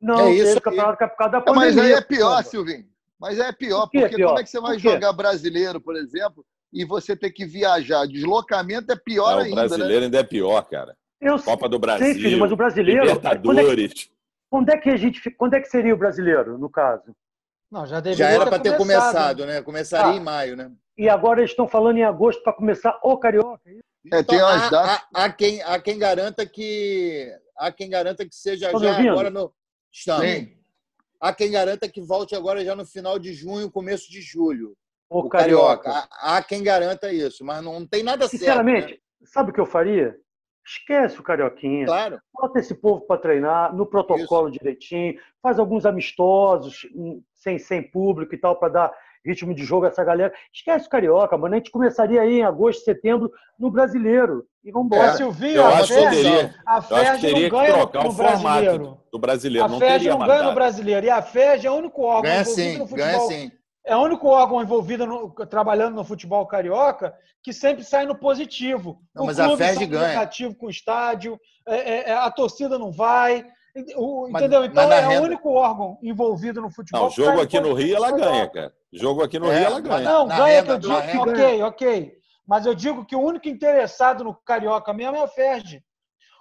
não 0.00 0.20
É 0.20 0.30
isso 0.32 0.44
teve 0.46 0.60
campeonato 0.62 0.96
por 1.10 1.16
causa 1.16 1.32
da 1.32 1.38
É, 1.38 1.54
mas 1.54 1.74
pandemia. 1.74 1.82
aí 1.84 1.92
é 1.92 2.00
pior. 2.00 2.42
Silvinho. 2.44 2.84
Mas 3.20 3.38
aí 3.40 3.48
é 3.48 3.52
pior, 3.52 3.82
Por 3.82 3.90
que 3.90 3.98
é 3.98 4.00
porque 4.02 4.16
pior? 4.16 4.28
como 4.28 4.38
é 4.40 4.42
que 4.44 4.48
você 4.50 4.60
vai 4.60 4.78
jogar 4.78 5.12
brasileiro, 5.12 5.80
por 5.80 5.96
exemplo, 5.96 6.44
e 6.72 6.84
você 6.84 7.16
ter 7.16 7.30
que 7.30 7.44
viajar? 7.44 8.06
Deslocamento 8.06 8.90
é 8.92 8.96
pior 8.96 9.32
Não, 9.32 9.38
o 9.38 9.40
ainda, 9.42 9.62
né? 9.62 9.68
brasileiro 9.68 10.04
ainda 10.04 10.18
é 10.18 10.24
pior, 10.24 10.62
cara. 10.62 10.96
Eu 11.20 11.38
Copa 11.42 11.68
do 11.68 11.74
sei, 11.76 11.80
Brasil, 11.80 12.14
filho, 12.14 12.38
mas 12.38 12.52
o 12.52 12.56
brasileiro. 12.56 13.00
Quando 13.00 13.10
é, 13.10 13.14
Libertadores. 13.32 14.10
quando 14.50 14.68
é 14.70 14.76
que 14.78 14.90
a 14.90 14.96
gente. 14.96 15.30
Quando 15.32 15.54
é 15.54 15.60
que 15.60 15.68
seria 15.68 15.94
o 15.94 15.98
brasileiro, 15.98 16.56
no 16.58 16.70
caso? 16.70 17.14
Não, 17.70 17.84
já 17.86 18.00
deveria 18.00 18.24
Já 18.26 18.30
era 18.32 18.46
para 18.46 18.58
ter 18.58 18.76
começado, 18.76 19.44
né? 19.44 19.54
né? 19.56 19.62
Começaria 19.62 20.12
Ah. 20.12 20.16
em 20.16 20.20
maio, 20.20 20.56
né? 20.56 20.70
E 20.96 21.08
agora 21.08 21.40
eles 21.40 21.50
estão 21.50 21.68
falando 21.68 21.98
em 21.98 22.04
agosto 22.04 22.42
para 22.42 22.52
começar 22.52 22.98
o 23.02 23.16
Carioca. 23.18 23.60
é? 23.66 23.72
É, 24.12 24.22
tem 24.22 24.36
Então, 24.36 24.38
umas 24.38 24.62
há, 24.62 24.70
datas. 24.70 24.90
há- 25.12 25.24
há 25.24 25.32
quem, 25.32 25.62
há 25.62 25.78
quem 25.80 25.98
garanta 25.98 26.46
que 26.46 27.30
há 27.56 27.70
quem 27.72 27.90
garanta 27.90 28.24
que 28.24 28.34
seja 28.34 28.72
me 28.72 28.78
já 28.80 28.90
ouvindo? 28.90 29.10
agora 29.10 29.30
no 29.30 29.52
estamos. 29.92 30.24
Sim. 30.26 30.56
Há 31.20 31.32
quem 31.34 31.50
garanta 31.50 31.88
que 31.88 32.00
volte 32.00 32.34
agora 32.36 32.64
já 32.64 32.74
no 32.76 32.86
final 32.86 33.18
de 33.18 33.32
junho, 33.34 33.70
começo 33.70 34.08
de 34.10 34.20
julho. 34.22 34.74
O, 35.10 35.20
O 35.20 35.28
Carioca. 35.28 35.82
carioca. 35.82 36.08
Há, 36.12 36.36
há 36.36 36.42
quem 36.42 36.62
garanta 36.62 37.12
isso, 37.12 37.44
mas 37.44 37.62
não 37.62 37.84
tem 37.86 38.02
nada 38.02 38.26
certo. 38.28 38.38
Sinceramente, 38.40 38.92
né? 38.92 38.98
sabe 39.26 39.50
o 39.50 39.52
que 39.54 39.60
eu 39.60 39.66
faria? 39.66 40.16
Esquece 40.68 41.18
o 41.18 41.22
Carioquinha. 41.22 41.86
Claro. 41.86 42.20
Bota 42.34 42.58
esse 42.58 42.74
povo 42.74 43.00
para 43.00 43.20
treinar 43.20 43.74
no 43.74 43.86
protocolo 43.86 44.50
direitinho, 44.50 45.18
faz 45.42 45.58
alguns 45.58 45.86
amistosos 45.86 46.86
hum, 46.94 47.22
sem, 47.32 47.58
sem 47.58 47.82
público 47.82 48.34
e 48.34 48.38
tal, 48.38 48.56
para 48.56 48.68
dar 48.68 48.92
ritmo 49.24 49.54
de 49.54 49.64
jogo 49.64 49.86
a 49.86 49.88
essa 49.88 50.04
galera. 50.04 50.32
Esquece 50.52 50.86
o 50.86 50.90
Carioca, 50.90 51.36
mano. 51.38 51.54
A 51.54 51.58
gente 51.58 51.70
começaria 51.70 52.20
aí 52.20 52.40
em 52.40 52.44
agosto, 52.44 52.84
setembro, 52.84 53.30
no 53.58 53.70
brasileiro. 53.70 54.44
E 54.62 54.70
vamos 54.70 54.86
embora. 54.86 55.14
Silvinho, 55.14 55.56
Eu 55.56 55.64
a 55.66 55.78
acho 55.78 55.94
que 55.94 56.10
teria, 56.10 56.54
a 56.66 56.74
eu 56.74 56.78
acho 56.78 56.88
que 56.88 56.94
FERJ 56.94 57.20
teria 57.20 57.32
não 57.32 57.40
que 57.42 57.50
ganha 57.50 57.72
trocar 57.74 58.04
no 58.04 58.08
o 58.08 58.12
formato 58.12 58.42
brasileiro. 58.42 58.98
do, 59.10 59.18
brasileiro. 59.18 59.64
A 59.64 59.68
não 59.68 59.78
FERJ 59.78 59.98
teria 59.98 60.10
não 60.18 60.26
ganha 60.26 60.42
no 60.42 60.54
brasileiro. 60.54 61.06
E 61.06 61.10
a 61.10 61.22
FERJ 61.22 61.66
é 61.66 61.70
o 61.70 61.74
único 61.74 62.02
órgão 62.02 62.22
Ganha 62.22 62.42
envolvido 62.42 62.70
sim, 62.70 62.78
no 62.78 62.86
ganha 62.86 63.18
futebol. 63.18 63.28
sim. 63.28 63.52
É 63.86 63.96
o 63.96 64.00
único 64.02 64.28
órgão 64.28 64.60
envolvido 64.62 65.06
no- 65.06 65.30
trabalhando 65.46 65.94
no 65.94 66.04
futebol 66.04 66.46
carioca 66.46 67.14
que 67.42 67.52
sempre 67.52 67.82
sai 67.84 68.04
no 68.04 68.14
positivo. 68.18 69.00
Não, 69.14 69.22
o 69.22 69.26
mas 69.26 69.40
a 69.40 69.44
clube 69.46 69.58
FERJ 69.62 69.74
sai 69.78 69.84
no 69.86 69.90
ganha. 69.92 70.08
negativo 70.08 70.54
com 70.54 70.66
o 70.66 70.70
estádio, 70.70 71.38
é, 71.66 71.76
é, 71.76 72.10
é, 72.10 72.12
a 72.12 72.30
torcida 72.30 72.78
não 72.78 72.90
vai. 72.92 73.46
O- 73.96 74.28
Mas- 74.30 74.42
entendeu? 74.42 74.60
mas 74.60 74.70
Então 74.70 74.92
é 74.92 75.00
renda- 75.00 75.22
o 75.22 75.24
único 75.24 75.50
órgão 75.52 75.98
envolvido 76.02 76.60
no 76.60 76.70
futebol. 76.70 77.04
Não, 77.04 77.10
sai 77.10 77.24
jogo 77.24 77.40
aqui 77.40 77.60
no 77.60 77.72
Rio 77.72 77.96
ela 77.96 78.10
ganha, 78.10 78.48
cara. 78.48 78.72
Jogo 78.92 79.22
aqui 79.22 79.38
no 79.38 79.50
É, 79.50 79.56
Rio 79.58 79.66
ela 79.66 79.80
ganha. 79.80 80.00
Não, 80.10 80.26
na 80.26 80.36
ganha 80.36 80.60
renda- 80.62 80.78
que 80.80 80.86
eu 80.86 81.00
digo, 81.02 81.22
ok, 81.30 81.62
ok. 81.62 82.12
Mas 82.46 82.66
eu 82.66 82.74
digo 82.74 83.04
que 83.04 83.14
o 83.14 83.20
único 83.20 83.48
interessado 83.48 84.24
no 84.24 84.34
Carioca 84.34 84.92
mesmo 84.92 85.16
é 85.16 85.22
a 85.22 85.28
FERJ. 85.28 85.76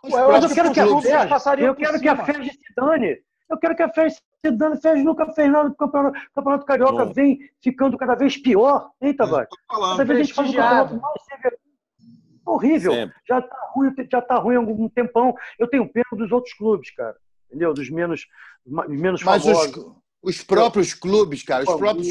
Eu 0.04 0.10
Mas 0.32 0.44
eu 0.44 0.50
quero 0.56 0.72
que 0.74 0.80
a 0.80 0.86
FERJ, 1.02 1.30
passariam 1.30 1.68
eu 1.68 1.76
quero 1.76 2.00
que 2.00 2.08
a. 2.10 2.16
FERJ 2.26 2.50
se 2.52 2.74
dane. 2.76 3.18
Eu 3.50 3.58
quero 3.58 3.76
que 3.76 3.84
a 3.84 3.90
FERJ 3.92 4.16
se 4.16 4.52
dane. 4.52 4.78
FERJ 4.78 5.04
nunca 5.04 5.32
fez 5.34 5.52
nada 5.52 5.70
do 5.70 5.76
campeonato, 5.76 6.20
campeonato 6.34 6.66
carioca. 6.66 7.06
Bom. 7.06 7.14
Vem 7.14 7.40
ficando 7.62 7.98
cada 7.98 8.16
vez 8.16 8.38
pior. 8.38 8.92
Hein, 9.02 9.16
Tavares? 9.16 9.50
Tô 9.50 9.76
falando. 9.76 9.98
Cada 9.98 10.06
vez 10.06 10.20
a 10.20 10.24
gente 10.24 10.34
faz 10.34 10.50
um 10.50 10.54
campeonato 10.54 11.02
mais 11.02 11.24
severo. 11.24 11.58
Horrível. 12.46 12.94
Sempre. 12.94 13.16
Já 13.28 13.42
tá 13.42 13.58
ruim, 13.74 13.96
já 14.10 14.22
tá 14.22 14.36
ruim 14.38 14.56
há 14.56 14.60
algum 14.60 14.90
tempão. 14.90 15.36
Eu 15.60 15.68
tenho 15.68 15.88
pena 15.92 16.06
dos 16.14 16.32
outros 16.32 16.54
clubes, 16.54 16.92
cara. 16.92 17.16
Entendeu? 17.48 17.74
Dos 17.74 17.90
menos, 17.90 18.26
menos 18.88 19.24
Mas 19.24 19.44
famosos. 19.44 19.76
os, 19.76 19.96
os 20.22 20.44
próprios 20.44 20.94
clubes, 20.94 21.44
cara, 21.44 21.64
os 21.64 21.76
próprios 21.76 22.08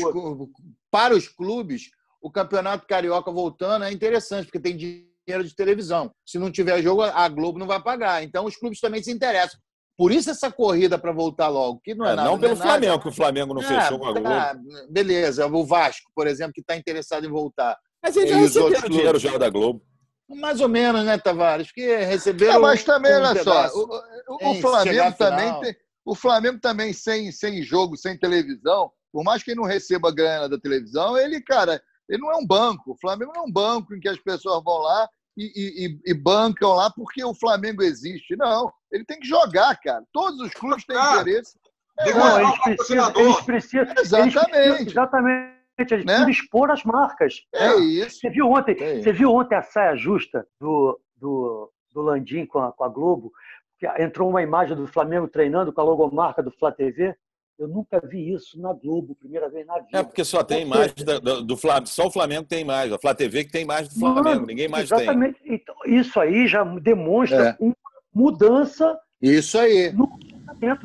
para 0.90 1.14
os 1.14 1.28
clubes, 1.28 1.90
o 2.20 2.30
campeonato 2.30 2.86
carioca 2.86 3.30
voltando 3.30 3.84
é 3.84 3.92
interessante 3.92 4.46
porque 4.46 4.60
tem 4.60 4.76
dinheiro 4.76 5.44
de 5.44 5.54
televisão. 5.54 6.10
Se 6.24 6.38
não 6.38 6.50
tiver 6.50 6.80
jogo, 6.82 7.02
a 7.02 7.28
Globo 7.28 7.58
não 7.58 7.66
vai 7.66 7.82
pagar. 7.82 8.22
Então 8.22 8.44
os 8.44 8.56
clubes 8.56 8.80
também 8.80 9.02
se 9.02 9.12
interessam. 9.12 9.60
Por 9.96 10.12
isso 10.12 10.30
essa 10.30 10.50
corrida 10.50 10.98
para 10.98 11.10
voltar 11.12 11.48
logo, 11.48 11.80
que 11.82 11.94
não 11.94 12.06
é, 12.06 12.12
É, 12.12 12.16
nada, 12.16 12.28
não 12.30 12.38
pelo 12.38 12.52
é 12.52 12.56
nada. 12.56 12.70
Flamengo, 12.70 13.00
que 13.02 13.08
o 13.08 13.12
Flamengo 13.12 13.54
não 13.54 13.62
Ah, 13.62 13.64
fechou 13.64 13.98
com 13.98 14.06
a 14.06 14.12
Globo. 14.12 14.28
tá, 14.28 14.56
beleza, 14.90 15.46
o 15.46 15.64
Vasco, 15.66 16.10
por 16.14 16.26
exemplo, 16.26 16.52
que 16.52 16.60
está 16.60 16.76
interessado 16.76 17.24
em 17.26 17.30
voltar. 17.30 17.76
Mas 18.02 18.16
eles 18.16 18.30
já 18.30 18.36
E 18.38 18.42
os 18.44 18.56
outros 18.56 18.74
receberam 18.74 18.96
dinheiro 18.96 19.18
já 19.18 19.38
da 19.38 19.48
Globo. 19.48 19.82
Mais 20.28 20.60
ou 20.60 20.68
menos, 20.68 21.04
né, 21.04 21.16
Tavares? 21.16 21.68
Porque 21.68 21.96
receberam. 21.98 22.54
É, 22.54 22.58
mas 22.58 22.84
também, 22.84 23.12
um 23.14 23.16
olha 23.20 23.42
só, 23.42 23.68
o, 23.68 23.84
o- 24.28 24.50
o 24.50 24.54
Flamengo 24.56 25.16
também 25.16 25.60
tem. 25.60 25.76
O 26.04 26.14
Flamengo 26.14 26.58
também 26.60 26.92
sem, 26.92 27.32
sem 27.32 27.62
jogo, 27.62 27.96
sem 27.96 28.18
televisão, 28.18 28.90
por 29.12 29.24
mais 29.24 29.42
que 29.42 29.52
ele 29.52 29.60
não 29.60 29.66
receba 29.66 30.12
grana 30.14 30.48
da 30.48 30.58
televisão, 30.58 31.16
ele, 31.16 31.40
cara, 31.40 31.80
ele 32.08 32.20
não 32.20 32.30
é 32.32 32.36
um 32.36 32.46
banco. 32.46 32.92
O 32.92 32.98
Flamengo 33.00 33.32
não 33.34 33.42
é 33.42 33.44
um 33.46 33.50
banco 33.52 33.94
em 33.94 33.98
que 34.00 34.08
as 34.08 34.18
pessoas 34.18 34.62
vão 34.62 34.78
lá 34.78 35.08
e, 35.36 35.86
e- 35.86 36.00
e- 36.10 36.14
bancam 36.14 36.70
lá 36.74 36.90
porque 36.90 37.22
o 37.24 37.34
Flamengo 37.34 37.82
existe. 37.82 38.34
Não, 38.36 38.72
ele 38.90 39.04
tem 39.04 39.18
que 39.20 39.26
jogar, 39.28 39.76
cara. 39.80 40.02
Todos 40.12 40.40
os 40.40 40.52
clubes 40.52 40.84
têm 40.84 40.96
Ah, 40.96 41.16
interesse. 41.20 41.58
Que 42.04 42.12
Não, 42.12 42.40
eles 42.40 42.58
precisam, 42.62 43.12
eles 43.16 43.40
precisam, 43.42 43.82
eles 43.82 43.94
precisam- 43.94 44.20
Exatamente. 44.26 44.90
exatamente. 44.90 45.56
Eles 45.78 45.90
Né? 45.90 46.04
precisam 46.04 46.30
expor 46.30 46.70
as 46.70 46.82
marcas. 46.84 47.34
É 47.54 47.74
isso. 47.76 48.20
Você 48.20 48.30
viu 48.30 48.50
ontem, 48.50 48.76
É. 48.80 49.02
você 49.02 49.12
viu 49.12 49.30
ontem 49.34 49.54
a 49.54 49.62
saia 49.62 49.94
justa 49.96 50.46
do, 50.60 50.98
do, 51.16 51.70
do 51.92 52.00
Landim 52.02 52.46
com 52.46 52.58
a, 52.60 52.72
com 52.72 52.84
a 52.84 52.88
Globo? 52.88 53.30
Que 53.78 53.86
entrou 54.02 54.30
uma 54.30 54.42
imagem 54.42 54.74
do 54.74 54.86
Flamengo 54.86 55.28
treinando 55.28 55.70
com 55.72 55.80
a 55.80 55.84
logomarca 55.84 56.42
do 56.42 56.50
Flá 56.50 56.72
TV. 56.72 57.14
Eu 57.58 57.68
nunca 57.68 57.98
vi 58.06 58.34
isso 58.34 58.60
na 58.60 58.72
Globo, 58.74 59.14
primeira 59.14 59.48
vez 59.48 59.66
na 59.66 59.74
vida. 59.78 59.98
É 59.98 60.02
porque 60.02 60.24
só 60.24 60.42
tem 60.44 60.62
imagem 60.62 60.94
do, 61.22 61.42
do 61.42 61.56
Flamengo. 61.56 61.86
Só 61.86 62.06
o 62.06 62.10
Flamengo 62.10 62.44
tem 62.46 62.60
imagem. 62.60 62.94
A 62.94 62.98
Flá 62.98 63.14
TV 63.14 63.44
que 63.44 63.50
tem 63.52 63.62
imagem 63.62 63.88
do 63.88 63.98
Flamengo. 63.98 64.24
Mano, 64.28 64.46
Ninguém 64.46 64.68
mais 64.68 64.88
tem. 64.90 64.98
exatamente. 64.98 65.40
Então, 65.44 65.74
isso 65.86 66.20
aí 66.20 66.46
já 66.46 66.62
demonstra 66.64 67.50
É. 67.50 67.56
uma 67.58 67.74
mudança 68.14 68.98
Isso 69.22 69.58
aí. 69.58 69.90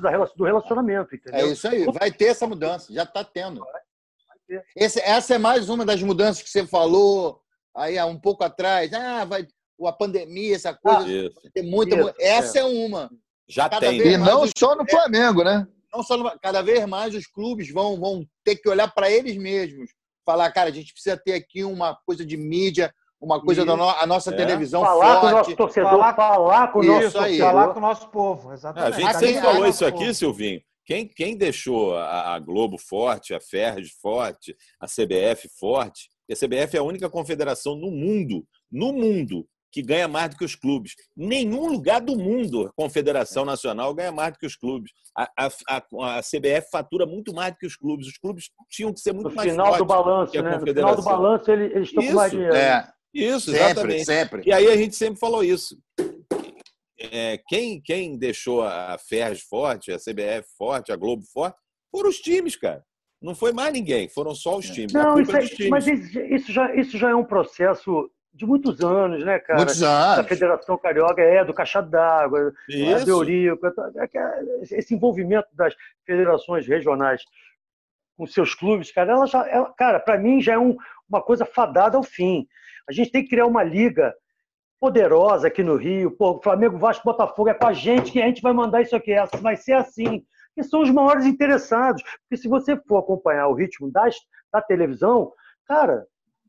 da 0.02 0.10
relação- 0.10 0.38
do 0.38 0.44
relacionamento, 0.46 1.14
entendeu? 1.16 1.40
É 1.42 1.46
isso 1.52 1.68
aí. 1.68 1.86
Vai 1.92 2.10
ter 2.12 2.26
essa 2.28 2.48
mudança. 2.48 2.94
Já 2.94 3.04
está 3.04 3.24
tendo. 3.24 3.62
Esse- 4.76 5.02
essa 5.02 5.36
é 5.36 5.38
mais 5.38 5.70
uma 5.70 5.86
das 5.86 6.02
mudanças 6.02 6.42
que 6.42 6.50
você 6.50 6.66
falou 6.66 7.42
aí 7.76 7.98
há 7.98 8.06
um 8.06 8.18
pouco 8.20 8.44
atrás. 8.44 8.92
Ah, 8.94 9.26
vai 9.26 9.46
a 9.84 9.92
pandemia, 9.92 10.56
essa 10.56 10.74
coisa. 10.74 11.08
Isso. 11.12 11.52
Tem 11.54 11.64
muita, 11.64 11.96
Isso, 11.96 12.14
essa 12.20 12.60
é. 12.60 12.64
uma. 12.64 13.10
Já 13.48 13.68
cada 13.68 13.88
tem. 13.88 14.00
E 14.00 14.18
não 14.18 14.46
só 14.56 14.76
no 14.76 14.86
Flamengo, 14.90 15.44
né? 15.44 15.68
Não 15.94 16.04
só 16.04 16.18
no, 16.18 16.32
cada 16.40 16.62
vez 16.62 16.86
mais 16.86 17.14
os 17.14 17.28
clubes 17.28 17.72
vão, 17.72 18.00
vão 18.00 18.26
ter 18.44 18.56
que 18.56 18.70
olhar 18.70 18.92
para 18.94 19.12
eles 19.12 19.38
mesmos. 19.38 19.90
Falar, 20.26 20.52
cara, 20.52 20.70
a 20.70 20.74
gente 20.74 20.94
precisa 20.94 21.18
ter 21.18 21.34
aqui 21.34 21.64
uma 21.64 21.98
coisa 22.06 22.26
de 22.26 22.38
mídia, 22.38 22.94
uma 23.20 23.42
coisa 23.42 23.66
da 23.66 23.76
no, 23.76 23.90
a 23.90 24.06
nossa 24.06 24.34
é. 24.34 24.36
televisão 24.36 24.82
falar 24.82 25.06
forte. 25.06 25.22
com 25.22 25.28
o 25.28 25.32
nosso 25.32 25.56
torcedor, 25.56 25.92
falar, 25.92 26.16
falar 26.16 26.68
com 26.72 26.80
o 26.80 26.84
nosso 26.84 27.12
torcedor. 27.12 27.48
Falar 27.48 27.68
com 27.70 27.80
o 27.80 27.82
nosso 27.82 28.10
povo, 28.10 28.54
exatamente. 28.54 28.96
A 28.96 29.00
gente 29.00 29.20
sempre 29.20 29.42
falou 29.42 29.68
isso 29.68 29.86
aqui, 29.86 30.14
Silvinho. 30.14 30.62
Quem, 30.86 31.08
quem 31.08 31.38
deixou 31.38 31.96
a, 31.96 32.36
a, 32.36 32.40
Globo 32.40 32.78
forte, 32.78 33.34
a 33.34 33.40
Ferres 33.40 33.92
forte, 34.02 34.56
a 34.80 34.88
CBF 34.88 35.48
forte, 35.60 36.10
a 36.30 36.36
CBF 36.36 36.76
é 36.76 36.80
a 36.80 36.84
única 36.84 37.10
confederação 37.10 37.76
no 37.76 37.92
mundo, 37.92 38.46
no 38.72 38.92
mundo, 38.92 39.48
que 39.72 39.82
ganha 39.82 40.08
mais 40.08 40.30
do 40.30 40.38
que 40.38 40.46
os 40.46 40.56
clubes. 40.56 40.96
Nenhum 41.16 41.68
lugar 41.70 42.02
do 42.02 42.18
mundo, 42.18 42.68
a 42.68 42.72
Confederação 42.74 43.46
Nacional 43.46 43.94
ganha 43.94 44.12
mais 44.12 44.34
do 44.34 44.40
que 44.40 44.46
os 44.46 44.56
clubes. 44.56 44.92
A, 45.18 45.30
a, 45.38 45.50
a, 45.70 46.18
a 46.18 46.22
CBF 46.22 46.70
fatura 46.72 47.06
muito 47.06 47.34
mais 47.34 47.54
do 47.54 47.58
que 47.58 47.66
os 47.66 47.76
clubes. 47.76 48.08
Os 48.08 48.18
clubes 48.18 48.50
tinham 48.70 48.94
que 48.94 49.00
ser 49.00 49.14
muito 49.14 49.30
no 49.30 49.36
mais 49.36 49.50
final 49.50 49.78
do 49.78 49.86
balanço, 49.86 50.42
né? 50.42 50.58
No 50.58 50.66
final 50.66 50.96
do 50.96 51.04
balanço, 51.04 51.52
eles, 51.52 51.72
eles 51.76 51.88
estão 51.88 52.06
com 52.06 52.14
mais 52.14 52.32
dinheiro. 52.32 52.56
É. 52.56 52.92
Isso, 53.14 53.52
sempre, 53.52 53.66
exatamente. 53.66 54.06
Sempre. 54.06 54.44
E 54.46 54.54
aí 54.54 54.68
a 54.68 54.78
gente 54.78 54.96
sempre 54.96 55.20
falou 55.20 55.44
isso. 55.44 55.78
É, 57.00 57.40
quem, 57.48 57.82
quem 57.82 58.18
deixou 58.18 58.64
a 58.64 58.98
Ferres 58.98 59.42
forte, 59.42 59.92
a 59.92 59.98
CBF 59.98 60.48
forte, 60.58 60.92
a 60.92 60.96
Globo 60.96 61.24
forte, 61.24 61.58
foram 61.92 62.10
os 62.10 62.20
times, 62.20 62.56
cara. 62.56 62.84
Não 63.22 63.36
foi 63.36 63.52
mais 63.52 63.74
ninguém, 63.74 64.10
foram 64.10 64.34
só 64.34 64.58
os 64.58 64.68
times. 64.70 64.94
Não, 64.94 65.20
isso 65.20 65.36
é, 65.36 65.70
mas 65.70 65.86
isso 65.88 66.52
já, 66.52 66.74
isso 66.76 66.98
já 66.98 67.10
é 67.10 67.16
um 67.16 67.24
processo 67.24 68.10
de 68.34 68.46
muitos 68.46 68.80
anos, 68.82 69.24
né, 69.26 69.40
cara? 69.40 69.58
Muitos 69.58 69.84
anos. 69.84 70.18
Da 70.18 70.24
Federação 70.24 70.78
Carioca, 70.78 71.22
é, 71.22 71.44
do 71.44 71.54
Caixa 71.54 71.82
d'Água, 71.82 72.54
do 73.06 73.10
Eurico, 73.10 73.68
esse 74.62 74.94
envolvimento 74.94 75.50
das 75.54 75.76
federações 76.06 76.66
regionais 76.68 77.24
com 78.18 78.26
seus 78.28 78.54
clubes, 78.54 78.92
cara, 78.92 79.14
ela 79.14 79.26
já, 79.26 79.48
ela, 79.48 79.74
cara, 79.74 80.00
para 80.00 80.18
mim 80.18 80.42
já 80.42 80.54
é 80.54 80.58
um, 80.58 80.78
uma 81.10 81.22
coisa 81.22 81.46
fadada 81.46 81.98
ao 81.98 82.04
fim. 82.04 82.48
A 82.88 82.92
gente 82.92 83.12
tem 83.12 83.24
que 83.24 83.30
criar 83.30 83.46
uma 83.46 83.64
liga 83.64 84.14
poderosa 84.80 85.48
aqui 85.48 85.64
no 85.64 85.76
Rio. 85.76 86.12
Pô, 86.12 86.42
Flamengo, 86.42 86.78
Vasco, 86.78 87.06
Botafogo 87.06 87.50
é 87.50 87.54
com 87.54 87.68
a 87.68 87.74
gente 87.74 88.12
que 88.12 88.22
a 88.22 88.26
gente 88.26 88.42
vai 88.42 88.54
mandar 88.54 88.82
isso 88.82 88.96
aqui. 88.96 89.14
Vai 89.40 89.56
ser 89.56 89.74
assim. 89.74 90.24
Que 90.56 90.64
são 90.64 90.82
os 90.82 90.90
maiores 90.90 91.26
interessados. 91.26 92.04
Porque 92.04 92.42
se 92.42 92.48
você 92.48 92.76
for 92.88 92.98
acompanhar 92.98 93.48
o 93.48 93.54
ritmo 93.54 93.92
das, 93.92 94.16
da 94.52 94.62
televisão, 94.62 95.32
cara, 95.66 96.06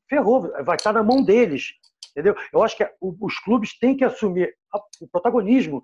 ferrou, 0.08 0.50
vai 0.64 0.76
estar 0.76 0.92
na 0.92 1.02
mão 1.02 1.22
deles. 1.22 1.72
Entendeu? 2.10 2.36
Eu 2.52 2.62
acho 2.62 2.76
que 2.76 2.86
os 3.00 3.38
clubes 3.38 3.78
têm 3.78 3.96
que 3.96 4.04
assumir 4.04 4.54
o 5.00 5.08
protagonismo 5.08 5.82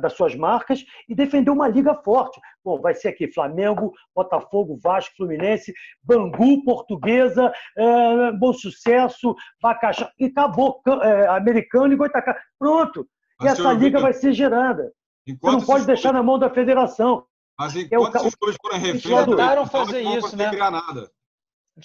das 0.00 0.12
suas 0.14 0.34
marcas 0.34 0.84
e 1.08 1.14
defender 1.14 1.50
uma 1.50 1.68
liga 1.68 1.94
forte. 1.94 2.40
Bom, 2.62 2.80
vai 2.80 2.94
ser 2.94 3.08
aqui 3.08 3.32
Flamengo, 3.32 3.92
Botafogo, 4.14 4.78
Vasco, 4.82 5.14
Fluminense, 5.16 5.72
Bangu, 6.02 6.62
Portuguesa, 6.64 7.52
é, 7.76 8.32
Bom 8.32 8.52
Sucesso, 8.52 9.34
Vacaxá, 9.62 10.10
e 10.18 10.26
acabou, 10.26 10.82
é, 11.02 11.28
Americano 11.28 11.92
e 11.92 11.96
Goitacá. 11.96 12.36
Pronto. 12.58 13.08
E 13.40 13.44
Mas, 13.44 13.58
essa 13.58 13.72
liga 13.72 14.00
vai 14.00 14.12
ser 14.12 14.32
gerada. 14.32 14.92
Você 15.26 15.52
não 15.52 15.64
pode 15.64 15.86
deixar 15.86 16.12
na 16.12 16.22
mão 16.22 16.38
da 16.38 16.50
federação. 16.50 17.24
Mas 17.58 17.74
enquanto 17.74 18.16
é 18.16 18.18
o, 18.18 18.22
esses 18.22 18.34
clubes 18.34 18.56
forem 18.60 18.78
reféns, 18.78 19.24
tentaram 19.24 19.66
fazer 19.66 20.00
isso, 20.00 20.36
né? 20.36 20.50
Nada. 20.52 21.10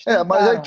É, 0.07 0.23
mas 0.23 0.47
aí, 0.47 0.61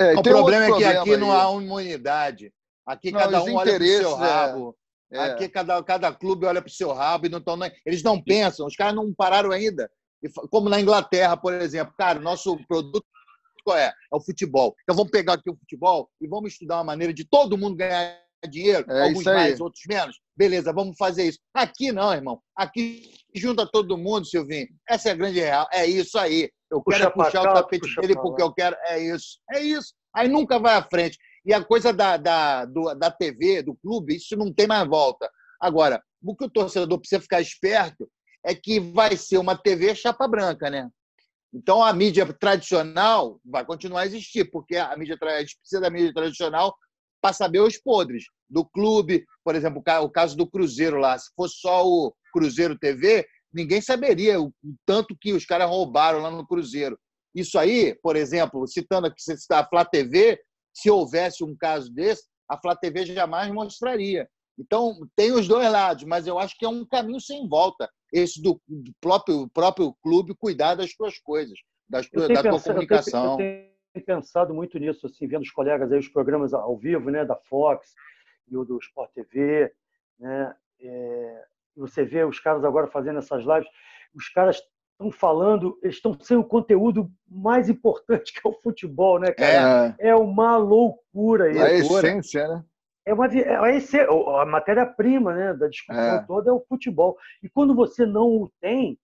é, 0.00 0.14
o 0.14 0.22
problema 0.22 0.66
é 0.66 0.78
que 0.78 0.84
aqui 0.84 1.10
aí. 1.14 1.16
não 1.16 1.32
há 1.32 1.62
imunidade. 1.62 2.52
Aqui 2.86 3.10
não, 3.10 3.20
cada 3.20 3.42
um 3.42 3.54
olha 3.54 3.74
para 3.74 3.84
o 3.84 3.86
seu 3.86 4.14
rabo. 4.14 4.76
É. 5.12 5.18
Aqui 5.18 5.48
cada, 5.48 5.82
cada 5.82 6.12
clube 6.12 6.46
olha 6.46 6.62
para 6.62 6.70
o 6.70 6.72
seu 6.72 6.92
rabo 6.92 7.26
e 7.26 7.28
não 7.28 7.38
estão. 7.38 7.58
Eles 7.84 8.02
não 8.02 8.22
pensam, 8.22 8.66
os 8.66 8.74
caras 8.76 8.94
não 8.94 9.12
pararam 9.12 9.50
ainda. 9.50 9.90
Como 10.50 10.68
na 10.68 10.80
Inglaterra, 10.80 11.36
por 11.36 11.52
exemplo. 11.54 11.94
Cara, 11.98 12.18
nosso 12.18 12.56
produto 12.66 13.04
qual 13.64 13.76
é? 13.76 13.92
É 14.12 14.16
o 14.16 14.20
futebol. 14.20 14.74
Então 14.82 14.96
vamos 14.96 15.10
pegar 15.10 15.34
aqui 15.34 15.50
o 15.50 15.56
futebol 15.56 16.10
e 16.20 16.26
vamos 16.26 16.52
estudar 16.52 16.76
uma 16.76 16.84
maneira 16.84 17.12
de 17.14 17.24
todo 17.24 17.56
mundo 17.56 17.76
ganhar 17.76 18.20
dinheiro, 18.48 18.84
é 18.90 19.02
alguns 19.04 19.24
mais, 19.24 19.60
outros 19.60 19.84
menos. 19.86 20.20
Beleza, 20.36 20.72
vamos 20.72 20.96
fazer 20.96 21.28
isso. 21.28 21.38
Aqui 21.54 21.92
não, 21.92 22.12
irmão. 22.12 22.40
Aqui 22.56 23.08
junta 23.34 23.64
todo 23.64 23.96
mundo, 23.98 24.26
Silvinho. 24.26 24.68
Essa 24.88 25.10
é 25.10 25.12
a 25.12 25.16
grande 25.16 25.38
real. 25.38 25.68
É 25.72 25.86
isso 25.86 26.18
aí. 26.18 26.50
Eu 26.72 26.82
quero 26.82 27.12
puxar 27.12 27.42
cá, 27.44 27.50
o 27.50 27.54
tapete 27.54 27.94
dele 28.00 28.14
porque 28.14 28.42
eu 28.42 28.50
quero. 28.52 28.74
É 28.86 28.98
isso. 28.98 29.38
É 29.52 29.60
isso. 29.60 29.92
Aí 30.14 30.26
nunca 30.26 30.58
vai 30.58 30.74
à 30.74 30.82
frente. 30.82 31.18
E 31.44 31.52
a 31.52 31.62
coisa 31.62 31.92
da, 31.92 32.16
da, 32.16 32.64
do, 32.64 32.94
da 32.94 33.10
TV, 33.10 33.62
do 33.62 33.74
clube, 33.74 34.16
isso 34.16 34.34
não 34.36 34.52
tem 34.52 34.66
mais 34.66 34.88
volta. 34.88 35.30
Agora, 35.60 36.02
o 36.22 36.34
que 36.34 36.44
o 36.46 36.50
torcedor 36.50 36.98
precisa 36.98 37.20
ficar 37.20 37.42
esperto 37.42 38.08
é 38.44 38.54
que 38.54 38.80
vai 38.80 39.16
ser 39.16 39.36
uma 39.36 39.56
TV 39.56 39.94
chapa 39.94 40.26
branca, 40.26 40.70
né? 40.70 40.88
Então 41.52 41.84
a 41.84 41.92
mídia 41.92 42.26
tradicional 42.32 43.38
vai 43.44 43.64
continuar 43.66 44.00
a 44.00 44.06
existir, 44.06 44.50
porque 44.50 44.76
a 44.76 44.96
mídia 44.96 45.18
a 45.20 45.40
gente 45.40 45.58
precisa 45.58 45.82
da 45.82 45.90
mídia 45.90 46.12
tradicional 46.14 46.74
para 47.20 47.34
saber 47.34 47.60
os 47.60 47.76
podres 47.76 48.24
do 48.48 48.64
clube, 48.64 49.24
por 49.44 49.54
exemplo, 49.54 49.82
o 50.00 50.10
caso 50.10 50.36
do 50.36 50.46
Cruzeiro 50.46 50.98
lá, 50.98 51.18
se 51.18 51.30
fosse 51.36 51.56
só 51.58 51.86
o 51.86 52.14
Cruzeiro 52.32 52.78
TV, 52.78 53.26
ninguém 53.52 53.80
saberia 53.80 54.40
o 54.40 54.52
tanto 54.86 55.16
que 55.18 55.32
os 55.32 55.44
caras 55.44 55.68
roubaram 55.68 56.20
lá 56.20 56.30
no 56.30 56.46
Cruzeiro. 56.46 56.98
Isso 57.34 57.58
aí, 57.58 57.94
por 58.02 58.16
exemplo, 58.16 58.66
citando 58.66 59.06
aqui 59.06 59.22
a 59.50 59.64
Flá 59.64 59.84
TV, 59.84 60.40
se 60.74 60.90
houvesse 60.90 61.42
um 61.42 61.56
caso 61.56 61.92
desse, 61.92 62.24
a 62.48 62.58
Flá 62.58 62.76
TV 62.76 63.06
jamais 63.06 63.50
mostraria. 63.50 64.28
Então, 64.58 64.98
tem 65.16 65.32
os 65.32 65.48
dois 65.48 65.70
lados, 65.70 66.04
mas 66.04 66.26
eu 66.26 66.38
acho 66.38 66.56
que 66.58 66.64
é 66.64 66.68
um 66.68 66.84
caminho 66.84 67.20
sem 67.20 67.48
volta, 67.48 67.90
esse 68.12 68.40
do, 68.42 68.60
do 68.68 68.92
próprio, 69.00 69.48
próprio 69.48 69.94
clube 70.02 70.34
cuidar 70.34 70.74
das 70.74 70.92
suas 70.92 71.18
coisas, 71.18 71.58
das, 71.88 72.08
da 72.10 72.42
tua 72.42 72.60
comunicação. 72.60 73.32
Eu 73.32 73.36
tenho, 73.38 73.50
eu 73.50 73.72
tenho, 73.94 74.06
pensado 74.06 74.52
muito 74.52 74.78
nisso, 74.78 75.06
assim, 75.06 75.26
vendo 75.26 75.42
os 75.42 75.50
colegas 75.50 75.90
aí, 75.90 75.98
os 75.98 76.08
programas 76.08 76.52
ao 76.52 76.76
vivo, 76.76 77.10
né, 77.10 77.24
da 77.24 77.36
Fox 77.36 77.94
e 78.48 78.56
o 78.56 78.64
do 78.64 78.78
Sport 78.78 79.10
TV, 79.14 79.72
você 81.82 82.04
vê 82.04 82.24
os 82.24 82.40
caras 82.40 82.64
agora 82.64 82.86
fazendo 82.86 83.18
essas 83.18 83.44
lives, 83.44 83.68
os 84.14 84.28
caras 84.28 84.60
estão 84.92 85.10
falando, 85.10 85.78
eles 85.82 85.96
estão 85.96 86.16
sendo 86.20 86.40
o 86.40 86.46
conteúdo 86.48 87.10
mais 87.28 87.68
importante 87.68 88.32
que 88.40 88.46
é 88.46 88.50
o 88.50 88.60
futebol, 88.62 89.18
né, 89.18 89.32
cara? 89.32 89.96
É, 89.98 90.08
é 90.08 90.16
uma 90.16 90.56
loucura 90.56 91.50
isso. 91.50 91.96
A 91.96 91.98
essência, 92.00 92.48
né? 92.48 92.64
É 93.04 93.12
uma 93.12 93.26
é 93.26 93.56
a, 93.56 94.42
a 94.42 94.46
matéria-prima 94.46 95.34
né, 95.34 95.54
da 95.54 95.66
discussão 95.66 96.14
é. 96.14 96.24
toda 96.24 96.50
é 96.50 96.52
o 96.52 96.64
futebol. 96.68 97.16
E 97.42 97.48
quando 97.48 97.74
você 97.74 98.06
não 98.06 98.28
o 98.28 98.52
tem, 98.60 98.96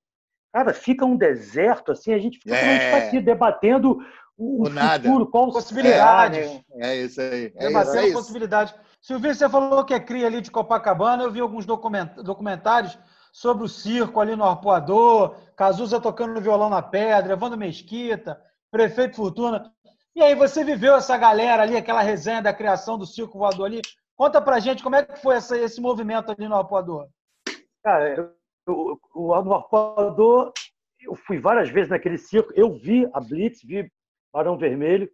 cara, 0.53 0.73
fica 0.73 1.05
um 1.05 1.17
deserto, 1.17 1.91
assim, 1.91 2.13
a 2.13 2.19
gente 2.19 2.39
fica 2.39 2.55
é. 2.55 2.95
aqui 2.95 3.21
debatendo 3.21 3.99
o, 4.39 4.63
o 4.63 4.71
futuro, 4.71 5.27
qual 5.27 5.51
possibilidade. 5.51 6.39
É, 6.77 6.91
é 6.91 6.97
isso 6.97 7.21
aí. 7.21 7.53
É 7.57 7.67
debatendo 7.67 7.99
isso, 7.99 8.11
é 8.11 8.13
possibilidade. 8.13 8.75
Silvio, 9.01 9.35
você 9.35 9.49
falou 9.49 9.85
que 9.85 9.93
é 9.93 9.99
cria 9.99 10.29
ali 10.29 10.41
de 10.41 10.51
Copacabana, 10.51 11.25
eu 11.25 11.33
vi 11.33 11.41
alguns 11.41 11.67
documentários 11.67 12.97
sobre 13.33 13.65
o 13.65 13.69
circo 13.69 14.21
ali 14.21 14.37
no 14.37 14.45
Arpoador, 14.45 15.37
Cazuza 15.57 16.01
tocando 16.01 16.41
violão 16.41 16.71
na 16.71 16.81
pedra, 16.81 17.33
Evandro 17.33 17.59
Mesquita, 17.59 18.41
Prefeito 18.71 19.17
Fortuna. 19.17 19.73
E 20.15 20.23
aí, 20.23 20.35
você 20.35 20.65
viveu 20.65 20.95
essa 20.95 21.17
galera 21.17 21.63
ali, 21.63 21.77
aquela 21.77 22.03
resenha 22.03 22.43
da 22.43 22.53
criação 22.53 22.97
do 22.97 23.07
circo 23.07 23.39
voador 23.39 23.67
ali? 23.67 23.81
Conta 24.17 24.41
pra 24.41 24.59
gente 24.59 24.83
como 24.83 24.97
é 24.97 25.05
que 25.05 25.21
foi 25.21 25.37
essa, 25.37 25.57
esse 25.57 25.81
movimento 25.81 26.31
ali 26.31 26.49
no 26.49 26.57
Arpoador. 26.57 27.09
Cara, 27.85 28.09
eu, 28.09 28.33
eu, 28.67 28.99
no 29.15 29.55
Arpoador, 29.55 30.53
eu 31.01 31.15
fui 31.15 31.39
várias 31.39 31.69
vezes 31.71 31.91
naquele 31.91 32.19
circo, 32.19 32.53
eu 32.55 32.73
vi 32.73 33.09
a 33.13 33.21
Blitz, 33.21 33.63
vi 33.63 33.89
Barão 34.33 34.57
Vermelho, 34.57 35.11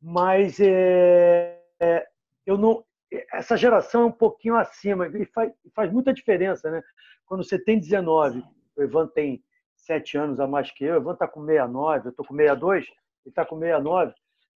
mas 0.00 0.60
é, 0.60 1.60
é, 1.80 2.06
eu 2.46 2.56
não, 2.56 2.84
essa 3.32 3.56
geração 3.56 4.02
é 4.02 4.06
um 4.06 4.12
pouquinho 4.12 4.56
acima 4.56 5.06
e 5.08 5.24
faz, 5.26 5.52
faz 5.74 5.92
muita 5.92 6.12
diferença, 6.12 6.70
né? 6.70 6.82
Quando 7.26 7.44
você 7.44 7.58
tem 7.58 7.78
19, 7.78 8.42
o 8.76 8.82
Ivan 8.82 9.06
tem 9.08 9.42
7 9.76 10.18
anos 10.18 10.40
a 10.40 10.46
mais 10.46 10.70
que 10.70 10.84
eu, 10.84 10.94
o 10.94 11.00
Ivan 11.00 11.12
está 11.12 11.26
com 11.26 11.44
69, 11.44 12.06
eu 12.06 12.10
estou 12.10 12.26
com 12.26 12.34
62, 12.34 12.84
ele 12.84 12.92
está 13.26 13.44
com 13.44 13.58
69. 13.58 14.14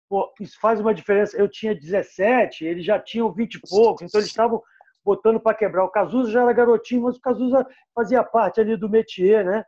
Pô, 0.08 0.32
isso 0.40 0.58
faz 0.60 0.80
uma 0.80 0.92
diferença. 0.92 1.36
Eu 1.36 1.48
tinha 1.48 1.74
17, 1.74 2.64
eles 2.64 2.84
já 2.84 2.98
tinham 2.98 3.32
20 3.32 3.54
e 3.54 3.60
poucos, 3.60 4.02
então 4.02 4.20
eles 4.20 4.28
estavam 4.28 4.60
botando 5.04 5.40
para 5.40 5.56
quebrar. 5.56 5.84
O 5.84 5.90
Cazuza 5.90 6.30
já 6.30 6.42
era 6.42 6.52
garotinho, 6.52 7.02
mas 7.02 7.16
o 7.16 7.20
Cazuza 7.20 7.66
fazia 7.94 8.22
parte 8.24 8.60
ali 8.60 8.76
do 8.76 8.90
métier, 8.90 9.44
né? 9.44 9.64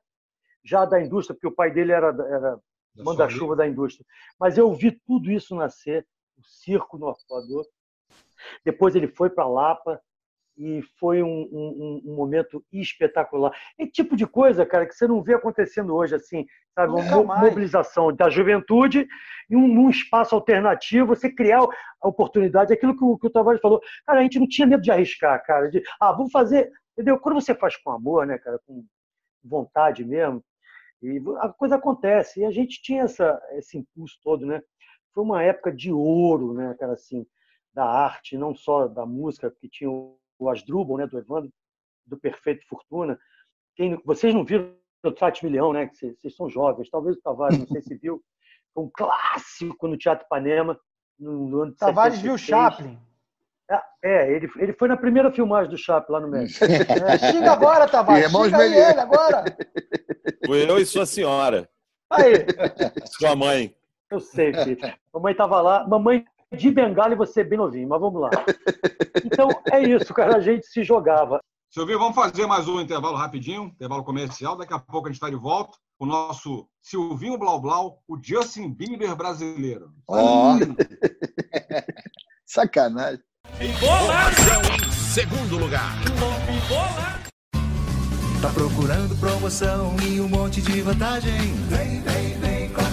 Já 0.65 0.85
da 0.85 1.01
indústria, 1.01 1.35
porque 1.35 1.47
o 1.47 1.55
pai 1.55 1.71
dele 1.71 1.93
era, 1.93 2.09
era 2.09 2.59
manda-chuva 2.97 3.57
da 3.57 3.66
indústria. 3.66 4.05
Mas 4.38 4.59
eu 4.59 4.72
vi 4.74 4.90
tudo 5.07 5.30
isso 5.30 5.55
nascer, 5.55 6.07
o 6.38 6.43
circo 6.45 6.99
no 6.99 7.09
Arpoador, 7.09 7.64
depois 8.64 8.95
ele 8.95 9.09
foi 9.09 9.30
para 9.30 9.47
Lapa 9.47 10.01
e 10.57 10.82
foi 10.99 11.22
um, 11.22 11.49
um, 11.51 12.03
um, 12.05 12.14
momento 12.14 12.62
espetacular. 12.70 13.57
É 13.78 13.86
tipo 13.86 14.14
de 14.14 14.26
coisa, 14.26 14.66
cara, 14.66 14.86
que 14.86 14.95
você 14.95 15.07
não 15.07 15.22
vê 15.22 15.34
acontecendo 15.34 15.95
hoje, 15.95 16.14
assim, 16.14 16.45
sabe? 16.74 16.93
Uma 16.93 17.38
mobilização 17.38 18.14
da 18.14 18.28
juventude 18.28 19.09
em 19.51 19.57
um, 19.57 19.84
um, 19.84 19.88
espaço 19.88 20.34
alternativo, 20.34 21.07
você 21.07 21.30
criar 21.32 21.66
a 22.01 22.09
oportunidade, 22.09 22.72
aquilo 22.72 22.97
que 22.97 23.05
o, 23.05 23.16
que 23.16 23.26
o 23.26 23.30
Tavares 23.30 23.62
falou. 23.62 23.80
Cara, 24.05 24.20
a 24.20 24.22
gente 24.22 24.38
não 24.38 24.47
tinha 24.47 24.66
medo 24.66 24.82
de 24.82 24.90
arriscar, 24.90 25.43
cara, 25.45 25.70
de, 25.70 25.82
ah, 25.99 26.12
vamos 26.12 26.30
fazer 26.30 26.70
Entendeu? 26.93 27.18
Quando 27.18 27.40
você 27.40 27.55
faz 27.55 27.76
com 27.76 27.90
amor, 27.90 28.26
né, 28.26 28.38
cara, 28.38 28.59
com 28.66 28.84
vontade 29.43 30.05
mesmo, 30.05 30.45
e 31.03 31.20
a 31.38 31.48
coisa 31.48 31.76
acontece. 31.76 32.40
E 32.40 32.44
a 32.44 32.50
gente 32.50 32.80
tinha 32.80 33.03
essa, 33.03 33.40
esse 33.53 33.78
impulso 33.78 34.18
todo, 34.22 34.46
né? 34.46 34.62
Foi 35.12 35.24
uma 35.24 35.42
época 35.42 35.72
de 35.72 35.92
ouro, 35.92 36.55
né, 36.55 36.74
cara, 36.78 36.92
assim, 36.94 37.26
da 37.74 37.84
arte, 37.84 38.38
não 38.38 38.55
só 38.55 38.86
da 38.86 39.05
música, 39.05 39.50
que 39.61 39.68
tinha 39.68 39.90
o 39.90 40.48
Asdrubal, 40.48 40.96
né, 40.96 41.07
do 41.07 41.18
Evandro, 41.18 41.53
do 42.07 42.16
Perfeito 42.18 42.66
Fortuna. 42.66 43.18
Quem, 43.76 44.00
vocês 44.05 44.34
não 44.34 44.44
viram 44.44 44.74
o 45.05 45.12
Trate 45.12 45.44
Milhão, 45.44 45.72
né? 45.72 45.90
Vocês, 45.92 46.18
vocês 46.18 46.36
são 46.36 46.48
jovens, 46.48 46.88
talvez 46.88 47.16
o 47.16 47.20
Tavares, 47.20 47.59
não 47.59 47.66
sei 47.66 47.82
se 47.82 47.94
viu, 47.96 48.22
foi 48.72 48.84
um 48.84 48.90
clássico 48.92 49.88
no 49.88 49.96
Teatro 49.96 50.24
Ipanema, 50.24 50.78
no, 51.18 51.48
no 51.48 51.62
ano 51.62 51.72
de 51.72 51.78
Tavares 51.78 52.20
viu 52.20 52.38
Chaplin. 52.38 52.98
É, 53.73 53.81
é, 54.05 54.33
ele, 54.37 54.51
ele 54.59 54.73
foi 54.75 54.87
na 54.87 54.97
primeira 54.97 55.33
filmagem 55.33 55.70
do 55.70 55.79
Chaplin 55.79 56.12
lá 56.12 56.20
no 56.20 56.29
México. 56.29 56.64
É, 56.68 57.33
xinga 57.33 57.53
agora, 57.53 57.89
Tavares. 57.89 58.31
Xinga 58.31 58.59
aí 58.59 58.75
ele 58.75 59.01
agora. 59.01 59.45
Fui 60.45 60.70
eu 60.70 60.79
e 60.79 60.85
sua 60.85 61.07
senhora. 61.07 61.68
Aí. 62.11 62.47
Sua 63.18 63.35
mãe. 63.35 63.75
Eu 64.11 64.20
sei, 64.20 64.53
filho. 64.53 64.95
Mamãe 65.14 65.33
estava 65.33 65.61
lá. 65.62 65.87
Mamãe 65.89 66.25
de 66.53 66.70
bengala 66.70 67.14
e 67.14 67.16
você 67.16 67.43
bem 67.43 67.59
novinho, 67.59 67.89
mas 67.89 68.01
vamos 68.01 68.20
lá. 68.20 68.31
Então, 69.25 69.49
é 69.73 69.81
isso, 69.83 70.12
cara. 70.12 70.37
A 70.37 70.41
gente 70.41 70.66
se 70.66 70.85
jogava. 70.85 71.41
Silvio, 71.70 71.99
vamos 71.99 72.14
fazer 72.14 72.47
mais 72.47 72.68
um 72.68 72.79
intervalo 72.81 73.16
rapidinho, 73.16 73.64
intervalo 73.64 74.05
comercial. 74.05 74.57
Daqui 74.57 74.75
a 74.75 74.79
pouco 74.79 75.09
a 75.09 75.11
gente 75.11 75.16
está 75.16 75.31
de 75.31 75.37
volta 75.37 75.79
com 75.99 76.05
o 76.05 76.09
nosso 76.09 76.68
Silvinho 76.83 77.39
Blau 77.39 77.61
Blau, 77.61 78.03
o 78.07 78.18
Justin 78.23 78.70
Bieber 78.75 79.16
brasileiro. 79.16 79.91
Oh. 80.07 80.59
Sacanagem. 82.45 83.23
Em 83.63 84.93
segundo 84.93 85.57
lugar. 85.57 85.95
Tá 88.41 88.49
procurando 88.49 89.15
promoção 89.21 89.95
e 90.03 90.21
um 90.21 90.29
monte 90.29 90.61
de 90.61 90.81
vantagem? 90.81 91.55
Vem, 91.69 92.03
vem, 92.03 92.39
vem, 92.41 92.51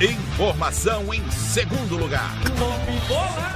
Informação 0.00 1.12
em 1.12 1.28
segundo 1.28 1.96
lugar. 1.96 2.30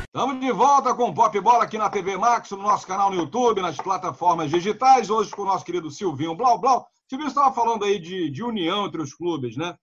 Estamos 0.05 0.41
de 0.41 0.51
volta 0.51 0.93
com 0.93 1.05
o 1.05 1.15
Pop 1.15 1.41
Bola 1.41 1.63
aqui 1.63 1.79
na 1.79 1.89
TV 1.89 2.17
Max, 2.17 2.51
no 2.51 2.57
nosso 2.57 2.85
canal 2.85 3.11
no 3.11 3.17
YouTube, 3.17 3.63
nas 3.63 3.77
plataformas 3.77 4.51
digitais. 4.51 5.09
Hoje 5.09 5.31
com 5.31 5.43
o 5.43 5.45
nosso 5.45 5.65
querido 5.65 5.89
Silvinho 5.89 6.35
Blau 6.35 6.61
Blau. 6.61 6.85
Silvinho 7.09 7.29
estava 7.29 7.55
falando 7.55 7.85
aí 7.85 7.97
de, 7.97 8.29
de 8.29 8.43
união 8.43 8.87
entre 8.87 9.01
os 9.01 9.15
clubes, 9.15 9.57
né? 9.57 9.77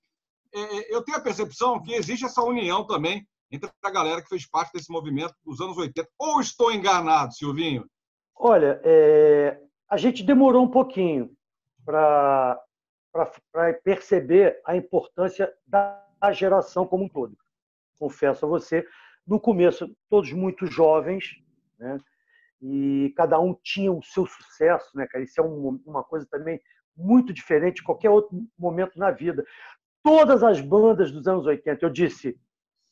É, 0.53 0.59
é, 0.59 0.93
eu 0.93 1.01
tenho 1.01 1.17
a 1.17 1.21
percepção 1.21 1.81
que 1.81 1.93
existe 1.93 2.25
essa 2.25 2.43
união 2.43 2.85
também 2.85 3.25
entre 3.49 3.71
a 3.81 3.89
galera 3.89 4.21
que 4.21 4.27
fez 4.27 4.45
parte 4.45 4.73
desse 4.73 4.91
movimento 4.91 5.33
dos 5.45 5.61
anos 5.61 5.77
80. 5.77 6.09
Ou 6.19 6.41
estou 6.41 6.73
enganado, 6.73 7.33
Silvinho? 7.33 7.85
Olha, 8.35 8.81
é, 8.83 9.57
a 9.89 9.95
gente 9.95 10.23
demorou 10.23 10.65
um 10.65 10.69
pouquinho 10.69 11.31
para 11.85 12.59
perceber 13.81 14.59
a 14.65 14.75
importância 14.75 15.49
da 15.65 16.08
geração 16.33 16.85
como 16.85 17.05
um 17.05 17.09
todo. 17.09 17.37
Confesso 17.97 18.45
a 18.45 18.49
você, 18.49 18.85
no 19.25 19.39
começo, 19.39 19.89
todos 20.09 20.31
muito 20.31 20.65
jovens, 20.65 21.35
né? 21.77 21.97
e 22.61 23.13
cada 23.15 23.39
um 23.39 23.55
tinha 23.63 23.91
o 23.91 24.03
seu 24.03 24.25
sucesso, 24.25 24.89
né, 24.95 25.07
cara? 25.07 25.23
Isso 25.23 25.39
é 25.39 25.43
um, 25.43 25.81
uma 25.85 26.03
coisa 26.03 26.27
também 26.29 26.59
muito 26.95 27.31
diferente 27.31 27.77
de 27.77 27.83
qualquer 27.83 28.09
outro 28.09 28.37
momento 28.57 28.99
na 28.99 29.11
vida. 29.11 29.45
Todas 30.03 30.43
as 30.43 30.59
bandas 30.59 31.11
dos 31.11 31.27
anos 31.27 31.45
80, 31.45 31.85
eu 31.85 31.89
disse, 31.89 32.37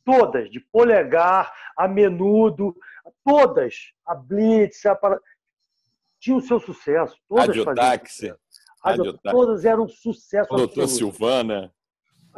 todas, 0.05 0.49
de 0.49 0.59
polegar 0.59 1.53
a 1.75 1.88
menudo, 1.88 2.75
todas, 3.23 3.91
a 4.05 4.15
Blitz, 4.15 4.86
a 4.86 4.97
tinham 6.19 6.38
o 6.38 6.41
seu 6.41 6.59
sucesso. 6.59 7.17
Todas 7.28 7.47
Radiotáxi. 7.47 8.34
Todas 9.23 9.65
eram 9.65 9.88
sucesso. 9.88 10.53
O 10.53 10.57
doutor 10.57 10.88
Silvana. 10.88 11.73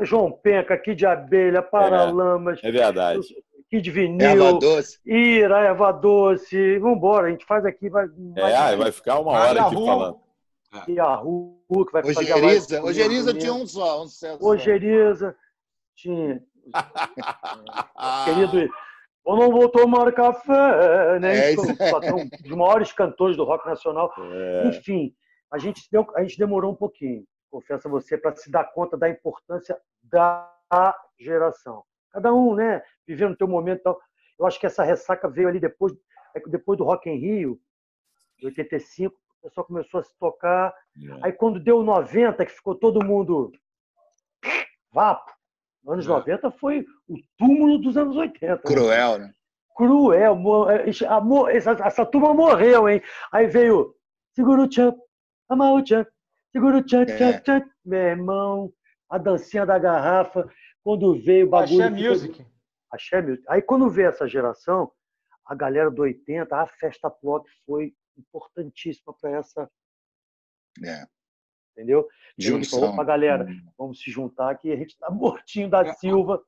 João 0.06 0.32
Penca, 0.32 0.78
Kid 0.78 1.06
Abelha, 1.06 1.62
Paralamas. 1.62 2.60
É, 2.64 2.70
é 2.70 2.72
verdade. 2.72 3.22
Kid 3.70 3.92
Vinil, 3.92 4.28
erva 4.28 4.54
doce. 4.54 5.00
Ira, 5.06 5.60
Erva 5.60 5.92
Doce. 5.92 6.80
Vambora, 6.80 7.28
a 7.28 7.30
gente 7.30 7.46
faz 7.46 7.64
aqui. 7.66 7.88
Vai, 7.88 8.08
vai, 8.08 8.74
é, 8.74 8.76
vai 8.76 8.92
ficar 8.92 9.20
uma 9.20 9.32
hora 9.32 9.62
aqui 9.62 9.76
falando. 9.76 10.20
E 10.88 11.00
a 11.00 11.16
Ru, 11.16 11.62
que 11.86 11.92
vai 11.92 12.04
Ogeriza, 12.04 12.84
Ogeriza 12.84 13.34
tinha 13.34 13.54
um 13.54 13.66
só, 13.66 14.04
um 14.04 14.08
sucesso. 14.08 14.44
Ogeriza 14.44 15.36
tinha. 15.96 16.44
Querido, 18.26 18.72
ou 19.24 19.38
não 19.38 19.52
vou 19.52 19.70
tomar 19.70 20.12
café, 20.12 21.20
né? 21.20 21.54
É 21.54 21.56
um 21.60 22.28
dos 22.28 22.58
maiores 22.58 22.92
cantores 22.92 23.38
do 23.38 23.44
rock 23.44 23.68
nacional. 23.68 24.12
É. 24.18 24.68
Enfim, 24.70 25.14
a 25.52 25.58
gente, 25.58 25.88
deu, 25.92 26.06
a 26.16 26.22
gente 26.22 26.38
demorou 26.38 26.72
um 26.72 26.76
pouquinho, 26.76 27.24
confesso 27.50 27.88
a 27.88 27.92
você, 27.92 28.18
para 28.18 28.36
se 28.36 28.50
dar 28.50 28.66
conta 28.66 28.98
da 28.98 29.10
importância 29.10 29.80
da 30.04 30.50
geração. 31.20 31.84
Cada 32.12 32.34
um, 32.34 32.56
né, 32.56 32.82
vivendo 33.08 33.34
o 33.34 33.38
seu 33.38 33.48
momento. 33.48 33.80
Então, 33.80 33.98
eu 34.40 34.46
acho 34.46 34.60
que 34.60 34.66
essa 34.66 34.84
ressaca 34.84 35.30
veio 35.30 35.48
ali 35.48 35.60
depois, 35.60 35.94
é 36.36 36.40
depois 36.48 36.78
do 36.78 36.84
Rock 36.84 37.10
em 37.10 37.18
Rio, 37.18 37.60
em 38.42 38.46
85, 38.48 39.16
o 39.16 39.42
pessoal 39.42 39.66
começou 39.66 40.00
a 40.00 40.04
se 40.04 40.18
tocar. 40.18 40.74
É. 40.98 41.26
Aí 41.28 41.34
quando 41.34 41.60
deu 41.60 41.84
90, 41.84 42.46
que 42.46 42.52
ficou 42.52 42.76
todo 42.76 43.06
mundo 43.06 43.52
vapo, 44.92 45.32
anos 45.88 46.06
é. 46.06 46.10
90 46.10 46.52
foi 46.52 46.86
o 47.08 47.16
túmulo 47.38 47.78
dos 47.80 47.98
anos 47.98 48.16
80. 48.16 48.64
Cruel, 48.64 49.20
né? 49.20 49.34
Cruel. 49.76 50.38
Essa, 51.50 51.72
essa 51.72 52.06
turma 52.06 52.34
morreu, 52.34 52.90
hein? 52.90 53.02
Aí 53.32 53.48
veio 53.48 53.96
Segura 54.34 54.62
o 54.62 54.72
Champ, 54.72 54.98
Amar 55.50 55.74
o 55.74 55.86
Champ, 55.86 56.08
Segura 56.52 56.80
o 56.80 56.88
Champ, 56.88 57.10
é. 57.10 57.44
Champ, 57.44 57.68
Meu 57.86 58.00
irmão, 58.00 58.74
a 59.10 59.18
dancinha 59.18 59.66
da 59.66 59.78
garrafa, 59.78 60.50
quando 60.84 61.20
veio 61.22 61.48
o 61.48 61.50
bagulho... 61.50 61.84
Axé 61.84 62.10
Music. 62.10 62.46
Axé 62.92 63.22
Music. 63.22 63.46
Aí 63.48 63.62
quando 63.62 63.90
veio 63.90 64.10
essa 64.10 64.28
geração, 64.28 64.92
a 65.46 65.54
galera 65.56 65.92
do 65.92 66.02
80, 66.02 66.56
a 66.56 66.68
festa 66.68 67.10
pop 67.10 67.50
foi 67.66 67.94
importantíssima 68.18 69.14
para 69.20 69.32
essa... 69.32 69.70
É 70.84 71.06
entendeu? 71.80 72.08
Junção. 72.38 72.94
Opa, 72.94 73.04
galera, 73.04 73.46
hum. 73.46 73.72
vamos 73.78 74.02
se 74.02 74.12
juntar 74.12 74.52
aqui, 74.52 74.72
a 74.72 74.76
gente 74.76 74.92
está 74.92 75.10
mortinho 75.10 75.70
da 75.70 75.82
é, 75.82 75.94
Silva. 75.94 76.44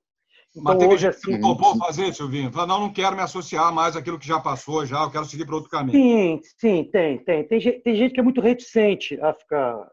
Então, 0.55 0.75
Mas 0.77 0.83
hoje, 0.83 1.07
assim, 1.07 1.37
não 1.37 1.55
topou 1.55 1.77
fazer, 1.77 2.13
Silvinho? 2.13 2.51
Fala, 2.51 2.67
não, 2.67 2.79
não 2.81 2.93
quero 2.93 3.15
me 3.15 3.21
associar 3.21 3.73
mais 3.73 3.95
àquilo 3.95 4.19
que 4.19 4.27
já 4.27 4.39
passou, 4.39 4.85
já, 4.85 5.01
eu 5.01 5.09
quero 5.09 5.23
seguir 5.23 5.45
para 5.45 5.55
outro 5.55 5.69
caminho. 5.69 5.97
Sim, 5.97 6.41
sim, 6.59 6.83
tem, 6.91 7.17
tem. 7.23 7.47
Tem, 7.47 7.59
tem 7.81 7.95
gente 7.95 8.13
que 8.13 8.19
é 8.19 8.23
muito 8.23 8.41
reticente 8.41 9.17
a 9.21 9.33
ficar, 9.33 9.89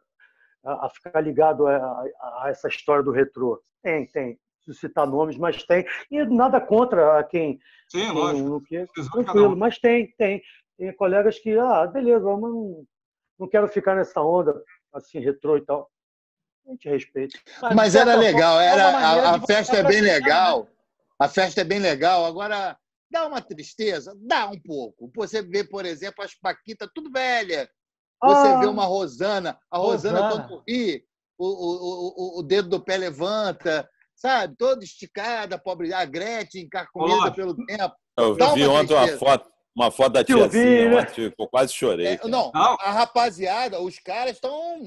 a, 0.64 0.86
a 0.86 0.90
ficar 0.90 1.20
ligado 1.20 1.66
a, 1.66 1.76
a, 1.76 2.44
a, 2.44 2.50
essa 2.50 2.66
história 2.66 3.04
do 3.04 3.12
retrô. 3.12 3.61
Tem, 3.82 4.06
tem. 4.06 4.38
Citar 4.72 5.06
nomes, 5.06 5.38
mas 5.38 5.62
tem. 5.62 5.86
E 6.11 6.22
nada 6.26 6.61
contra 6.61 7.24
quem. 7.24 7.59
Sim, 7.88 8.00
quem, 8.00 8.12
lógico. 8.12 8.61
Que, 8.62 8.86
tranquilo, 9.11 9.56
mas 9.56 9.78
tem, 9.78 10.12
tem. 10.18 10.42
Tem 10.76 10.94
colegas 10.94 11.38
que, 11.38 11.56
ah, 11.56 11.86
beleza, 11.86 12.20
vamos, 12.20 12.50
não, 12.50 12.84
não 13.38 13.48
quero 13.48 13.66
ficar 13.68 13.96
nessa 13.96 14.20
onda 14.20 14.62
assim, 14.92 15.20
retrô 15.20 15.56
e 15.56 15.64
tal. 15.64 15.88
A 16.68 16.72
gente 16.72 16.88
respeita. 16.88 17.38
Mas, 17.62 17.74
Mas 17.74 17.94
era 17.94 18.14
legal, 18.14 18.60
era, 18.60 18.82
é 18.82 18.94
a, 18.94 19.34
a 19.36 19.40
festa 19.40 19.78
é 19.78 19.82
bem 19.82 20.02
legal. 20.02 20.64
Né? 20.64 20.70
A 21.18 21.28
festa 21.28 21.62
é 21.62 21.64
bem 21.64 21.78
legal. 21.78 22.26
Agora, 22.26 22.78
dá 23.10 23.26
uma 23.26 23.40
tristeza? 23.40 24.14
Dá 24.20 24.46
um 24.48 24.60
pouco. 24.60 25.10
Você 25.16 25.42
vê, 25.42 25.64
por 25.64 25.86
exemplo, 25.86 26.22
as 26.22 26.34
Paquitas 26.34 26.88
tudo 26.94 27.10
velha. 27.10 27.68
Você 28.22 28.48
ah, 28.48 28.58
vê 28.60 28.66
uma 28.66 28.84
Rosana, 28.84 29.58
a 29.70 29.78
Rosana, 29.78 30.20
Rosana. 30.20 30.48
quando 30.48 30.64
ri, 30.68 31.04
o, 31.38 31.46
o, 31.46 32.36
o, 32.36 32.40
o 32.40 32.42
dedo 32.42 32.68
do 32.68 32.84
pé 32.84 32.96
levanta, 32.96 33.88
sabe? 34.14 34.54
Toda 34.58 34.84
esticada, 34.84 35.58
pobre. 35.58 35.92
A 35.92 36.04
Gretchen, 36.04 36.68
carcomida 36.68 37.32
pelo 37.32 37.54
tempo. 37.54 37.94
Eu 38.16 38.34
vi 38.54 38.66
ontem 38.66 38.94
uma 38.94 39.08
foto, 39.16 39.48
uma 39.78 39.90
foto 39.90 40.14
da 40.14 40.24
tiazinha, 40.24 41.04
tia, 41.06 41.32
eu 41.38 41.48
quase 41.48 41.72
chorei. 41.72 42.06
É, 42.06 42.20
não, 42.24 42.50
não, 42.52 42.76
a 42.80 42.90
rapaziada, 42.90 43.80
os 43.80 43.98
caras 43.98 44.32
estão. 44.32 44.80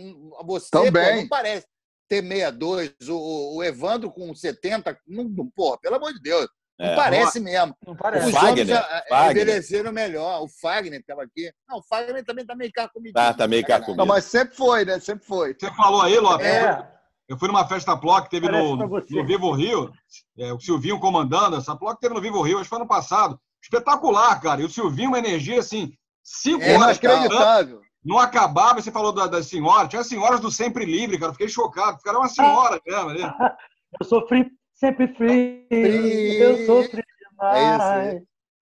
Você 0.46 0.70
pô, 0.70 0.84
não 0.84 1.28
parece 1.30 1.66
ter 2.10 2.22
62, 2.22 2.94
o, 3.08 3.56
o 3.56 3.64
Evandro 3.64 4.12
com 4.12 4.36
70, 4.36 4.98
não, 5.08 5.50
porra, 5.56 5.78
pelo 5.80 5.96
amor 5.96 6.14
de 6.14 6.22
Deus. 6.22 6.48
Não 6.78 6.88
é, 6.88 6.96
parece 6.96 7.40
não, 7.40 7.46
mesmo. 7.46 7.76
Não 7.88 7.96
parece. 7.96 8.28
Os 8.28 8.34
Fagner, 8.34 8.66
já, 8.66 9.04
Fagner. 9.08 9.44
envelheceram 9.44 9.92
melhor. 9.94 10.42
O 10.42 10.50
Fagner 10.50 11.00
estava 11.00 11.24
aqui. 11.24 11.52
Não, 11.70 11.78
o 11.78 11.84
Fagner 11.84 12.26
também 12.26 12.42
está 12.42 12.56
meio 12.56 12.72
carcomidinho. 12.72 13.14
Tá, 13.14 13.34
tá 13.34 13.48
meio 13.48 13.66
carcomido. 13.66 13.98
Não, 13.98 14.06
mas 14.06 14.26
sempre 14.26 14.56
foi, 14.56 14.84
né? 14.84 15.00
Sempre 15.00 15.26
foi. 15.26 15.56
Você 15.58 15.72
falou 15.74 16.02
aí, 16.02 16.20
Lopes. 16.20 16.46
É. 16.46 16.86
Eu 17.30 17.38
fui 17.38 17.48
numa 17.48 17.66
festa 17.66 17.96
Ploc 17.96 18.26
que 18.26 18.32
teve 18.32 18.50
no, 18.50 18.76
no, 18.76 19.26
Vivo 19.26 19.54
Rio, 19.54 19.90
é, 20.38 20.52
o 20.52 20.60
Silvinho 20.60 21.00
comandando 21.00 21.56
essa 21.56 21.74
Ploc 21.78 21.98
teve 21.98 22.14
no 22.14 22.20
Vivo 22.20 22.42
Rio, 22.42 22.58
acho 22.58 22.64
que 22.64 22.70
foi 22.70 22.80
ano 22.80 22.88
passado. 22.88 23.40
Espetacular, 23.62 24.42
cara. 24.42 24.62
E 24.62 24.66
o 24.66 24.70
Silvinho, 24.70 25.10
uma 25.10 25.20
energia 25.20 25.60
assim, 25.60 25.94
cinco 26.24 26.64
é 26.64 26.78
horas. 26.78 26.98
Inacreditável. 26.98 27.82
Não 28.04 28.18
acabava, 28.18 28.82
você 28.82 28.92
falou 28.92 29.14
da, 29.14 29.28
das 29.28 29.48
senhoras, 29.48 29.90
tinha 29.90 30.04
senhoras 30.04 30.40
do 30.40 30.50
Sempre 30.50 30.86
Livre, 30.86 31.20
cara. 31.20 31.30
Eu 31.30 31.34
fiquei 31.34 31.50
chocado, 31.50 31.98
ficaram 31.98 32.20
uma 32.20 32.28
senhora 32.28 32.82
mesmo 32.86 33.10
ali. 33.10 33.22
Eu 34.00 34.06
sofri 34.06 34.50
sempre 34.74 35.14
frio, 35.16 35.68
eu 35.70 36.66
sofri 36.66 37.04
demais. 37.20 37.82
É 37.82 38.22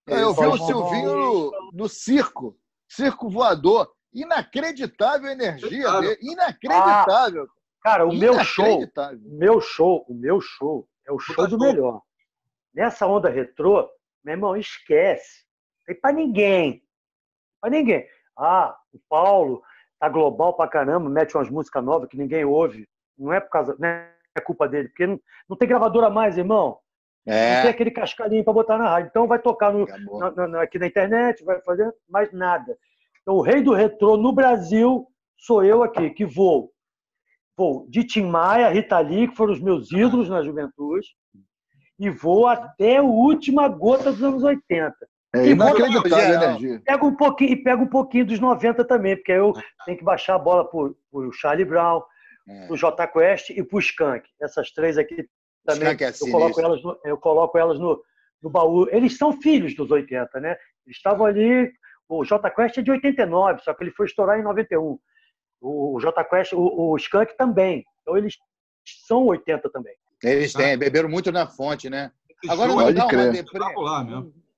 é, 0.10 0.24
eu 0.24 0.34
vi 0.34 0.46
o 0.46 0.58
Silvinho 0.58 1.16
no, 1.16 1.72
no 1.74 1.88
circo, 1.88 2.58
circo 2.88 3.30
voador. 3.30 3.92
Inacreditável 4.12 5.30
energia 5.30 6.02
dele. 6.02 6.18
Inacreditável. 6.20 7.44
Ah, 7.44 7.84
cara, 7.84 8.08
o 8.08 8.14
meu 8.14 8.44
show, 8.44 8.82
meu 9.22 9.62
show, 9.62 10.04
o 10.10 10.16
meu 10.16 10.42
show 10.42 10.88
é 11.08 11.12
o 11.12 11.20
show 11.20 11.48
do 11.48 11.60
melhor. 11.60 12.02
Nessa 12.74 13.06
onda 13.06 13.30
retrô, 13.30 13.88
meu 14.24 14.34
irmão, 14.34 14.56
esquece. 14.56 15.46
Não 15.80 15.86
tem 15.94 16.02
pra 16.02 16.12
ninguém. 16.12 16.84
Pra 17.62 17.70
ninguém. 17.70 18.08
Ah, 18.38 18.78
o 18.94 19.00
Paulo 19.10 19.62
tá 20.00 20.08
global 20.08 20.54
pra 20.54 20.68
caramba, 20.68 21.10
mete 21.10 21.36
umas 21.36 21.50
músicas 21.50 21.84
novas 21.84 22.10
que 22.10 22.18
ninguém 22.18 22.46
ouve. 22.46 22.88
Não 23.18 23.34
é 23.34 23.40
por 23.40 23.50
causa. 23.50 23.76
Não 23.78 23.88
é 23.88 24.42
culpa 24.44 24.68
dele, 24.68 24.90
porque 24.90 25.08
não, 25.08 25.20
não 25.48 25.58
tem 25.58 25.68
gravadora 25.68 26.10
mais, 26.10 26.38
irmão. 26.38 26.80
É. 27.26 27.56
Não 27.56 27.62
tem 27.64 27.72
aquele 27.72 27.92
cascalhinho 27.92 28.44
para 28.44 28.54
botar 28.54 28.78
na 28.78 28.90
rádio. 28.90 29.10
Então 29.10 29.28
vai 29.28 29.40
tocar 29.40 29.74
no, 29.74 29.86
na, 30.20 30.48
na, 30.48 30.62
aqui 30.62 30.80
na 30.80 30.88
internet, 30.88 31.44
vai 31.44 31.62
fazer 31.62 31.94
mais 32.08 32.32
nada. 32.32 32.78
Então, 33.22 33.36
o 33.36 33.42
rei 33.42 33.62
do 33.62 33.74
retrô 33.74 34.18
no 34.18 34.32
Brasil 34.32 35.06
sou 35.38 35.64
eu 35.64 35.84
aqui, 35.84 36.10
que 36.10 36.26
vou. 36.26 36.72
Vou 37.58 37.86
de 37.90 38.04
Tim 38.04 38.24
Maia, 38.24 38.70
Rita 38.70 38.98
Lee, 39.00 39.28
que 39.28 39.36
foram 39.36 39.54
os 39.54 39.62
meus 39.62 39.92
ídolos 39.92 40.30
na 40.30 40.42
juventude, 40.42 41.08
e 42.00 42.10
vou 42.10 42.48
até 42.48 42.98
a 42.98 43.04
última 43.04 43.68
gota 43.68 44.12
dos 44.12 44.24
anos 44.24 44.44
80. 44.44 44.96
É 45.36 45.48
inacreditável 45.48 46.18
a 46.18 46.44
energia. 46.44 46.82
Pega 46.84 47.06
um 47.06 47.16
pouquinho, 47.16 47.52
e 47.52 47.56
pega 47.64 47.82
um 47.84 47.88
pouquinho 47.88 48.26
dos 48.26 48.40
90 48.40 48.86
também, 48.86 49.16
porque 49.16 49.34
aí 49.34 49.38
eu 49.38 49.54
tenho 49.86 49.98
que 49.98 50.04
baixar 50.04 50.36
a 50.36 50.40
bola 50.40 50.68
para 50.68 50.80
o 51.12 51.32
Charlie 51.34 51.66
Brown, 51.66 52.02
é. 52.48 52.66
para 52.66 52.74
o 52.74 52.78
J 52.78 53.08
Quest 53.08 53.50
e 53.50 53.62
para 53.62 53.76
o 53.76 53.80
Skank. 53.80 54.28
Essas 54.42 54.72
três 54.72 54.98
aqui 54.98 55.28
também. 55.66 55.90
É 55.90 56.10
eu, 56.10 56.32
coloco 56.32 56.62
elas 56.62 56.82
no, 56.82 57.00
eu 57.04 57.18
coloco 57.18 57.58
elas 57.58 57.80
no, 57.80 58.02
no 58.42 58.50
baú. 58.50 58.88
Eles 58.90 59.18
são 59.18 59.40
filhos 59.40 59.76
dos 59.76 59.92
80, 59.92 60.40
né? 60.40 60.58
Eles 60.86 60.98
estavam 60.98 61.26
ali. 61.26 61.72
O 62.08 62.26
J 62.26 62.50
Quest 62.50 62.80
é 62.80 62.82
de 62.82 62.90
89, 62.90 63.62
só 63.62 63.72
que 63.72 63.84
ele 63.84 63.92
foi 63.92 64.08
estourar 64.08 64.40
em 64.40 64.44
91. 64.44 64.98
O 65.62 66.00
J 66.00 66.24
Quest, 66.24 66.54
o, 66.54 66.92
o 66.92 66.98
Skank 66.98 67.38
também. 67.38 67.86
Então 68.02 68.18
eles 68.18 68.36
são 69.06 69.28
80 69.28 69.70
também. 69.70 69.94
Eles 70.24 70.54
têm, 70.54 70.78
beberam 70.78 71.10
muito 71.10 71.32
na 71.32 71.48
fonte, 71.48 71.90
né? 71.90 72.12
Agora 72.48 72.70
não 72.70 72.94
dá, 72.94 73.06
uma 73.06 73.28
deprê, 73.28 73.60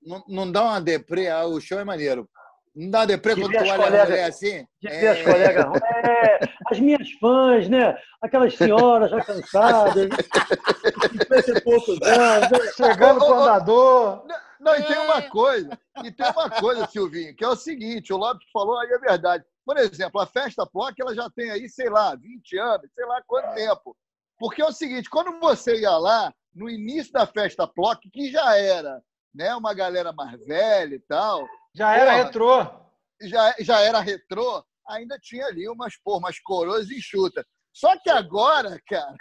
não, 0.05 0.24
não 0.28 0.51
dá 0.51 0.64
uma 0.64 0.82
deprê, 0.82 1.30
ah, 1.30 1.45
o 1.45 1.59
show 1.59 1.80
é 1.80 1.84
maneiro. 1.84 2.30
Não 2.76 2.89
dá 2.89 3.05
deprê 3.05 3.36
quando 3.36 3.51
tu 3.51 3.59
olha 3.59 3.76
colegas, 3.76 4.30
assim? 4.30 4.66
De 4.82 4.88
é. 4.88 5.09
as 5.09 5.22
colegas. 5.22 5.66
É, 6.22 6.39
as 6.70 6.80
minhas 6.80 7.09
fãs, 7.20 7.70
né? 7.70 7.97
Aquelas 8.22 8.55
senhoras 8.55 9.09
já 9.09 9.22
cansadas, 9.24 9.93
50 9.93 11.57
e 11.57 11.62
poucos 11.62 12.01
anos, 12.01 12.51
né? 12.51 12.72
chegando 12.76 13.20
com 13.20 13.32
o 13.32 13.34
andador. 13.34 14.24
Não, 14.59 14.76
e 14.76 14.84
tem 14.84 14.97
uma 14.99 15.22
coisa, 15.24 15.80
e 16.03 16.12
tem 16.12 16.30
uma 16.30 16.49
coisa, 16.49 16.88
Silvinho, 16.88 17.36
que 17.36 17.43
é 17.43 17.47
o 17.47 17.55
seguinte, 17.55 18.14
o 18.14 18.18
Lopes 18.18 18.47
falou 18.51 18.78
aí 18.78 18.89
é 18.91 18.99
verdade. 18.99 19.43
Por 19.66 19.78
exemplo, 19.78 20.22
a 20.22 20.28
festa 20.28 20.66
POC, 20.66 21.01
ela 21.01 21.16
já 21.16 21.30
tem 21.30 21.49
aí, 21.49 21.68
sei 21.68 21.89
lá, 21.89 22.16
20 22.16 22.57
anos, 22.57 22.89
sei 22.93 23.05
lá 23.05 23.22
quanto 23.26 23.55
tempo. 23.55 23.95
Porque 24.42 24.60
é 24.60 24.66
o 24.66 24.72
seguinte, 24.72 25.08
quando 25.08 25.39
você 25.39 25.82
ia 25.82 25.96
lá, 25.98 26.34
no 26.56 26.68
início 26.68 27.14
da 27.14 27.28
festa 27.28 27.68
PLOC, 27.68 28.10
que 28.12 28.32
já 28.32 28.58
era 28.58 29.00
né, 29.32 29.54
uma 29.54 29.72
galera 29.72 30.12
mais 30.12 30.44
velha 30.48 30.96
e 30.96 31.00
tal, 31.02 31.48
já 31.76 31.96
era 31.96 32.12
porra, 32.12 32.24
retrô. 32.24 32.68
Já, 33.22 33.56
já 33.60 33.80
era 33.82 34.00
retrô, 34.00 34.66
ainda 34.89 35.20
tinha 35.20 35.46
ali 35.46 35.70
umas, 35.70 35.96
porra, 36.04 36.18
umas 36.18 36.39
coroas 36.39 36.89
enxutas. 36.89 37.46
Só 37.72 37.96
que 38.00 38.10
agora, 38.10 38.82
cara. 38.89 39.16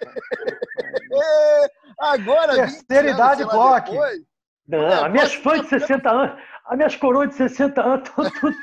é, 1.12 1.70
agora. 1.98 2.54
Terceira 2.54 3.10
idade, 3.10 3.44
bloco. 3.44 3.90
Não, 4.68 4.86
é, 4.86 4.94
as 5.06 5.10
minhas 5.10 5.34
fãs 5.34 5.62
de 5.62 5.70
60 5.70 6.08
anos, 6.08 6.40
as 6.66 6.76
minhas 6.76 6.96
coroas 6.96 7.30
de 7.30 7.34
60 7.36 7.82
anos 7.82 8.08
estão 8.08 8.30
tudo. 8.30 8.56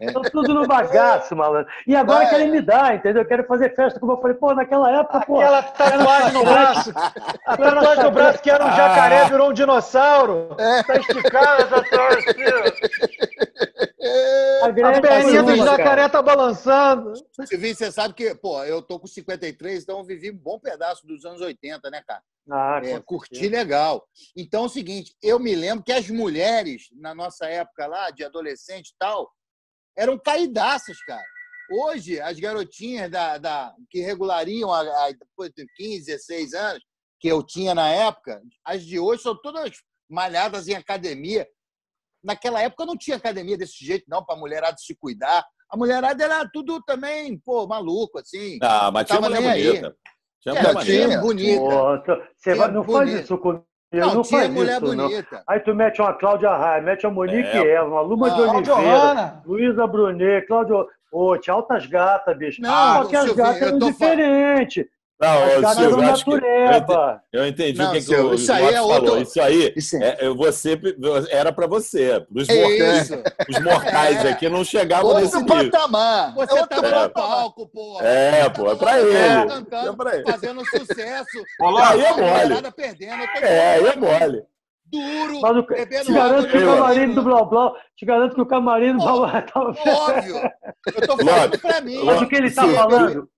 Estão 0.00 0.22
tudo 0.22 0.54
no 0.54 0.66
bagaço, 0.66 1.34
malandro. 1.34 1.70
E 1.86 1.96
agora 1.96 2.24
é. 2.24 2.28
querem 2.28 2.50
me 2.50 2.60
dar, 2.60 2.94
entendeu? 2.94 3.24
Querem 3.24 3.46
fazer 3.46 3.74
festa, 3.74 3.98
como 3.98 4.12
eu 4.12 4.20
falei, 4.20 4.36
pô, 4.36 4.54
naquela 4.54 4.90
época, 4.90 5.20
pô. 5.20 5.40
Aquela 5.40 5.62
tatuagem 5.62 6.32
no 6.32 6.44
braço. 6.44 6.92
A 7.46 7.56
tatuagem 7.56 8.04
no 8.04 8.10
braço 8.10 8.42
que 8.42 8.50
era 8.50 8.64
um 8.64 8.76
jacaré, 8.76 9.22
ah. 9.22 9.28
virou 9.28 9.50
um 9.50 9.52
dinossauro. 9.52 10.54
É. 10.58 10.82
Tá 10.82 10.96
esticada 10.96 11.62
essa 11.62 11.82
tatuagem 11.82 12.34
A, 14.62 15.00
perninha 15.00 15.42
do 15.42 15.56
jacaré 15.56 16.08
tá 16.08 16.22
balançando. 16.22 17.12
Você 17.36 17.92
sabe 17.92 18.14
que, 18.14 18.34
pô, 18.34 18.62
eu 18.64 18.82
tô 18.82 18.98
com 18.98 19.06
53, 19.06 19.82
então 19.82 19.98
eu 19.98 20.04
vivi 20.04 20.30
um 20.30 20.36
bom 20.36 20.58
pedaço 20.58 21.06
dos 21.06 21.24
anos 21.24 21.40
80, 21.40 21.90
né, 21.90 22.02
cara? 22.06 22.22
Ah, 22.50 22.80
é, 22.82 23.00
curti 23.00 23.48
legal. 23.48 24.06
Então 24.36 24.64
é 24.64 24.66
o 24.66 24.70
seguinte, 24.70 25.14
eu 25.22 25.38
me 25.38 25.54
lembro 25.54 25.84
que 25.84 25.92
as 25.92 26.08
mulheres, 26.08 26.88
na 26.92 27.14
nossa 27.14 27.46
época 27.46 27.86
lá, 27.86 28.10
de 28.10 28.24
adolescente 28.24 28.90
e 28.90 28.94
tal, 28.98 29.30
eram 29.96 30.18
caidaças, 30.18 31.02
cara. 31.02 31.24
Hoje, 31.70 32.20
as 32.20 32.38
garotinhas 32.38 33.10
da, 33.10 33.38
da, 33.38 33.74
que 33.90 34.00
regulariam 34.00 34.72
a, 34.72 34.80
a, 34.80 35.10
depois 35.10 35.50
de 35.56 35.66
15, 35.76 36.06
16 36.06 36.54
anos, 36.54 36.84
que 37.18 37.28
eu 37.28 37.42
tinha 37.42 37.74
na 37.74 37.88
época, 37.88 38.40
as 38.64 38.84
de 38.84 38.98
hoje 39.00 39.22
são 39.22 39.34
todas 39.40 39.72
malhadas 40.08 40.68
em 40.68 40.74
academia. 40.74 41.46
Naquela 42.26 42.60
época 42.60 42.84
não 42.84 42.96
tinha 42.96 43.16
academia 43.16 43.56
desse 43.56 43.84
jeito, 43.84 44.04
não, 44.08 44.24
para 44.24 44.34
a 44.34 44.38
mulherada 44.38 44.76
se 44.78 44.96
cuidar. 44.96 45.44
A 45.70 45.76
mulherada 45.76 46.24
era 46.24 46.48
tudo 46.52 46.82
também, 46.82 47.38
pô, 47.38 47.68
maluco, 47.68 48.18
assim. 48.18 48.58
Ah, 48.60 48.90
mas 48.90 49.06
tinha 49.06 49.20
mulher 49.20 49.40
bonita. 49.40 49.86
Aí. 49.86 49.94
Tinha 50.40 50.54
é, 50.54 50.74
tinha 50.84 51.20
bonita. 51.20 52.30
você 52.36 52.54
vai, 52.54 52.70
não 52.70 52.82
bonita. 52.82 53.12
faz 53.12 53.24
isso 53.24 53.38
comigo. 53.38 53.64
Não, 53.92 54.14
não 54.14 54.22
tinha 54.22 54.48
mulher 54.48 54.82
isso, 54.82 54.96
bonita. 54.96 55.36
Não. 55.36 55.42
Aí 55.48 55.60
tu 55.60 55.74
mete 55.74 56.00
uma 56.00 56.12
Cláudia 56.14 56.50
Raia, 56.50 56.82
mete 56.82 57.06
a 57.06 57.10
Monique 57.10 57.48
é. 57.48 57.74
Eva, 57.74 57.86
uma 57.86 58.00
Luma 58.00 58.30
de 58.30 58.40
Oliveira, 58.40 59.42
Luísa 59.46 59.86
Brunet, 59.86 60.46
Cláudio... 60.46 60.86
Pô, 61.08 61.38
tinha 61.38 61.54
altas 61.54 61.86
gatas, 61.86 62.36
bicho. 62.36 62.60
Não, 62.60 63.04
Só 63.04 63.08
que 63.08 63.16
as 63.16 63.32
gatas 63.32 63.62
eram 63.62 63.78
diferentes. 63.78 64.84
Não, 65.18 65.74
Silvio, 65.74 66.10
acho 66.10 66.24
que 66.26 66.30
eu, 66.30 66.40
eu 67.32 67.46
entendi 67.46 67.78
não, 67.78 67.88
o 67.88 67.92
que, 67.92 68.02
que 68.02 68.14
o 68.14 68.34
isso 68.34 68.52
aí 68.52 68.64
é 68.64 68.72
falou. 68.72 68.92
Outro... 68.92 69.22
Isso 69.22 69.40
aí 69.40 69.72
isso 69.74 69.96
é, 69.96 70.28
você, 70.28 70.78
era 71.30 71.50
para 71.50 71.66
você. 71.66 72.22
Os, 72.30 72.46
é 72.50 72.60
mortais, 72.60 73.10
os 73.48 73.64
mortais 73.64 74.24
é. 74.26 74.28
aqui 74.28 74.48
não 74.50 74.62
chegavam 74.62 75.06
outro 75.06 75.22
nesse 75.22 75.38
nível. 75.38 75.70
patamar. 75.70 76.34
Você 76.34 76.52
é 76.52 76.60
outro 76.60 76.82
tá 76.82 77.02
no 77.02 77.10
palco, 77.10 77.66
pô. 77.68 77.98
É, 78.02 78.48
pô, 78.50 78.70
é 78.70 78.76
para 78.76 79.00
ele. 79.00 79.48
Cantando, 79.48 79.88
é 79.88 79.96
pra 79.96 80.16
ele. 80.16 80.30
Fazendo 80.30 80.64
sucesso. 80.66 81.44
Olá, 81.60 81.90
aí 81.92 82.00
é 82.02 82.12
mole. 82.12 82.72
Perdendo, 82.76 83.22
é, 83.40 83.74
aí 83.74 83.86
é 83.86 83.96
mole. 83.96 84.42
Duro, 84.88 85.40
Mas 85.40 85.56
o, 85.56 85.62
te 85.64 86.12
garanto 86.12 86.48
que 86.48 86.58
o 86.58 86.66
camarim 86.66 87.12
do 87.12 87.22
Blau 87.22 87.48
Blau, 87.48 87.76
te 87.96 88.06
garanto 88.06 88.34
que 88.36 88.40
o 88.40 88.46
camarim 88.46 88.92
do 88.92 88.98
Blau 88.98 89.18
Blau 89.18 89.42
tá... 89.42 89.60
Óbvio. 89.60 90.36
Eu 90.86 91.06
tô 91.08 91.16
falando 91.16 91.58
pra 91.58 91.80
mim. 91.80 92.04
Mas 92.04 92.22
o 92.22 92.28
que 92.28 92.36
ele 92.36 92.50
tá 92.52 92.68
falando... 92.68 93.28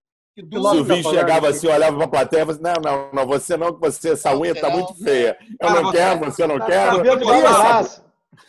O 0.54 0.70
Silvinho 0.70 1.02
chegava 1.02 1.48
assim, 1.48 1.66
olhava 1.66 1.96
para 1.96 2.04
a 2.04 2.08
plateia 2.08 2.42
e 2.42 2.46
falava 2.46 2.70
assim, 2.70 2.80
não, 2.82 2.92
não, 2.92 3.10
não, 3.12 3.26
você 3.26 3.56
não, 3.56 3.72
que 3.72 3.80
você, 3.80 4.12
essa 4.12 4.36
unha 4.36 4.52
está 4.52 4.70
muito 4.70 4.94
feia. 4.94 5.36
Eu 5.60 5.70
não 5.70 5.90
quero, 5.90 6.18
você 6.20 6.46
não 6.46 6.60
quer. 6.60 6.90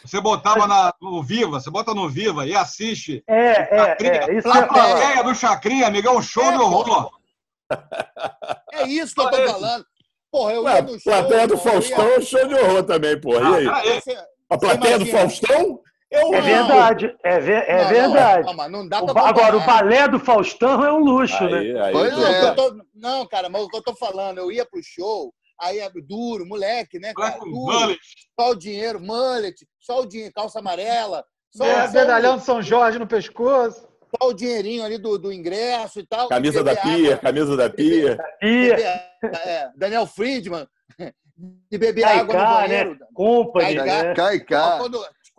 Você 0.03 0.21
botava 0.21 0.67
na, 0.67 0.93
no 1.01 1.21
Viva, 1.23 1.59
você 1.59 1.69
bota 1.69 1.93
no 1.93 2.09
Viva 2.09 2.45
e 2.45 2.55
assiste. 2.55 3.23
É, 3.27 3.51
é, 3.75 3.97
é. 3.99 4.37
Isso 4.37 4.47
a 4.47 4.65
plateia 4.65 5.23
do 5.23 5.35
Chacrinha, 5.35 5.87
amigão, 5.87 6.21
show 6.21 6.43
é, 6.43 6.51
de 6.51 6.57
horror. 6.57 7.11
É 8.71 8.87
isso 8.87 9.13
que 9.13 9.21
eu 9.21 9.29
tô 9.29 9.47
falando. 9.47 9.85
Porra, 10.31 10.53
eu 10.53 10.63
ia 10.63 10.81
no 10.81 10.99
show. 10.99 10.99
Plateia 11.11 11.47
do 11.47 11.57
Faustão 11.57 12.07
é 12.07 12.21
show 12.21 12.47
de 12.47 12.55
horror 12.55 12.83
também, 12.83 13.19
porra. 13.19 13.55
Ah, 13.55 13.61
e 13.61 13.91
aí? 13.91 14.17
A 14.49 14.57
plateia 14.57 14.99
do 14.99 15.05
Faustão? 15.07 15.81
Eu 16.12 16.34
é 16.34 16.41
verdade, 16.41 17.16
é, 17.24 17.39
ver, 17.39 17.64
é 17.68 17.84
não, 17.84 17.89
verdade. 17.89 18.55
Não, 18.55 18.70
não 18.70 18.88
dá 18.88 19.03
pra 19.03 19.28
Agora, 19.28 19.57
o 19.57 19.66
balé 19.66 20.07
do 20.07 20.20
Faustão 20.20 20.84
é 20.84 20.91
um 20.91 20.97
luxo, 20.97 21.43
aí, 21.43 21.74
né? 21.74 21.82
Aí, 21.82 21.91
pois 21.91 22.18
é. 22.18 22.51
Tô, 22.55 22.76
não, 22.95 23.28
cara, 23.28 23.47
mas 23.47 23.62
o 23.62 23.70
que 23.70 23.78
eu 23.78 23.84
tô 23.84 23.95
falando, 23.95 24.39
eu 24.39 24.51
ia 24.51 24.66
pro 24.66 24.82
show, 24.82 25.32
aí 25.62 25.78
é 25.78 25.89
duro, 26.07 26.47
moleque, 26.47 26.97
né, 26.97 27.14
cara? 27.14 27.38
Duro, 27.38 27.95
só 28.39 28.49
o 28.49 28.55
dinheiro, 28.55 28.99
mullet, 28.99 29.55
só 29.80 30.01
o 30.01 30.05
dinheiro, 30.07 30.34
calça 30.34 30.57
amarela. 30.57 31.24
Só, 31.51 31.64
é, 31.64 31.88
só 31.88 31.93
medalhão 31.93 32.38
de 32.38 32.43
São 32.43 32.60
Jorge 32.60 32.97
no 32.97 33.07
pescoço. 33.07 33.88
Só 34.20 34.30
o 34.30 34.34
dinheirinho 34.34 34.84
ali 34.84 34.97
do, 34.97 35.20
do 35.20 35.32
ingresso 35.32 35.99
e 35.99 36.07
tal. 36.07 36.28
Camisa 36.28 36.64
da 36.64 36.76
pia, 36.76 37.18
camisa 37.18 37.55
da 37.55 37.70
pia. 37.70 38.18
Beber, 38.41 38.82
é, 38.82 39.70
Daniel 39.76 40.07
Friedman. 40.07 40.68
De 41.72 41.78
beber 41.78 42.03
água 42.03 42.36
cá, 42.36 42.43
no 42.43 42.55
banheiro. 42.55 42.91
Né? 42.91 43.05
Company, 43.14 43.76
né? 43.76 44.14
Cai, 44.14 44.39
cá. 44.39 44.80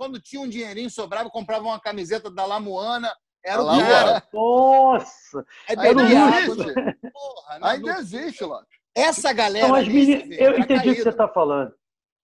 Quando, 0.00 0.18
tinha 0.18 0.40
um 0.40 0.48
dinheirinho 0.48 0.88
sobrava, 0.88 1.28
comprava 1.28 1.62
uma 1.62 1.78
camiseta 1.78 2.30
da 2.30 2.46
Lamoana 2.46 3.12
Era 3.44 3.62
o 3.62 3.66
cara. 3.66 4.22
Nossa! 4.32 5.44
Ainda 5.68 5.90
existe. 5.90 6.72
Porra, 7.12 7.58
Ainda 7.60 7.98
existe, 7.98 8.44
lá. 8.46 8.64
Essa 8.94 9.30
galera. 9.34 9.68
Não, 9.68 9.74
as 9.74 9.86
meninas, 9.86 10.38
eu 10.38 10.58
entendi 10.58 10.88
o 10.88 10.94
que 10.94 11.02
você 11.02 11.10
está 11.10 11.28
falando. 11.28 11.74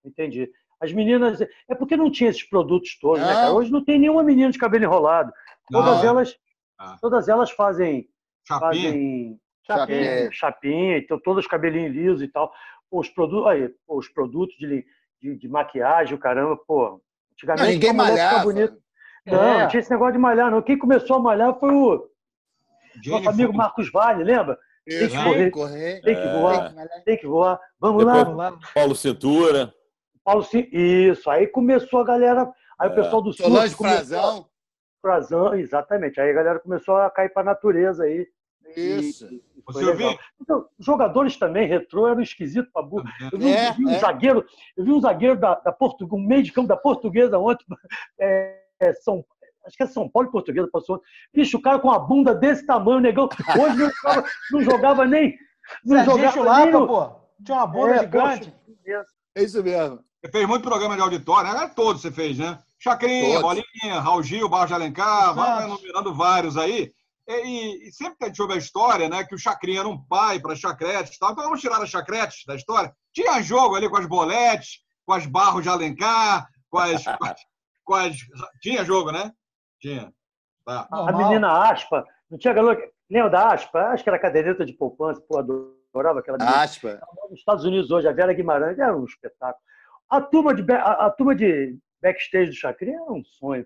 Entendi. 0.02 0.50
As 0.80 0.90
meninas. 0.90 1.38
É 1.68 1.74
porque 1.74 1.98
não 1.98 2.10
tinha 2.10 2.30
esses 2.30 2.48
produtos 2.48 2.98
todos, 2.98 3.20
não. 3.20 3.26
né, 3.26 3.34
cara? 3.34 3.52
Hoje 3.52 3.70
não 3.70 3.84
tem 3.84 3.98
nenhuma 3.98 4.22
menina 4.22 4.50
de 4.50 4.58
cabelo 4.58 4.84
enrolado. 4.84 5.30
Todas 5.70 5.98
não. 5.98 6.08
elas. 6.08 6.34
Ah. 6.78 6.96
Todas 6.98 7.28
elas 7.28 7.50
fazem. 7.50 8.08
Chapinha. 8.48 8.70
Fazem 8.70 9.40
chapinha, 9.66 10.00
é, 10.00 10.32
chapinha 10.32 10.98
então 10.98 11.20
todos 11.20 11.44
os 11.44 11.50
cabelinhos 11.50 11.94
lisos 11.94 12.22
e 12.22 12.28
tal. 12.28 12.50
Os 12.90 13.10
produtos, 13.10 13.46
aí, 13.48 13.70
os 13.86 14.08
produtos 14.08 14.56
de, 14.56 14.82
de, 15.20 15.36
de 15.36 15.46
maquiagem, 15.46 16.14
o 16.14 16.18
caramba, 16.18 16.56
pô. 16.66 17.02
Antigamente, 17.37 17.64
não, 17.64 17.72
ninguém 17.72 17.93
malhava. 17.93 18.43
Bonito. 18.45 18.76
Não, 19.26 19.43
é. 19.43 19.61
não 19.61 19.68
tinha 19.68 19.80
esse 19.80 19.91
negócio 19.91 20.12
de 20.14 20.18
malhar, 20.18 20.51
não. 20.51 20.62
Quem 20.62 20.78
começou 20.78 21.16
a 21.16 21.20
malhar 21.20 21.59
foi 21.59 21.70
o 21.70 22.09
nosso 23.07 23.28
amigo 23.28 23.53
Marcos 23.53 23.91
Vale, 23.91 24.24
lembra? 24.24 24.59
Tem 24.87 25.09
que 25.09 25.16
correr, 25.16 25.51
correr, 25.51 26.01
tem 26.03 26.14
que 26.14 26.28
voar, 26.28 26.74
é. 26.76 27.01
tem 27.01 27.16
que 27.18 27.26
voar. 27.26 27.61
Vamos 27.80 28.05
Depois, 28.05 28.16
lá, 28.16 28.24
vamos 28.24 28.39
lá. 28.39 28.59
Paulo 28.72 28.95
Cintura. 28.95 29.74
Paulo 30.24 30.45
Cintura, 30.45 30.68
isso. 30.72 31.28
Aí 31.28 31.49
começou 31.49 32.01
a 32.01 32.05
galera, 32.05 32.49
aí 32.78 32.89
é. 32.89 32.93
o 32.93 32.95
pessoal 32.95 33.20
do 33.20 33.32
Sul. 33.32 33.47
Solange 33.47 33.74
Frazão. 33.74 34.47
Frazão, 35.03 35.55
exatamente. 35.55 36.20
Aí 36.20 36.30
a 36.30 36.34
galera 36.34 36.61
começou 36.61 36.97
a 36.97 37.11
cair 37.11 37.30
para 37.30 37.43
a 37.43 37.47
natureza 37.47 38.05
aí. 38.05 38.28
Isso. 38.76 39.26
E, 39.26 39.43
Você 39.66 39.84
ouviu? 39.84 40.16
Então, 40.40 40.66
jogadores 40.78 41.36
também, 41.36 41.66
retrô, 41.66 42.06
eram 42.06 42.20
esquisito 42.20 42.70
para 42.72 42.82
burro. 42.82 43.04
Eu 43.32 43.38
vi, 43.38 43.50
é, 43.50 43.72
vi 43.72 43.84
um 43.84 43.90
é. 43.90 43.98
zagueiro, 43.98 44.44
eu 44.76 44.84
vi 44.84 44.92
um 44.92 45.00
zagueiro 45.00 45.38
da, 45.38 45.56
da 45.56 45.72
Portuguesa, 45.72 46.14
um 46.14 46.26
meio 46.26 46.42
de 46.42 46.52
campo 46.52 46.68
da 46.68 46.76
portuguesa 46.76 47.38
ontem, 47.38 47.64
é, 48.20 48.60
é, 48.80 48.92
São, 48.94 49.24
acho 49.66 49.76
que 49.76 49.82
é 49.82 49.86
São 49.86 50.08
Paulo 50.08 50.28
e 50.28 50.32
Portuguesa, 50.32 50.68
passou. 50.70 51.02
Bicho, 51.34 51.56
o 51.56 51.62
cara 51.62 51.78
com 51.78 51.88
uma 51.88 51.98
bunda 51.98 52.34
desse 52.34 52.64
tamanho, 52.64 53.00
negão. 53.00 53.28
Hoje 53.58 53.76
não 53.76 53.90
jogava, 53.90 54.28
não 54.52 54.62
jogava 54.62 55.04
nem. 55.04 55.36
Não 55.84 56.04
jogava 56.04 56.42
lá, 56.42 56.60
nem 56.60 56.72
no... 56.72 56.86
pô. 56.86 57.10
Tinha 57.44 57.58
uma 57.58 57.66
bunda 57.66 57.96
é, 57.96 57.98
gigante. 58.00 58.50
Poxa, 58.50 59.04
é 59.34 59.42
isso 59.42 59.62
mesmo. 59.62 60.00
Você 60.24 60.30
fez 60.30 60.48
muito 60.48 60.62
programa 60.62 60.96
de 60.96 61.02
auditório, 61.02 61.52
né? 61.52 61.70
Todos 61.74 62.02
você 62.02 62.10
fez, 62.10 62.38
né? 62.38 62.58
Chacrinha, 62.78 63.40
Todos. 63.40 63.42
Bolinha, 63.42 64.00
Raul 64.00 64.22
Gil, 64.22 64.48
Barros 64.48 64.68
de 64.68 64.74
Alencar, 64.74 65.34
vai 65.34 65.64
enumerando 65.64 66.14
vários 66.14 66.56
aí. 66.56 66.92
E, 67.28 67.88
e, 67.88 67.92
sempre 67.92 68.18
que 68.18 68.24
a 68.24 68.26
gente 68.28 68.40
ouve 68.40 68.54
a 68.54 68.58
história, 68.58 69.08
né, 69.08 69.24
que 69.24 69.34
o 69.34 69.38
Chacrinha 69.38 69.80
era 69.80 69.88
um 69.88 70.00
pai 70.06 70.38
para 70.38 70.54
Chacretes 70.54 71.18
tal. 71.18 71.32
Então 71.32 71.44
vamos 71.44 71.60
tirar 71.60 71.82
as 71.82 71.90
Chacretes 71.90 72.44
da 72.46 72.54
história. 72.54 72.94
Tinha 73.12 73.42
jogo 73.42 73.74
ali 73.74 73.88
com 73.88 73.96
as 73.96 74.06
boletes, 74.06 74.80
com 75.04 75.12
as 75.12 75.26
Barros 75.26 75.62
de 75.62 75.68
Alencar, 75.68 76.48
com 76.70 76.78
as, 76.78 77.04
com 77.04 77.24
as, 77.24 77.40
com 77.84 77.94
as... 77.94 78.16
Tinha 78.62 78.84
jogo, 78.84 79.10
né? 79.10 79.32
Tinha. 79.80 80.12
Tá. 80.64 80.86
A 80.90 81.12
menina 81.12 81.70
Aspa, 81.70 82.04
não 82.30 82.38
tinha 82.38 82.54
galera. 82.54 82.80
Lembra 83.08 83.30
da 83.30 83.52
Aspa? 83.52 83.80
Acho 83.88 84.02
que 84.02 84.10
era 84.10 84.18
caderneta 84.18 84.66
de 84.66 84.72
poupança, 84.72 85.20
pô, 85.20 85.38
adorava 85.38 86.18
aquela 86.18 86.38
menina. 86.38 86.62
Aspa. 86.62 87.00
Nos 87.30 87.38
Estados 87.38 87.64
Unidos 87.64 87.90
hoje, 87.90 88.08
a 88.08 88.12
Vera 88.12 88.32
Guimarães 88.32 88.78
era 88.78 88.96
um 88.96 89.04
espetáculo. 89.04 89.62
A 90.08 90.20
turma 90.20 90.54
de, 90.54 90.72
a, 90.72 91.06
a 91.06 91.10
turma 91.10 91.34
de 91.34 91.78
backstage 92.02 92.50
do 92.50 92.56
Chacrinha 92.56 93.00
era 93.00 93.12
um 93.12 93.24
sonho. 93.24 93.64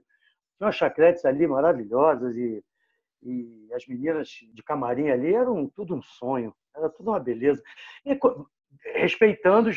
Tinha 0.57 0.67
umas 0.67 0.77
chacretes 0.77 1.25
ali 1.25 1.47
maravilhosas 1.47 2.37
e, 2.37 2.63
e 3.23 3.69
as 3.75 3.87
meninas 3.87 4.29
de 4.29 4.63
camarim 4.63 5.11
ali 5.11 5.35
eram 5.35 5.69
tudo 5.69 5.95
um 5.95 6.03
sonho. 6.03 6.55
Era 6.75 6.89
tudo 6.89 7.11
uma 7.11 7.21
beleza. 7.21 7.63
E, 8.05 8.19
respeitando 8.95 9.71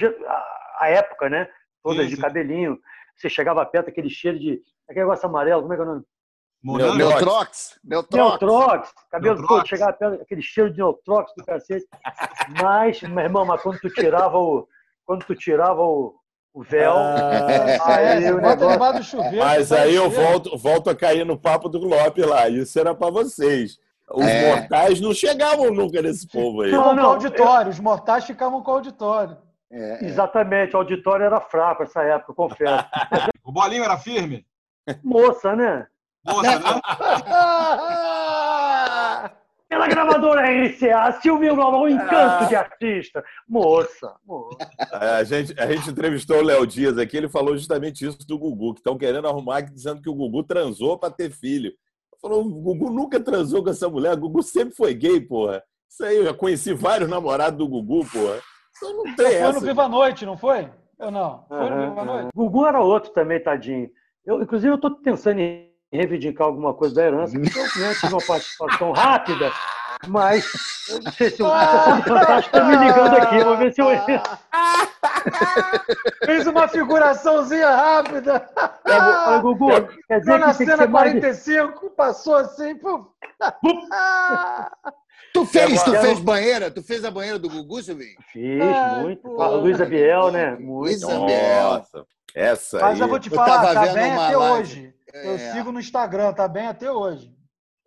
a, 0.79 0.89
época, 0.89 1.29
né? 1.29 1.49
Todas 1.81 2.03
sim, 2.03 2.09
sim. 2.09 2.15
de 2.15 2.21
cabelinho. 2.21 2.79
Você 3.15 3.29
chegava 3.29 3.65
perto, 3.65 3.89
aquele 3.89 4.09
cheiro 4.09 4.39
de. 4.39 4.61
Aquele 4.87 5.05
negócio 5.05 5.27
amarelo, 5.27 5.61
como 5.61 5.73
é 5.73 5.75
que 5.75 5.81
é 5.81 5.85
o 5.85 5.87
nome? 5.87 6.03
Neutrox. 6.63 7.79
Neutrox. 7.83 8.41
Neutrox. 8.41 8.93
Cabelo 9.11 9.35
Neutrox. 9.35 9.47
todo, 9.47 9.67
chegava 9.67 9.93
perto, 9.93 10.21
aquele 10.21 10.41
cheiro 10.41 10.71
de 10.71 10.77
Neutrox 10.77 11.33
do 11.37 11.43
cacete. 11.43 11.85
Mas, 12.61 13.01
meu 13.01 13.23
irmão, 13.23 13.45
mas 13.45 13.61
quando 13.61 13.79
tu 13.79 13.89
tirava 13.89 14.37
o. 14.37 14.67
Quando 15.05 15.25
tu 15.25 15.35
tirava 15.35 15.81
o, 15.81 16.15
o 16.53 16.63
véu. 16.63 16.95
Ah, 16.95 17.95
aí 17.95 18.25
é, 18.25 18.33
o 18.33 18.39
negócio... 18.39 19.03
chuveiro, 19.03 19.37
Mas 19.37 19.71
aí 19.71 19.95
eu 19.95 20.09
volto, 20.09 20.55
volto 20.57 20.89
a 20.89 20.95
cair 20.95 21.25
no 21.25 21.37
papo 21.37 21.67
do 21.67 21.79
Lopes 21.79 22.25
lá. 22.25 22.47
Isso 22.47 22.79
era 22.79 22.93
para 22.93 23.09
vocês. 23.09 23.79
Os 24.11 24.25
é. 24.25 24.55
mortais 24.55 25.01
não 25.01 25.13
chegavam 25.13 25.73
nunca 25.73 26.01
nesse 26.01 26.27
povo 26.27 26.61
aí. 26.61 26.71
Não, 26.71 26.93
não, 26.93 27.05
auditório. 27.05 27.67
Eu... 27.67 27.71
Os 27.71 27.79
mortais 27.79 28.25
ficavam 28.25 28.61
com 28.61 28.71
o 28.71 28.75
auditório. 28.75 29.37
É, 29.71 30.05
é. 30.05 30.07
Exatamente, 30.07 30.75
o 30.75 30.79
auditório 30.79 31.25
era 31.25 31.41
fraco 31.41 31.81
essa 31.81 32.03
época, 32.03 32.31
eu 32.31 32.35
confesso. 32.35 32.85
o 33.43 33.51
bolinho 33.51 33.83
era 33.83 33.97
firme? 33.97 34.45
Moça, 35.03 35.55
né? 35.55 35.87
Moça, 36.23 36.59
né? 36.59 36.81
Pela 39.73 39.87
gravadora 39.87 40.41
RCA, 40.67 41.19
Silvio 41.19 41.55
Global, 41.55 41.81
um 41.81 41.89
encanto 41.89 42.47
de 42.47 42.55
artista. 42.55 43.23
Moça, 43.49 44.15
moça. 44.23 44.69
É, 45.01 45.15
a, 45.15 45.23
gente, 45.23 45.59
a 45.59 45.65
gente 45.65 45.89
entrevistou 45.89 46.37
o 46.37 46.43
Léo 46.43 46.67
Dias 46.67 46.95
aqui, 46.95 47.17
ele 47.17 47.27
falou 47.27 47.57
justamente 47.57 48.05
isso 48.05 48.19
do 48.27 48.37
Gugu, 48.37 48.75
que 48.75 48.81
estão 48.81 48.99
querendo 48.99 49.27
arrumar, 49.27 49.61
dizendo 49.61 49.99
que 49.99 50.09
o 50.09 50.13
Gugu 50.13 50.43
transou 50.43 50.95
para 50.95 51.11
ter 51.11 51.31
filho. 51.31 51.73
Falou, 52.21 52.45
o 52.45 52.49
Gugu 52.61 52.91
nunca 52.91 53.19
transou 53.19 53.63
com 53.63 53.71
essa 53.71 53.89
mulher, 53.89 54.13
o 54.13 54.17
Gugu 54.17 54.43
sempre 54.43 54.75
foi 54.75 54.93
gay, 54.93 55.19
porra. 55.19 55.63
Isso 55.89 56.05
aí, 56.05 56.17
eu 56.17 56.25
já 56.25 56.35
conheci 56.35 56.71
vários 56.71 57.09
namorados 57.09 57.57
do 57.57 57.67
Gugu, 57.67 58.05
porra. 58.11 58.39
Então 58.77 58.95
não 58.95 59.15
tem 59.15 59.41
Foi 59.41 59.53
no 59.53 59.59
Viva 59.59 59.89
Noite, 59.89 60.23
não 60.23 60.37
foi? 60.37 60.69
Ou 60.99 61.09
não? 61.09 61.45
Foi 61.47 61.69
no 61.71 61.89
Viva 61.89 62.05
Noite. 62.05 62.29
Gugu 62.35 62.67
era 62.67 62.79
outro 62.79 63.11
também, 63.11 63.41
tadinho. 63.41 63.89
Eu, 64.23 64.39
inclusive, 64.39 64.71
eu 64.71 64.75
estou 64.75 64.91
pensando 65.01 65.39
em 65.39 65.72
reivindicar 65.93 66.47
alguma 66.47 66.73
coisa 66.73 66.95
da 66.95 67.03
herança, 67.03 67.39
porque 67.39 67.59
eu 67.59 67.63
né, 67.63 67.93
tive 67.93 68.13
uma 68.13 68.25
participação 68.25 68.91
rápida, 68.97 69.51
mas 70.07 70.45
eu 70.89 70.99
não 71.01 71.11
sei 71.11 71.29
se 71.29 71.43
o 71.43 71.45
Fantástico 71.45 72.57
está 72.57 72.63
me 72.63 72.75
ligando 72.75 73.15
aqui, 73.15 73.43
vou 73.43 73.57
ver 73.57 73.73
se 73.73 73.81
eu. 73.81 73.87
Fez 76.25 76.47
uma 76.47 76.67
figuraçãozinha 76.67 77.69
rápida. 77.69 78.49
É, 78.85 79.39
Gugu, 79.39 79.69
quer 80.07 80.19
dizer 80.19 80.39
na 80.39 80.47
que 80.47 80.65
cena 80.65 80.87
45, 80.87 81.81
mais... 81.81 81.93
passou 81.95 82.35
assim. 82.35 82.77
Tu 85.33 85.45
fez, 85.45 85.83
tu 85.83 85.91
fez 85.91 86.19
banheira? 86.19 86.69
Tu 86.69 86.83
fez 86.83 87.05
a 87.05 87.11
banheira 87.11 87.39
do 87.39 87.49
Gugu, 87.49 87.81
Silvinho? 87.81 88.17
Fiz, 88.31 88.61
Ai, 88.61 89.01
muito. 89.01 89.21
Com 89.21 89.41
a 89.41 89.47
Luísa 89.49 89.85
Biel, 89.85 90.31
né? 90.31 90.51
Muito. 90.51 90.83
Luísa 90.83 91.07
Biel. 91.07 91.63
Nossa, 91.63 92.05
essa 92.35 92.79
Mas 92.79 92.99
eu 92.99 93.07
vou 93.07 93.19
te 93.19 93.29
falar, 93.29 93.73
tá 93.73 93.93
bem 93.93 94.11
até 94.13 94.35
live. 94.35 94.35
hoje. 94.35 94.93
Eu 95.13 95.35
é. 95.35 95.37
sigo 95.37 95.71
no 95.71 95.79
Instagram, 95.79 96.33
tá 96.33 96.47
bem 96.47 96.67
até 96.67 96.91
hoje. 96.91 97.31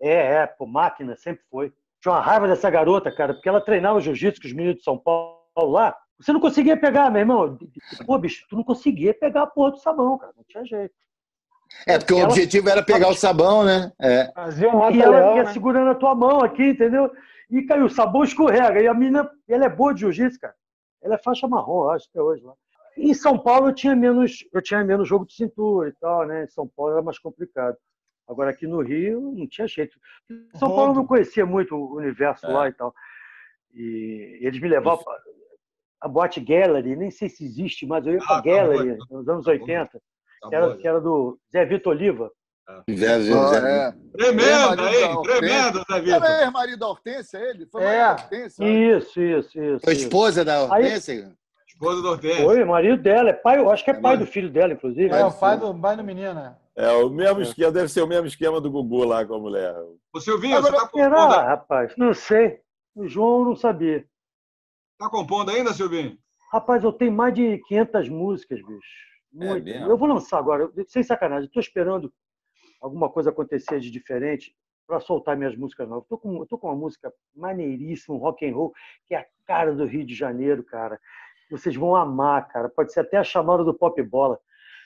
É, 0.01 0.43
é, 0.43 0.47
pô, 0.47 0.67
máquina, 0.67 1.17
sempre 1.17 1.43
foi. 1.51 1.73
Tinha 2.01 2.13
uma 2.13 2.21
raiva 2.21 2.47
dessa 2.47 2.71
garota, 2.71 3.11
cara, 3.11 3.35
porque 3.35 3.49
ela 3.49 3.61
treinava 3.61 4.01
jiu-jitsu 4.01 4.41
com 4.41 4.47
os 4.47 4.55
meninos 4.55 4.79
de 4.79 4.85
São 4.85 4.97
Paulo 4.97 5.37
lá. 5.57 5.97
Você 6.21 6.33
não 6.33 6.41
conseguia 6.41 6.77
pegar, 6.77 7.11
meu 7.11 7.21
irmão. 7.21 7.59
Pô, 8.07 8.19
bicho, 8.19 8.47
tu 8.49 8.57
não 8.57 8.63
conseguia 8.63 9.13
pegar 9.13 9.43
a 9.43 9.47
porra 9.47 9.73
do 9.73 9.79
sabão, 9.79 10.17
cara. 10.17 10.33
Não 10.37 10.45
tinha 10.49 10.65
jeito. 10.65 10.95
É, 11.87 11.99
porque 11.99 12.15
o 12.15 12.23
objetivo 12.23 12.69
era 12.69 12.83
pegar 12.83 13.09
o 13.09 13.15
sabão, 13.15 13.65
né? 13.65 13.93
É. 14.01 14.31
Fazia 14.33 14.71
um 14.71 14.91
e 14.91 15.03
ela 15.03 15.37
ia 15.37 15.45
né? 15.45 15.53
segurando 15.53 15.91
a 15.91 15.95
tua 15.95 16.15
mão 16.15 16.41
aqui, 16.41 16.71
entendeu? 16.71 17.11
E 17.51 17.63
caiu, 17.63 17.87
o 17.87 17.91
sabão 17.91 18.23
escorrega. 18.23 18.81
E 18.81 18.87
a 18.87 18.95
menina, 18.95 19.29
ela 19.49 19.65
é 19.65 19.69
boa 19.69 19.93
de 19.93 20.01
jiu-jitsu, 20.01 20.41
cara. 20.41 20.55
Ela 21.03 21.17
é 21.17 21.19
faixa 21.19 21.49
marrom, 21.49 21.89
acho, 21.91 22.09
até 22.09 22.21
hoje 22.21 22.43
lá. 22.45 22.55
Em 22.97 23.15
São 23.15 23.39
Paulo 23.39 23.69
eu 23.69 23.75
tinha 23.75 23.95
menos, 23.95 24.45
eu 24.53 24.63
tinha 24.63 24.83
menos 24.83 25.09
jogo 25.09 25.27
de 25.27 25.35
cintura 25.35 25.89
e 25.89 25.93
tal, 25.93 26.27
né? 26.27 26.45
Em 26.45 26.49
São 26.49 26.67
Paulo 26.67 26.93
era 26.93 27.03
mais 27.03 27.19
complicado. 27.19 27.77
Agora 28.29 28.51
aqui 28.51 28.67
no 28.67 28.81
Rio 28.81 29.21
não 29.37 29.47
tinha 29.47 29.69
jeito. 29.69 29.99
Em 30.31 30.59
São 30.59 30.69
Paulo 30.69 30.93
eu 30.93 30.97
não 30.97 31.07
conhecia 31.07 31.47
muito 31.47 31.75
o 31.75 31.97
universo 31.97 32.47
é. 32.47 32.49
lá 32.49 32.69
e 32.69 32.73
tal. 32.73 32.95
E 33.75 34.39
eles 34.41 34.61
me 34.61 34.69
levavam 34.69 35.05
a 36.01 36.09
boate 36.09 36.41
Gallery, 36.41 36.97
nem 36.97 37.11
sei 37.11 37.29
se 37.29 37.45
existe, 37.45 37.87
mas 37.87 38.07
eu 38.07 38.15
ia 38.15 38.19
para 38.19 38.39
ah, 38.39 38.43
Gallery 38.43 38.97
nos 39.11 39.29
anos 39.29 39.47
80, 39.47 39.91
tá 39.93 40.49
que 40.49 40.55
era, 40.55 40.77
que 40.77 40.89
era 40.89 41.01
do 41.01 41.39
Zé 41.53 41.65
Vitor 41.65 41.93
Oliva. 41.93 42.31
Zé, 42.91 43.21
Zé, 43.21 43.33
Zé. 43.33 43.89
É. 43.89 43.93
Tremendo, 44.13 44.83
aí, 44.83 45.23
tremendo, 45.23 45.85
Zé 45.91 46.01
Vitor. 46.01 46.25
Era 46.25 46.43
ex-marido 46.43 46.79
da 46.79 46.89
Hortência, 46.89 47.39
ele? 47.39 47.67
Foi 47.67 47.85
é. 47.85 48.11
Hortência, 48.11 48.65
isso, 48.65 49.21
isso, 49.21 49.61
isso. 49.61 49.85
Foi 49.85 49.93
esposa 49.93 50.45
da 50.45 50.63
Hortência? 50.63 51.15
Aí, 51.15 51.33
esposa 51.77 52.03
da 52.03 52.11
Hortência. 52.11 52.45
Foi, 52.45 52.65
marido 52.65 53.03
dela. 53.03 53.31
É 53.31 53.33
pai, 53.33 53.59
eu 53.59 53.71
acho 53.71 53.85
que 53.85 53.91
é, 53.91 53.95
é 53.95 54.01
pai 54.01 54.17
do 54.17 54.27
filho 54.27 54.51
dela, 54.51 54.73
inclusive. 54.73 55.11
É, 55.11 55.25
o 55.25 55.33
pai 55.33 55.59
do, 55.59 55.79
pai 55.79 55.97
do 55.97 56.03
menino, 56.03 56.35
né? 56.35 56.57
É, 56.75 56.91
o 56.93 57.09
mesmo 57.09 57.43
esquema, 57.43 57.73
deve 57.73 57.89
ser 57.89 58.03
o 58.03 58.07
mesmo 58.07 58.27
esquema 58.27 58.61
do 58.61 58.71
Gugu 58.71 59.05
lá 59.05 59.25
com 59.25 59.35
a 59.35 59.39
mulher. 59.39 59.75
O 60.13 60.21
Silvinho, 60.21 60.57
Agora, 60.57 60.73
você 60.73 60.81
tá 60.81 60.89
compondo... 60.89 61.33
Será, 61.33 61.43
rapaz? 61.43 61.95
Não 61.97 62.13
sei. 62.13 62.61
O 62.95 63.07
João 63.07 63.45
não 63.45 63.57
sabia. 63.57 64.05
Tá 64.99 65.09
compondo 65.09 65.51
ainda, 65.51 65.73
Silvinho? 65.73 66.19
Rapaz, 66.53 66.83
eu 66.83 66.93
tenho 66.93 67.13
mais 67.13 67.35
de 67.35 67.59
500 67.69 68.09
músicas, 68.09 68.59
bicho. 68.61 69.07
Muito. 69.33 69.69
É 69.69 69.83
eu 69.83 69.97
vou 69.99 70.09
lançar 70.09 70.39
agora, 70.39 70.71
sem 70.89 71.03
sacanagem. 71.03 71.47
Estou 71.47 71.61
esperando 71.61 72.13
alguma 72.81 73.11
coisa 73.11 73.31
acontecer 73.31 73.81
de 73.81 73.91
diferente 73.91 74.55
para 74.87 75.01
soltar 75.01 75.37
minhas 75.37 75.57
músicas 75.57 75.89
novas. 75.89 76.05
Estou 76.05 76.19
com, 76.19 76.47
tô 76.47 76.57
com 76.57 76.69
uma 76.69 76.77
música 76.77 77.13
maneiríssima, 77.35 78.17
um 78.17 78.21
rock 78.21 78.49
and 78.49 78.55
roll, 78.55 78.73
que 79.07 79.15
é 79.15 79.19
a 79.19 79.27
cara 79.45 79.75
do 79.75 79.85
Rio 79.85 80.07
de 80.07 80.15
Janeiro, 80.15 80.63
cara. 80.63 80.99
Vocês 81.51 81.77
vão 81.77 81.95
amar, 81.95 82.49
cara. 82.49 82.69
Pode 82.69 82.93
ser 82.93 83.01
até 83.01 83.17
a 83.17 83.25
chamada 83.25 83.65
do 83.65 83.75
Pop 83.75 84.01
Bola. 84.03 84.39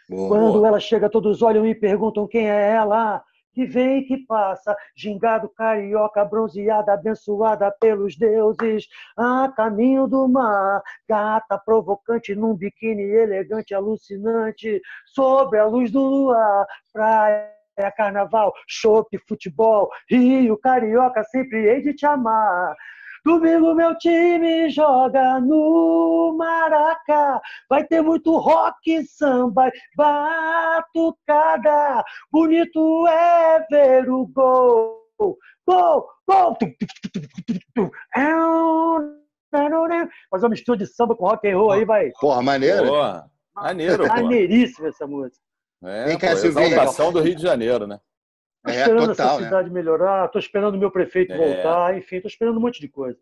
Boa, 0.08 0.28
Quando 0.28 0.52
boa. 0.54 0.68
ela 0.68 0.80
chega, 0.80 1.08
todos 1.08 1.42
olham 1.42 1.64
e 1.66 1.74
perguntam 1.74 2.26
quem 2.26 2.50
é 2.50 2.70
ela. 2.72 3.22
que 3.52 3.66
vem 3.66 3.98
e 3.98 4.04
que 4.04 4.16
passa, 4.26 4.76
gingado, 4.96 5.48
carioca, 5.48 6.24
bronzeada, 6.24 6.92
abençoada 6.92 7.70
pelos 7.80 8.16
deuses, 8.16 8.86
a 9.16 9.52
caminho 9.56 10.06
do 10.06 10.28
mar, 10.28 10.80
gata 11.08 11.58
provocante 11.58 12.32
num 12.32 12.54
biquíni 12.54 13.02
elegante, 13.02 13.74
alucinante, 13.74 14.80
sobre 15.04 15.58
a 15.58 15.66
luz 15.66 15.90
do 15.90 16.00
luar, 16.00 16.64
praia 16.92 17.50
carnaval, 17.96 18.52
chope, 18.68 19.18
futebol, 19.26 19.88
Rio, 20.08 20.56
carioca, 20.58 21.24
sempre 21.24 21.66
hei 21.66 21.80
de 21.80 21.94
te 21.94 22.04
amar. 22.04 22.76
Domingo 23.24 23.74
meu 23.74 23.96
time 23.98 24.70
joga 24.70 25.38
no 25.40 26.34
Maraca. 26.38 27.40
Vai 27.68 27.84
ter 27.84 28.02
muito 28.02 28.36
rock, 28.38 29.04
samba, 29.06 29.70
batucada. 29.96 30.82
Bonito 32.30 33.06
é 33.08 33.66
ver 33.70 34.10
o 34.10 34.26
gol. 34.26 35.00
Gol, 35.66 36.08
gol. 36.26 36.56
Fazer 40.30 40.46
uma 40.46 40.50
mistura 40.50 40.78
de 40.78 40.86
samba 40.86 41.14
com 41.14 41.26
rock 41.26 41.48
and 41.48 41.56
roll 41.56 41.72
aí, 41.72 41.84
vai. 41.84 42.10
Porra, 42.20 42.42
maneiro. 42.42 42.86
Porra, 42.86 43.30
maneiro, 43.54 44.06
Maneiríssima 44.08 44.88
essa 44.88 45.06
música. 45.06 45.44
É, 45.82 46.06
Vem 46.06 46.18
cá, 46.18 46.28
pô, 46.28 46.46
exaltação 46.46 47.12
do 47.12 47.20
Rio 47.20 47.34
de 47.34 47.42
Janeiro, 47.42 47.86
né? 47.86 48.00
Estou 48.60 48.74
é, 48.74 48.82
esperando 48.82 49.06
total, 49.08 49.26
essa 49.26 49.40
né? 49.40 49.44
cidade 49.46 49.68
né? 49.68 49.74
melhorar, 49.74 50.26
estou 50.26 50.38
esperando 50.38 50.74
o 50.74 50.78
meu 50.78 50.90
prefeito 50.90 51.32
é. 51.32 51.36
voltar, 51.36 51.96
enfim, 51.96 52.16
estou 52.16 52.28
esperando 52.28 52.58
um 52.58 52.60
monte 52.60 52.80
de 52.80 52.88
coisa. 52.88 53.18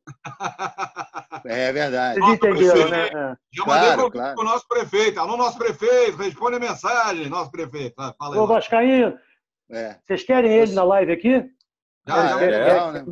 É 1.45 1.73
verdade. 1.73 2.19
Vocês 2.19 2.35
entenderam, 2.35 2.89
né? 2.89 3.07
É. 3.07 3.37
Já 3.53 3.65
mandei 3.65 3.95
claro, 3.95 4.11
claro. 4.11 4.41
o 4.41 4.45
nosso 4.45 4.67
prefeito. 4.67 5.21
Alô, 5.21 5.37
nosso 5.37 5.57
prefeito, 5.57 6.17
responde 6.17 6.57
a 6.57 6.61
mensagem, 6.61 7.29
nosso 7.29 7.53
prefeito. 7.53 7.95
Fala 7.95 8.35
aí, 8.35 8.41
Ô, 8.41 8.47
Vascaíno, 8.47 9.17
é. 9.71 9.97
vocês 10.03 10.25
querem 10.25 10.53
ele 10.53 10.73
na 10.73 10.83
live 10.83 11.13
aqui? 11.13 11.49
Ah, 12.05 12.43
é 12.43 12.51
legal, 12.51 12.93
né? 12.93 13.05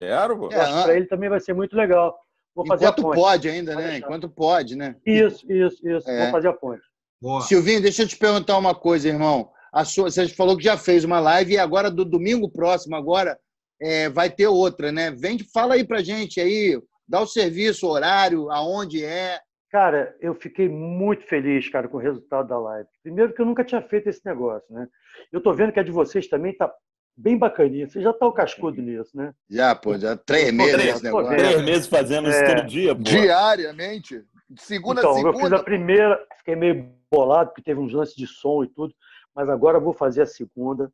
Quero, 0.00 0.38
pô. 0.38 0.48
É, 0.50 0.56
acho 0.56 0.74
que 0.74 0.82
para 0.84 0.96
ele 0.96 1.06
também 1.06 1.28
vai 1.28 1.40
ser 1.40 1.52
muito 1.52 1.76
legal. 1.76 2.18
Vou 2.54 2.66
fazer 2.66 2.86
Enquanto 2.86 3.00
a 3.00 3.02
ponte. 3.02 3.16
pode 3.16 3.48
ainda, 3.48 3.76
né? 3.76 3.98
Enquanto 3.98 4.28
pode, 4.28 4.76
né? 4.76 4.96
Isso, 5.04 5.44
isso, 5.52 5.86
isso. 5.86 6.10
É. 6.10 6.22
Vou 6.22 6.32
fazer 6.32 6.48
a 6.48 6.52
ponte. 6.52 6.82
Boa. 7.20 7.42
Silvinho, 7.42 7.82
deixa 7.82 8.02
eu 8.02 8.08
te 8.08 8.16
perguntar 8.16 8.56
uma 8.56 8.74
coisa, 8.74 9.08
irmão. 9.08 9.50
A 9.72 9.84
sua, 9.84 10.10
você 10.10 10.28
falou 10.28 10.56
que 10.56 10.64
já 10.64 10.76
fez 10.76 11.04
uma 11.04 11.20
live 11.20 11.54
e 11.54 11.58
agora, 11.58 11.90
do 11.90 12.04
domingo 12.04 12.50
próximo, 12.50 12.96
agora, 12.96 13.38
é, 13.80 14.08
vai 14.08 14.30
ter 14.30 14.46
outra, 14.46 14.90
né? 14.90 15.10
Vem, 15.10 15.38
fala 15.38 15.74
aí 15.74 15.84
pra 15.84 16.02
gente 16.02 16.40
aí, 16.40 16.80
dá 17.06 17.20
o 17.20 17.26
serviço, 17.26 17.86
o 17.86 17.90
horário, 17.90 18.50
aonde 18.50 19.04
é. 19.04 19.38
Cara, 19.70 20.16
eu 20.20 20.34
fiquei 20.34 20.68
muito 20.68 21.24
feliz, 21.24 21.68
cara, 21.68 21.88
com 21.88 21.98
o 21.98 22.00
resultado 22.00 22.48
da 22.48 22.58
live. 22.58 22.88
Primeiro 23.02 23.34
que 23.34 23.40
eu 23.40 23.46
nunca 23.46 23.64
tinha 23.64 23.82
feito 23.82 24.08
esse 24.08 24.24
negócio, 24.24 24.66
né? 24.72 24.88
Eu 25.30 25.42
tô 25.42 25.52
vendo 25.52 25.72
que 25.72 25.80
a 25.80 25.82
de 25.82 25.90
vocês 25.90 26.26
também 26.26 26.56
tá 26.56 26.72
bem 27.14 27.36
bacaninha. 27.36 27.86
Você 27.86 28.00
já 28.00 28.12
tá 28.12 28.26
o 28.26 28.32
cascudo 28.32 28.80
nisso, 28.80 29.10
né? 29.14 29.34
Já, 29.50 29.74
pô, 29.74 29.98
já 29.98 30.16
três 30.16 30.52
meses 30.52 30.72
três, 30.72 31.02
negócio. 31.02 31.36
Três 31.36 31.62
meses 31.62 31.86
fazendo 31.86 32.30
isso 32.30 32.38
é... 32.38 32.54
todo 32.54 32.66
dia, 32.66 32.94
pô. 32.94 33.02
Diariamente. 33.02 34.24
segunda 34.56 35.00
então, 35.00 35.10
a 35.10 35.14
segunda. 35.16 35.36
eu 35.36 35.40
fiz 35.42 35.52
a 35.52 35.62
primeira, 35.62 36.26
fiquei 36.38 36.56
meio 36.56 36.90
bolado, 37.10 37.50
porque 37.50 37.62
teve 37.62 37.80
uns 37.80 37.92
lances 37.92 38.14
de 38.14 38.26
som 38.26 38.64
e 38.64 38.68
tudo 38.68 38.94
mas 39.38 39.48
agora 39.48 39.78
vou 39.78 39.92
fazer 39.92 40.22
a 40.22 40.26
segunda. 40.26 40.92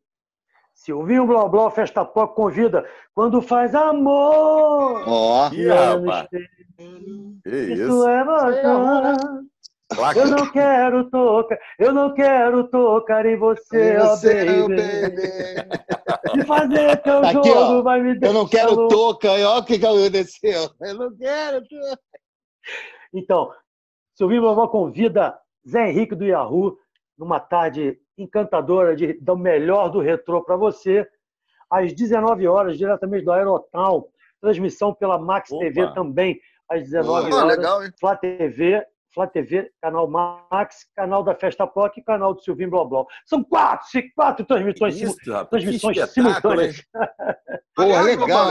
Silvinho 0.74 1.26
Blá 1.26 1.48
Blá, 1.48 1.70
Festa 1.70 2.04
Pop 2.04 2.34
convida 2.34 2.86
quando 3.14 3.40
faz 3.40 3.74
amor. 3.74 5.02
Ó, 5.08 5.46
oh, 5.46 5.48
rapaz. 5.48 6.28
Isso, 7.46 7.72
isso 7.72 8.06
é 8.06 8.22
bacana. 8.22 9.16
Eu 10.14 10.26
não 10.26 10.52
quero 10.52 11.08
tocar, 11.08 11.58
eu 11.78 11.92
não 11.94 12.12
quero 12.12 12.68
tocar 12.68 13.24
em 13.24 13.36
você, 13.38 13.96
ó 13.96 14.08
você, 14.08 14.60
oh, 14.60 14.68
baby. 14.68 16.38
E 16.38 16.44
fazer 16.44 16.96
teu 16.98 17.18
Aqui, 17.20 17.32
jogo 17.32 17.78
ó, 17.78 17.82
vai 17.82 18.02
me 18.02 18.12
deixar. 18.12 18.26
Eu 18.26 18.38
não 18.38 18.46
quero 18.46 18.88
tocar, 18.88 19.30
olha 19.30 19.48
o 19.60 19.64
que 19.64 19.74
aconteceu. 19.76 20.68
Eu 20.82 20.94
não 20.96 21.16
quero 21.16 21.62
tocar. 21.66 21.98
Então, 23.14 23.50
Silvinho 24.14 24.42
Blá 24.42 24.54
Blá 24.54 24.68
convida 24.68 25.38
Zé 25.66 25.88
Henrique 25.88 26.14
do 26.14 26.26
Yahoo 26.26 26.76
numa 27.16 27.40
tarde 27.40 27.98
encantadora 28.16 28.94
de, 28.94 29.14
do 29.14 29.36
melhor 29.36 29.88
do 29.88 30.00
retrô 30.00 30.42
para 30.42 30.56
você, 30.56 31.06
às 31.70 31.92
19 31.92 32.46
horas, 32.46 32.78
diretamente 32.78 33.24
do 33.24 33.32
Aerotown, 33.32 34.04
transmissão 34.40 34.94
pela 34.94 35.18
Max 35.18 35.50
Opa. 35.50 35.64
TV 35.64 35.92
também, 35.94 36.40
às 36.68 36.82
19 36.82 37.32
horas, 37.32 37.42
oh, 37.42 37.46
legal, 37.46 37.80
Flá 37.98 38.16
TV, 38.16 38.84
Flá 39.14 39.28
TV, 39.28 39.70
canal 39.80 40.08
Max, 40.08 40.86
canal 40.96 41.22
da 41.22 41.36
Festa 41.36 41.66
Pop 41.66 41.98
e 41.98 42.02
canal 42.02 42.34
do 42.34 42.42
Silvinho 42.42 42.70
Blá 42.70 42.84
Blá. 42.84 43.04
São 43.24 43.44
quatro, 43.44 43.86
quatro 44.16 44.44
transmissões, 44.44 45.00
Isso, 45.00 45.16
transmissões 45.48 46.10
simultâneas. 46.10 46.82
Pô, 47.76 47.84
legal. 47.84 48.48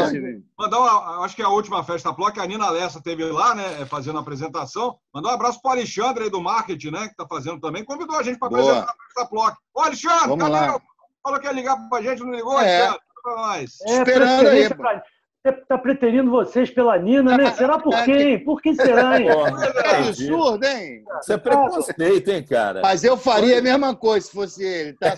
Mandar 0.57 0.79
uma, 0.79 1.25
acho 1.25 1.35
que 1.35 1.41
é 1.41 1.45
a 1.45 1.49
última 1.49 1.83
Festa 1.83 2.13
Pop, 2.13 2.39
a 2.39 2.45
Nina 2.45 2.69
Lessa 2.69 3.01
teve 3.03 3.25
lá, 3.25 3.53
né, 3.53 3.85
fazendo 3.85 4.17
a 4.17 4.21
apresentação. 4.21 4.97
Mandar 5.13 5.29
um 5.29 5.33
abraço 5.33 5.61
para 5.61 5.69
o 5.69 5.71
Alexandre 5.73 6.23
aí 6.23 6.29
do 6.29 6.41
marketing, 6.41 6.91
né, 6.91 7.01
que 7.05 7.11
está 7.11 7.27
fazendo 7.27 7.59
também. 7.59 7.83
Convidou 7.83 8.17
a 8.17 8.23
gente 8.23 8.39
para 8.39 8.47
apresentar 8.47 8.89
a 8.89 9.03
Festa 9.05 9.29
Pop. 9.29 9.57
Ô, 9.73 9.81
Alexandre, 9.81 10.29
Vamos 10.29 10.49
cadê? 10.49 10.71
Lá. 10.71 10.81
Falou 11.21 11.39
que 11.39 11.45
ia 11.45 11.53
ligar 11.53 11.77
para 11.89 11.99
a 11.99 12.01
gente, 12.01 12.23
não 12.23 12.31
ligou, 12.31 12.59
é. 12.59 12.81
Alexandre? 12.81 13.01
Para 13.21 13.35
nós. 13.35 13.81
É, 13.81 13.97
Esperando 13.97 14.47
aí. 14.47 14.69
Pra 14.73 15.03
está 15.43 15.77
preterindo 15.77 16.31
vocês 16.31 16.69
pela 16.69 16.97
Nina, 16.97 17.37
né? 17.37 17.51
Será 17.51 17.77
por 17.77 17.93
quem? 18.05 18.43
Por 18.43 18.61
quem 18.61 18.73
será, 18.73 19.19
hein? 19.19 19.27
é 19.27 20.07
absurdo, 20.07 20.65
hein? 20.65 21.03
Isso 21.21 21.33
é 21.33 21.37
preconceito, 21.37 22.29
hein, 22.29 22.45
cara? 22.45 22.81
Mas 22.81 23.03
eu 23.03 23.17
faria 23.17 23.59
a 23.59 23.61
mesma 23.61 23.95
coisa 23.95 24.25
se 24.25 24.31
fosse 24.31 24.63
ele, 24.63 24.93
tá? 24.93 25.13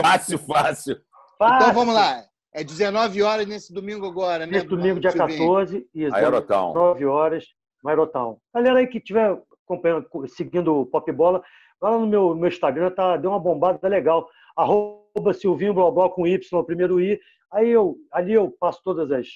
fácil, 0.00 0.38
fácil. 0.38 0.96
Então 1.34 1.72
vamos 1.72 1.94
lá. 1.94 2.22
É 2.54 2.64
19 2.64 3.22
horas 3.22 3.46
nesse 3.46 3.72
domingo 3.72 4.06
agora, 4.06 4.46
né? 4.46 4.52
Nesse 4.52 4.66
domingo, 4.66 4.98
dia 4.98 5.12
14, 5.12 5.86
isso. 5.94 6.14
Aerotown. 6.14 6.72
9 6.72 7.04
horas, 7.04 7.44
no 7.82 7.90
Aerotown. 7.90 8.38
Galera 8.54 8.78
aí 8.78 8.86
que 8.86 8.98
estiver 8.98 9.36
acompanhando, 9.64 10.06
seguindo 10.28 10.74
o 10.74 10.86
Pop 10.86 11.10
Bola, 11.12 11.42
lá 11.82 11.90
no 11.90 12.06
meu, 12.06 12.34
meu 12.34 12.48
Instagram, 12.48 12.90
tá, 12.92 13.16
deu 13.16 13.30
uma 13.30 13.40
bombada 13.40 13.86
legal. 13.88 14.26
Arroba 14.56 15.34
Silvinho 15.34 15.74
Blá 15.74 16.08
com 16.08 16.26
Y, 16.26 16.64
primeiro 16.64 16.98
I, 16.98 17.20
Aí 17.52 17.70
eu, 17.70 17.96
ali 18.12 18.32
eu 18.32 18.50
passo 18.58 18.80
todas 18.82 19.10
as, 19.10 19.26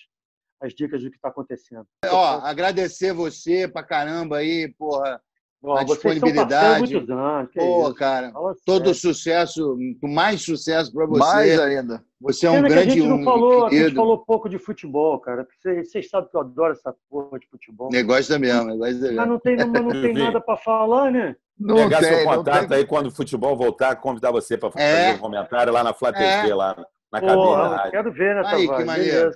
as 0.60 0.74
dicas 0.74 1.02
do 1.02 1.10
que 1.10 1.16
está 1.16 1.28
acontecendo. 1.28 1.86
Ó, 2.06 2.40
agradecer 2.42 3.12
você 3.12 3.68
pra 3.68 3.82
caramba 3.82 4.38
aí, 4.38 4.72
porra, 4.76 5.20
Ó, 5.62 5.76
a 5.76 5.84
disponibilidade. 5.84 6.90
Muitos 6.90 7.10
anos, 7.10 7.50
Pô, 7.54 7.92
cara, 7.92 8.32
Fala 8.32 8.54
todo 8.64 8.94
sério. 8.94 8.94
sucesso, 8.94 9.78
mais 10.02 10.42
sucesso 10.42 10.90
para 10.90 11.04
você. 11.04 11.18
Mais 11.18 11.60
ainda. 11.60 12.02
Você 12.18 12.46
é 12.46 12.50
um 12.50 12.62
grande. 12.62 12.78
a 12.78 12.94
gente 12.94 13.06
não 13.06 13.22
falou, 13.22 13.66
a 13.66 13.70
gente 13.70 13.94
falou 13.94 14.18
pouco 14.24 14.48
de 14.48 14.58
futebol, 14.58 15.18
cara. 15.20 15.46
Vocês, 15.60 15.90
vocês 15.90 16.08
sabem 16.08 16.30
que 16.30 16.36
eu 16.36 16.40
adoro 16.40 16.72
essa 16.72 16.94
porra 17.10 17.38
de 17.38 17.46
futebol. 17.46 17.90
Negócio 17.92 18.30
da 18.30 18.38
mesmo, 18.38 18.64
negócio 18.64 19.00
mesmo. 19.00 19.16
Mas 19.16 19.28
não 19.28 19.38
tem, 19.38 19.56
mas 19.56 19.70
não 19.70 19.90
tem 19.90 20.14
nada 20.14 20.40
para 20.40 20.56
falar, 20.56 21.10
né? 21.10 21.36
Não 21.58 21.76
Pegar 21.76 22.00
tem, 22.00 22.08
seu 22.08 22.24
contato 22.24 22.68
tem... 22.68 22.78
aí 22.78 22.86
quando 22.86 23.06
o 23.08 23.10
futebol 23.10 23.54
voltar, 23.54 23.96
convidar 23.96 24.30
você 24.30 24.56
para 24.56 24.70
fazer 24.70 24.84
é. 24.84 25.12
um 25.12 25.18
comentário 25.18 25.70
lá 25.70 25.84
na 25.84 25.92
Flá 25.92 26.10
TV, 26.10 26.48
é. 26.48 26.54
lá 26.54 26.74
na 27.12 27.20
cabine. 27.20 27.36
Porra, 27.36 27.90
quero 27.90 28.12
ver, 28.12 28.34
né, 28.34 28.42
aí, 28.44 28.68
que 28.68 28.84
maneiro. 28.84 29.30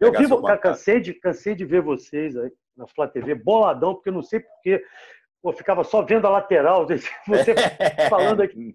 Eu 0.00 0.12
vi, 0.12 0.28
cara, 0.42 0.58
cansei 0.58 1.00
de, 1.00 1.14
cansei 1.14 1.54
de 1.54 1.64
ver 1.64 1.80
vocês 1.80 2.36
aí 2.36 2.50
na 2.76 2.86
Flá 2.86 3.06
TV, 3.06 3.34
boladão, 3.34 3.94
porque 3.94 4.08
eu 4.08 4.14
não 4.14 4.22
sei 4.22 4.40
porquê. 4.40 4.82
Pô, 5.40 5.52
ficava 5.52 5.84
só 5.84 6.02
vendo 6.02 6.26
a 6.26 6.30
lateral, 6.30 6.86
você 7.28 7.54
falando 8.08 8.42
aqui. 8.42 8.74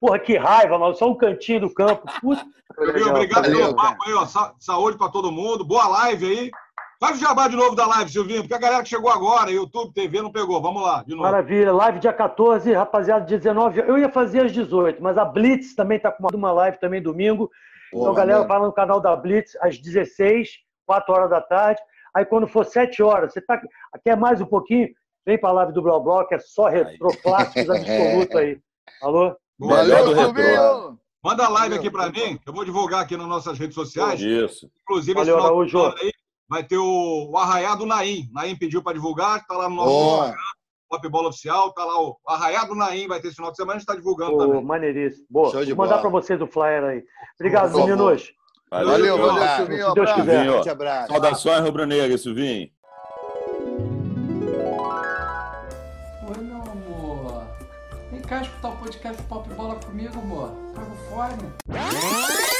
Porra, 0.00 0.18
que 0.18 0.36
raiva, 0.36 0.78
mano. 0.78 0.94
Só 0.94 1.10
um 1.10 1.16
cantinho 1.16 1.60
do 1.60 1.74
campo. 1.74 2.06
Puta, 2.20 2.46
obrigado 2.78 3.42
pelo 3.42 3.74
papo 3.74 4.04
aí, 4.04 4.14
ó. 4.14 4.26
Saúde 4.58 4.96
para 4.96 5.10
todo 5.10 5.32
mundo. 5.32 5.64
Boa 5.64 5.88
live 5.88 6.26
aí. 6.26 6.50
Faz 6.98 7.18
o 7.18 7.20
jabá 7.20 7.46
de 7.46 7.56
novo 7.56 7.76
da 7.76 7.86
live, 7.86 8.10
Silvinho, 8.10 8.40
porque 8.40 8.54
a 8.54 8.58
galera 8.58 8.82
que 8.82 8.88
chegou 8.88 9.10
agora, 9.10 9.50
YouTube, 9.50 9.92
TV, 9.92 10.22
não 10.22 10.32
pegou. 10.32 10.62
Vamos 10.62 10.82
lá, 10.82 11.02
de 11.02 11.10
novo. 11.10 11.24
Maravilha. 11.24 11.70
Live 11.70 11.98
dia 11.98 12.12
14, 12.12 12.72
rapaziada, 12.72 13.26
19. 13.26 13.80
Eu 13.80 13.98
ia 13.98 14.08
fazer 14.08 14.46
às 14.46 14.52
18, 14.52 15.02
mas 15.02 15.18
a 15.18 15.24
Blitz 15.24 15.74
também 15.74 15.98
tá 15.98 16.10
com 16.10 16.26
uma 16.34 16.52
live 16.52 16.78
também 16.78 17.02
domingo. 17.02 17.50
Pô, 17.92 18.00
então, 18.00 18.14
galera, 18.14 18.44
vai 18.44 18.58
no 18.60 18.72
canal 18.72 18.98
da 18.98 19.14
Blitz 19.14 19.56
às 19.60 19.78
16, 19.78 20.48
4 20.86 21.14
horas 21.14 21.30
da 21.30 21.40
tarde. 21.42 21.82
Aí, 22.14 22.24
quando 22.24 22.48
for 22.48 22.64
7 22.64 23.02
horas, 23.02 23.34
você 23.34 23.42
tá, 23.42 23.60
quer 24.02 24.16
mais 24.16 24.40
um 24.40 24.46
pouquinho? 24.46 24.88
Vem 25.26 25.38
pra 25.38 25.52
live 25.52 25.74
do 25.74 25.82
Blau 25.82 26.02
Block, 26.02 26.32
é 26.34 26.38
só 26.38 26.66
retrô, 26.66 27.08
clássicos 27.22 27.68
absoluto 27.68 28.38
aí. 28.38 28.58
Alô? 29.02 29.36
Valeu, 29.58 30.14
Silvinho! 30.16 30.98
Manda 31.22 31.44
a 31.44 31.48
live 31.48 31.74
aqui 31.74 31.90
para 31.90 32.08
mim, 32.08 32.38
eu 32.46 32.52
vou 32.52 32.64
divulgar 32.64 33.02
aqui 33.02 33.16
nas 33.16 33.26
nossas 33.26 33.58
redes 33.58 33.74
sociais. 33.74 34.20
Isso. 34.20 34.70
Inclusive, 34.82 35.12
Valeu, 35.12 35.36
esse 35.64 35.70
final 35.72 35.94
aí, 36.00 36.12
vai 36.48 36.64
ter 36.64 36.78
o, 36.78 37.30
o 37.30 37.36
Arraiá 37.36 37.74
do 37.74 37.86
Naim. 37.86 38.28
Naim 38.32 38.56
pediu 38.56 38.82
para 38.82 38.94
divulgar, 38.94 39.38
está 39.38 39.56
lá 39.56 39.68
no 39.68 39.76
nosso 39.76 39.90
oh. 39.90 40.14
Instagram, 40.16 40.36
Pop 40.88 41.08
Bola 41.08 41.28
Oficial, 41.28 41.68
está 41.68 41.84
lá 41.84 42.00
o 42.00 42.16
Arraiá 42.26 42.64
do 42.64 42.74
Naim, 42.74 43.08
vai 43.08 43.20
ter 43.20 43.28
esse 43.28 43.36
final 43.36 43.50
de 43.50 43.56
semana, 43.56 43.74
a 43.74 43.78
gente 43.78 43.88
está 43.88 43.94
divulgando 43.94 44.36
oh, 44.36 44.38
também. 44.38 44.64
Maneiríssimo. 44.64 45.26
Boa, 45.28 45.50
Show 45.50 45.64
de 45.64 45.72
vou 45.72 45.84
mandar 45.84 46.00
para 46.00 46.10
vocês 46.10 46.40
o 46.40 46.46
flyer 46.46 46.84
aí. 46.84 47.04
Obrigado, 47.38 47.72
Por 47.72 47.80
meninos. 47.80 48.32
Valeu, 48.70 48.88
valeu, 48.88 49.18
valeu 49.18 49.56
Silvinho. 49.56 49.88
Se 49.88 49.94
Deus 49.94 50.12
quiser. 50.12 50.50
Um 50.50 50.70
abraço. 50.70 51.12
Saudações 51.12 51.60
rubro-negra, 51.60 52.18
Silvinho. 52.18 52.68
Oi, 56.28 56.42
meu 56.42 56.56
amor. 56.56 57.46
Vem 58.10 58.22
cá 58.22 58.42
escutar 58.42 58.70
o 58.70 58.76
podcast 58.76 59.22
Pop 59.24 59.48
Bola 59.54 59.76
comigo, 59.76 60.18
amor. 60.18 60.50
Paga 60.74 60.90
o 60.90 60.96
fone. 61.08 62.55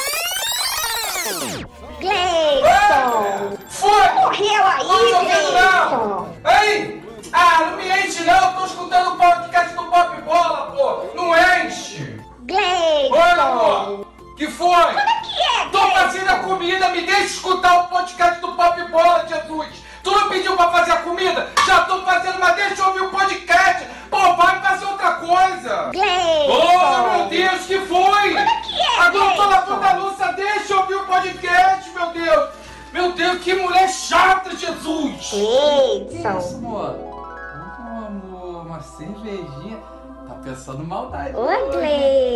Gleison! 1.99 3.57
Foi! 3.67 4.09
Morreu 4.13 4.63
aí, 4.63 5.11
Gleison! 5.25 6.33
Ei! 6.45 7.03
Ah, 7.33 7.65
não 7.65 7.77
me 7.77 7.89
enche 7.89 8.23
não, 8.23 8.49
eu 8.49 8.53
tô 8.53 8.65
escutando 8.65 9.13
o 9.13 9.17
podcast 9.17 9.75
do 9.75 9.83
Pop 9.85 10.21
Bola, 10.21 10.71
pô! 10.71 11.03
Não 11.15 11.35
enche! 11.35 12.17
Gleison! 12.43 13.13
Oi, 13.13 13.19
amor! 13.19 14.07
Que 14.37 14.47
foi? 14.47 14.69
Como 14.69 14.99
é 14.99 15.21
que 15.21 15.41
é? 15.41 15.69
Tô 15.69 15.91
fazendo 15.91 16.29
a 16.29 16.39
comida, 16.39 16.89
me 16.89 17.01
deixa 17.01 17.23
escutar 17.23 17.77
o 17.79 17.87
podcast 17.87 18.39
do 18.39 18.53
Pop 18.53 18.81
Bola, 18.89 19.27
Jesus! 19.27 19.86
Tu 20.07 20.11
não 20.11 20.29
pediu 20.29 20.55
pra 20.55 20.71
fazer 20.71 20.91
a 20.91 21.01
comida? 21.01 21.49
Já 21.65 21.81
tô 21.81 22.01
fazendo, 22.03 22.39
mas 22.39 22.55
deixa 22.55 22.81
eu 22.81 22.87
ouvir 22.87 23.01
o 23.01 23.09
podcast! 23.09 23.85
Pô, 24.09 24.35
vai 24.37 24.61
fazer 24.61 24.85
outra 24.85 25.11
coisa! 25.15 25.91
Gleison! 25.91 26.47
Oh, 26.47 27.17
meu 27.17 27.27
Deus, 27.27 27.65
que 27.65 27.77
foi? 27.79 28.29
Como 28.29 28.37
é 28.39 28.61
que 28.61 28.79
é, 28.79 28.99
Agora 29.01 29.31
eu 29.31 29.35
tô 29.35 29.49
lavando 29.49 29.85
a 29.85 29.93
louça, 29.97 30.31
deixa 30.31 30.71
eu 30.71 30.79
ouvir 30.79 30.95
o 30.95 31.05
podcast, 31.05 31.89
meu 31.89 32.13
Deus! 32.13 32.49
Meu 32.93 33.11
Deus, 33.11 33.43
que 33.43 33.53
mulher 33.53 33.89
chata, 33.89 34.55
Jesus! 34.55 35.29
Que 35.29 36.15
isso, 36.15 36.55
amor? 36.55 36.95
Ô, 37.01 38.05
amor, 38.05 38.65
uma 38.65 38.79
cervejinha. 38.79 39.77
Tá 40.25 40.35
pensando 40.41 40.85
maldade. 40.85 41.35
Ô, 41.35 41.41
hoje? 41.41 41.79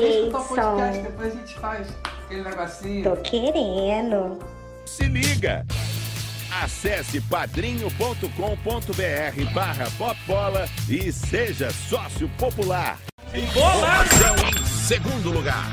Deixa 0.02 0.18
eu 0.18 0.28
escutar 0.28 0.40
o 0.40 0.44
Gleison. 0.44 0.72
podcast, 0.74 1.04
depois 1.04 1.34
a 1.34 1.38
gente 1.38 1.60
faz 1.60 1.88
aquele 2.26 2.42
negocinho. 2.42 3.04
Tô 3.10 3.22
querendo. 3.22 4.40
Se 4.86 5.06
liga! 5.06 5.66
Acesse 6.52 7.22
padrinho.com.br 7.22 9.54
barra 9.54 9.90
popbola 9.98 10.70
e 10.90 11.12
seja 11.12 11.72
sócio 11.72 12.28
popular. 12.38 13.00
Bolado! 13.54 14.10
Formação 14.10 14.36
em 14.50 14.66
segundo 14.66 15.32
lugar. 15.32 15.72